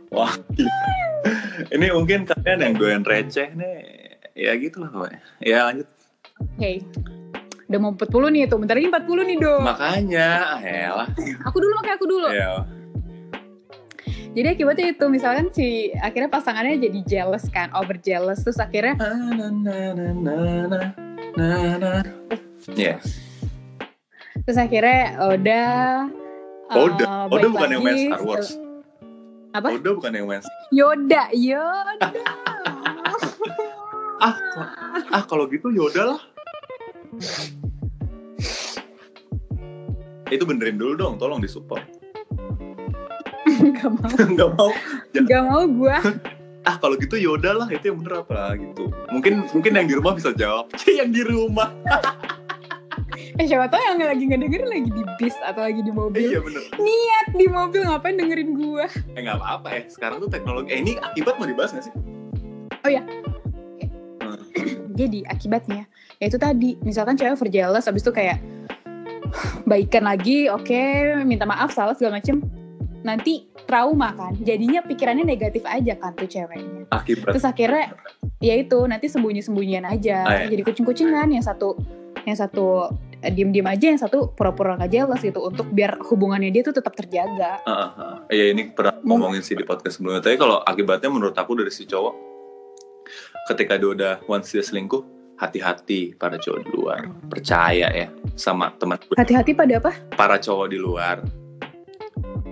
Wah. 0.09 0.33
gila. 0.57 0.73
Ini 1.69 1.85
mungkin 1.93 2.25
kalian 2.25 2.57
yang 2.65 2.73
doyan 2.81 3.03
receh 3.05 3.53
nih. 3.53 4.08
Ya 4.37 4.51
gitu 4.57 4.81
lah 4.81 4.89
pokoknya. 4.93 5.19
Ya 5.41 5.59
lanjut. 5.69 5.87
Oke. 6.39 6.83
Udah 7.69 7.79
mau 7.79 7.93
40 7.93 8.33
nih 8.33 8.41
tuh, 8.49 8.57
bentar 8.57 8.75
lagi 8.81 8.89
40 8.89 9.29
nih 9.29 9.37
dong. 9.37 9.61
Makanya, 9.61 10.29
elah. 10.65 11.09
Aku 11.45 11.57
dulu 11.61 11.73
makanya 11.77 11.95
aku 12.01 12.07
dulu. 12.09 12.27
Ya. 12.33 12.65
Jadi 14.29 14.47
akibatnya 14.57 14.85
itu 14.93 15.05
misalkan 15.09 15.49
si 15.53 15.89
akhirnya 15.97 16.29
pasangannya 16.29 16.77
jadi 16.81 16.99
jealous 17.05 17.49
kan, 17.49 17.73
over 17.73 17.97
jealous 17.97 18.45
terus 18.45 18.61
akhirnya 18.61 18.93
Na, 18.97 19.09
na, 19.33 19.47
na, 19.49 19.77
na, 19.97 20.07
na, 20.13 20.79
na, 21.33 21.49
na. 21.81 21.91
Ya. 22.77 23.01
terus 24.45 24.57
akhirnya 24.61 25.17
udah 25.33 25.69
Oda, 26.69 27.05
eh, 27.05 27.33
Oda 27.33 27.47
bukan 27.49 27.69
yang 27.73 27.81
main 27.81 27.93
lagi, 27.97 28.05
Star 28.13 28.21
Wars. 28.21 28.49
Apa? 29.57 29.67
Oda 29.73 29.89
bukan 29.97 30.11
yang 30.13 30.27
main. 30.29 30.41
Yoda 30.69 31.23
Yoda 31.33 32.09
Ah, 34.19 34.35
ah 35.15 35.23
kalau 35.23 35.47
gitu 35.47 35.71
Yoda 35.71 36.15
lah. 36.15 36.21
Itu 40.29 40.43
benerin 40.43 40.75
dulu 40.75 40.93
dong, 40.99 41.15
tolong 41.15 41.39
disupport. 41.39 41.81
Gak 43.79 43.89
mau 43.89 44.11
Nggak 44.11 44.49
mau. 44.59 44.69
Gak 45.31 45.43
mau 45.47 45.63
gue 45.65 45.97
Ah 46.67 46.75
kalau 46.77 46.99
gitu 46.99 47.15
Yoda 47.15 47.55
lah, 47.55 47.67
itu 47.71 47.89
yang 47.89 48.03
bener 48.03 48.21
apa 48.27 48.59
gitu. 48.59 48.91
Mungkin 49.09 49.47
mungkin 49.55 49.71
yang 49.79 49.87
di 49.87 49.95
rumah 49.95 50.13
bisa 50.13 50.35
jawab. 50.35 50.67
yang 50.99 51.09
di 51.15 51.23
rumah. 51.23 51.71
Eh 53.39 53.47
siapa 53.47 53.71
tau 53.71 53.79
yang 53.79 54.03
lagi 54.03 54.27
ngedengerin 54.27 54.67
lagi 54.67 54.91
di 54.91 55.03
bis 55.15 55.31
Atau 55.47 55.63
lagi 55.63 55.79
di 55.79 55.87
Eh, 55.87 55.95
mobil 55.95 56.19
iya 56.27 56.43
bener. 56.43 56.63
Niat 56.75 57.27
di 57.39 57.45
mobil 57.47 57.87
ngapain 57.87 58.19
dengerin 58.19 58.51
gue 58.59 58.85
Eh 59.15 59.21
nggak 59.23 59.39
apa-apa 59.39 59.67
ya. 59.71 59.81
Sekarang 59.87 60.19
tuh 60.19 60.27
teknologi. 60.27 60.75
Eh 60.75 60.83
ini 60.83 60.99
akibat 60.99 61.39
mau 61.39 61.47
dibahas 61.47 61.71
nggak 61.71 61.87
sih? 61.87 61.93
Jadi 64.99 65.23
akibatnya 65.23 65.87
Ya 66.19 66.27
itu 66.27 66.35
tadi 66.35 66.75
Misalkan 66.83 67.15
cewek 67.15 67.39
overjealous 67.39 67.87
Abis 67.87 68.03
itu 68.03 68.11
kayak 68.11 68.43
Baikan 69.63 70.03
lagi 70.03 70.51
Oke 70.51 71.15
Minta 71.23 71.47
maaf 71.47 71.71
salah 71.71 71.95
segala 71.95 72.19
macem 72.19 72.43
Nanti 72.99 73.47
trauma 73.63 74.11
kan 74.11 74.35
Jadinya 74.43 74.83
pikirannya 74.83 75.23
negatif 75.23 75.63
aja 75.63 75.95
kan 75.95 76.11
tuh 76.19 76.27
ceweknya 76.27 76.91
Akibat. 76.91 77.31
Terus 77.31 77.47
akhirnya 77.47 77.95
Ya 78.43 78.59
itu 78.59 78.83
Nanti 78.83 79.07
sembunyi-sembunyian 79.07 79.87
aja 79.87 80.27
Ah, 80.27 80.35
iya. 80.43 80.51
Jadi 80.51 80.61
kucing-kucingan 80.67 81.31
Yang 81.31 81.47
satu 81.47 81.79
Yang 82.27 82.37
satu 82.43 82.91
eh, 83.23 83.31
Diem-diem 83.31 83.63
aja 83.71 83.85
Yang 83.95 84.03
satu 84.03 84.35
pura-pura 84.35 84.75
gak 84.75 84.91
jealous 84.91 85.23
gitu 85.23 85.39
Untuk 85.47 85.71
biar 85.71 85.95
hubungannya 86.03 86.51
dia 86.51 86.59
tuh 86.65 86.75
tetap 86.75 86.91
terjaga 86.99 87.63
Ah, 87.63 87.71
ah, 87.71 87.91
ah. 87.95 88.15
Iya 88.27 88.51
ini 88.51 88.69
pernah 88.75 88.99
ngomongin 88.99 89.41
sih 89.41 89.57
di 89.57 89.65
podcast 89.65 89.97
sebelumnya. 89.97 90.21
Tapi 90.21 90.37
kalau 90.37 90.61
akibatnya 90.61 91.09
menurut 91.09 91.33
aku 91.33 91.57
dari 91.57 91.73
si 91.73 91.89
cowok, 91.89 92.28
ketika 93.49 93.81
dia 93.81 93.89
udah 93.89 94.13
once 94.29 94.53
dia 94.53 94.61
selingkuh, 94.61 95.01
hati-hati 95.41 96.13
para 96.13 96.37
cowok 96.37 96.59
di 96.61 96.69
luar. 96.69 97.01
Percaya 97.27 97.87
ya 97.89 98.07
sama 98.37 98.69
teman 98.77 99.01
gue. 99.01 99.17
Hati-hati 99.17 99.57
pada 99.57 99.81
apa? 99.81 99.91
Para 100.13 100.37
cowok 100.37 100.67
di 100.69 100.77
luar 100.77 101.25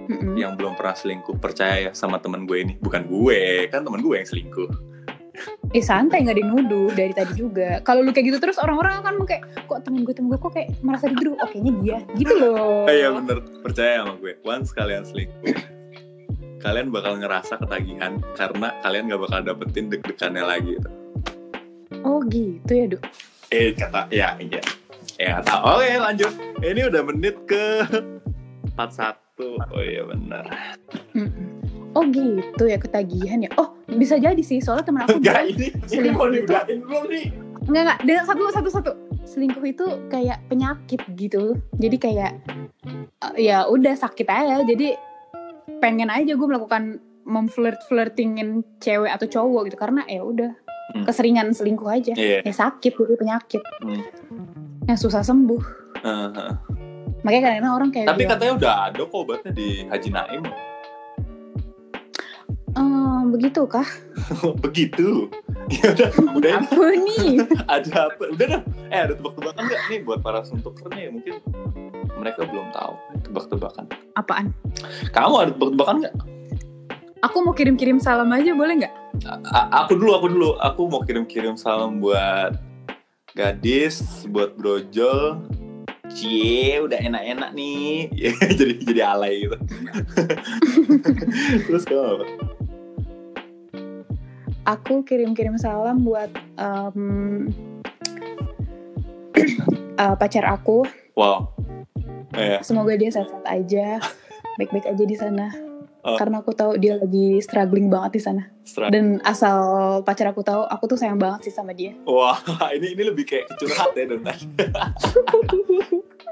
Mm-mm. 0.08 0.34
yang 0.40 0.56
belum 0.58 0.74
pernah 0.74 0.96
selingkuh, 0.96 1.38
percaya 1.38 1.90
ya 1.90 1.92
sama 1.94 2.18
teman 2.18 2.48
gue 2.50 2.58
ini. 2.64 2.74
Bukan 2.82 3.06
gue, 3.06 3.68
kan 3.70 3.86
teman 3.86 4.02
gue 4.02 4.16
yang 4.18 4.26
selingkuh. 4.26 4.70
Eh 5.70 5.86
santai 5.86 6.26
nggak 6.26 6.34
ada 6.34 6.42
yang 6.42 6.52
nuduh 6.58 6.90
dari 6.98 7.14
tadi 7.14 7.38
juga. 7.38 7.78
Kalau 7.86 8.02
lu 8.02 8.10
kayak 8.10 8.34
gitu 8.34 8.38
terus 8.42 8.58
orang-orang 8.58 9.06
akan 9.06 9.22
kayak 9.22 9.46
kok 9.70 9.86
temen 9.86 10.02
gue 10.02 10.10
temen 10.10 10.34
gue 10.34 10.40
kok 10.42 10.50
kayak 10.50 10.74
merasa 10.82 11.06
digeruh. 11.06 11.38
Oh 11.38 11.46
kayaknya 11.46 11.74
dia 11.84 11.98
gitu 12.18 12.34
loh. 12.42 12.90
Eh, 12.90 13.06
Iya 13.06 13.14
bener, 13.14 13.46
percaya 13.62 14.02
sama 14.02 14.18
gue. 14.18 14.34
Once 14.42 14.74
kalian 14.74 15.06
selingkuh, 15.06 15.54
kalian 16.58 16.90
bakal 16.90 17.18
ngerasa 17.18 17.58
ketagihan 17.58 18.18
karena 18.34 18.74
kalian 18.82 19.10
gak 19.10 19.22
bakal 19.22 19.40
dapetin 19.44 19.88
deg-degannya 19.88 20.44
lagi. 20.44 20.72
Gitu. 20.76 20.90
Oh 22.02 22.20
gitu 22.26 22.72
ya 22.72 22.86
dok. 22.90 23.04
Eh 23.50 23.72
kata 23.72 24.10
ya 24.10 24.36
iya. 24.38 24.62
Ya 25.18 25.42
tahu. 25.42 25.80
Oke 25.80 25.90
lanjut. 25.98 26.34
Ini 26.60 26.82
udah 26.90 27.02
menit 27.06 27.36
ke 27.46 27.86
41. 28.74 29.18
Oh 29.72 29.82
iya 29.82 30.04
benar. 30.04 30.46
Oh 31.94 32.04
gitu 32.10 32.64
ya 32.66 32.78
ketagihan 32.78 33.42
ya. 33.42 33.52
Oh 33.58 33.74
bisa 33.88 34.18
jadi 34.18 34.42
sih 34.42 34.62
soalnya 34.62 34.86
temen 34.86 35.02
aku 35.06 35.18
Enggak 35.18 35.42
ini 35.48 35.68
ini 35.90 36.10
mau 36.12 36.30
itu- 36.30 36.46
diudahin 36.46 36.80
belum 36.84 37.04
nih? 37.10 37.26
Enggak 37.66 37.82
enggak. 37.86 38.00
Dan 38.06 38.18
satu 38.26 38.44
satu 38.52 38.70
satu. 38.70 38.92
Selingkuh 39.28 39.66
itu 39.66 39.86
kayak 40.08 40.40
penyakit 40.48 41.02
gitu. 41.16 41.58
Jadi 41.76 41.98
kayak 41.98 42.32
ya 43.36 43.66
udah 43.66 43.94
sakit 43.94 44.28
aja. 44.28 44.62
Jadi 44.64 44.94
pengen 45.78 46.08
aja 46.08 46.32
gue 46.32 46.48
melakukan 46.48 46.98
memflirt 47.24 47.84
flirtingin 47.86 48.64
cewek 48.80 49.12
atau 49.12 49.28
cowok 49.28 49.68
gitu 49.68 49.78
karena 49.78 50.02
ya 50.08 50.24
udah 50.24 50.52
Hmm. 50.88 51.04
keseringan 51.04 51.52
selingkuh 51.52 51.84
aja. 51.86 52.16
Iya. 52.16 52.48
Ya 52.48 52.54
sakit 52.56 52.96
jadi 52.96 53.20
penyakit. 53.20 53.60
Hmm. 53.84 54.08
Yang 54.88 55.00
susah 55.04 55.20
sembuh. 55.20 55.60
Heeh. 56.00 56.52
Makanya 57.28 57.42
kadang-kadang 57.44 57.74
orang 57.76 57.90
kayak 57.92 58.08
Tapi 58.08 58.18
bilang, 58.18 58.32
katanya 58.32 58.54
udah 58.56 58.74
ada 58.88 59.02
kok 59.04 59.20
obatnya 59.20 59.52
di 59.52 59.68
Haji 59.84 60.10
Naim. 60.10 60.44
"Eh, 62.72 63.20
begitu 63.28 63.62
kah? 63.66 63.84
Begitu. 64.64 65.28
Ya 65.68 65.92
udah, 65.92 66.10
udah 66.32 66.52
Apa 66.64 66.86
nih? 66.96 67.44
ada 67.76 67.92
apa? 68.08 68.24
Udah 68.32 68.46
dah. 68.48 68.62
Eh 68.88 69.00
ada 69.02 69.14
tebak-tebakan 69.14 69.62
nggak 69.68 69.82
nih 69.92 70.00
buat 70.06 70.20
para 70.22 70.40
suntuker 70.42 70.88
nih? 70.94 71.12
Mungkin 71.12 71.34
mereka 72.18 72.44
belum 72.50 72.74
tahu 72.74 72.94
tebak-tebakan. 73.24 73.86
Apaan? 74.18 74.52
Kamu 75.14 75.36
ada 75.38 75.52
tebak-tebakan 75.54 75.96
nggak? 76.04 76.16
Aku 77.26 77.42
mau 77.42 77.54
kirim-kirim 77.54 77.98
salam 77.98 78.30
aja 78.30 78.54
boleh 78.54 78.86
nggak? 78.86 78.94
Aku 79.74 79.98
dulu, 79.98 80.12
aku 80.14 80.28
dulu. 80.30 80.50
Aku 80.62 80.86
mau 80.86 81.02
kirim-kirim 81.02 81.58
salam 81.58 81.98
buat 81.98 82.54
gadis, 83.34 84.26
buat 84.30 84.54
brojol. 84.54 85.42
Cie, 86.14 86.80
udah 86.82 86.98
enak-enak 86.98 87.52
nih. 87.58 88.10
Jadi 88.58 88.74
jadi 88.86 89.02
alay 89.12 89.44
gitu. 89.44 89.58
Terus 91.68 91.84
kamu 91.84 92.22
apa? 92.22 92.26
Aku 94.68 95.04
kirim-kirim 95.04 95.60
salam 95.60 96.04
buat 96.04 96.32
em, 96.60 97.52
eh, 100.04 100.16
pacar 100.16 100.48
aku. 100.48 100.88
Wow. 101.18 101.57
Eh, 102.38 102.62
Semoga 102.62 102.94
dia 102.94 103.10
sehat-sehat 103.10 103.46
aja, 103.50 103.98
baik-baik 104.62 104.86
aja 104.86 105.04
di 105.04 105.18
sana. 105.18 105.50
Oh. 106.06 106.16
Karena 106.16 106.40
aku 106.40 106.54
tahu 106.54 106.78
dia 106.78 106.96
lagi 106.96 107.42
struggling 107.42 107.90
banget 107.90 108.12
di 108.16 108.22
sana. 108.22 108.44
Dan 108.94 109.20
asal 109.26 109.58
pacar 110.06 110.32
aku 110.32 110.46
tahu, 110.46 110.64
aku 110.64 110.84
tuh 110.88 110.98
sayang 111.02 111.18
banget 111.18 111.50
sih 111.50 111.54
sama 111.54 111.74
dia. 111.74 111.98
Wah, 112.06 112.38
ini 112.78 112.94
ini 112.94 113.04
lebih 113.04 113.26
kayak 113.26 113.50
curhat 113.58 113.98
ya 113.98 114.06
tadi. 114.06 114.46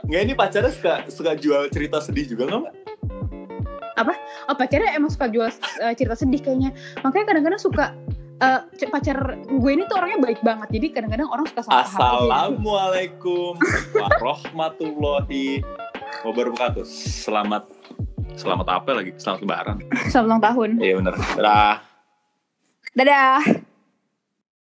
Nggak 0.06 0.22
ini 0.22 0.34
pacarnya 0.38 0.70
suka 0.70 0.93
suka 1.10 1.34
jual 1.34 1.66
cerita 1.74 1.97
sedih 1.97 2.30
juga 2.30 2.45
nggak 2.45 2.60
mbak? 2.62 2.74
Oh 4.45 4.53
pacarnya 4.53 4.93
emang 4.93 5.10
suka 5.10 5.26
jual 5.26 5.49
eh, 5.82 5.93
cerita 5.97 6.14
sedih 6.14 6.38
kayaknya. 6.38 6.70
Makanya 7.01 7.26
kadang-kadang 7.26 7.62
suka 7.62 7.97
c- 8.78 8.91
pacar 8.91 9.41
gue 9.41 9.72
ini 9.74 9.89
tuh 9.89 9.97
orangnya 9.97 10.22
baik 10.22 10.45
banget. 10.45 10.70
Jadi 10.70 10.88
kadang-kadang 10.93 11.34
orang 11.34 11.49
suka 11.49 11.66
salah 11.66 11.82
paham 11.82 12.30
aja 12.30 12.53
gitu. 16.16 16.32
Assalamualaikum 16.32 16.32
warahmatullahi 16.32 16.55
wabarakatuh. 16.55 16.86
Selamat 16.88 17.63
selamat 18.36 18.68
apa 18.72 18.89
lagi? 18.95 19.11
Selamat 19.20 19.39
lebaran. 19.43 19.78
Selamat 20.07 20.28
ulang 20.28 20.43
tahun. 20.43 20.70
Iya 20.80 20.93
bener. 20.99 21.13
Dah. 21.39 21.76
Dadah. 22.95 23.39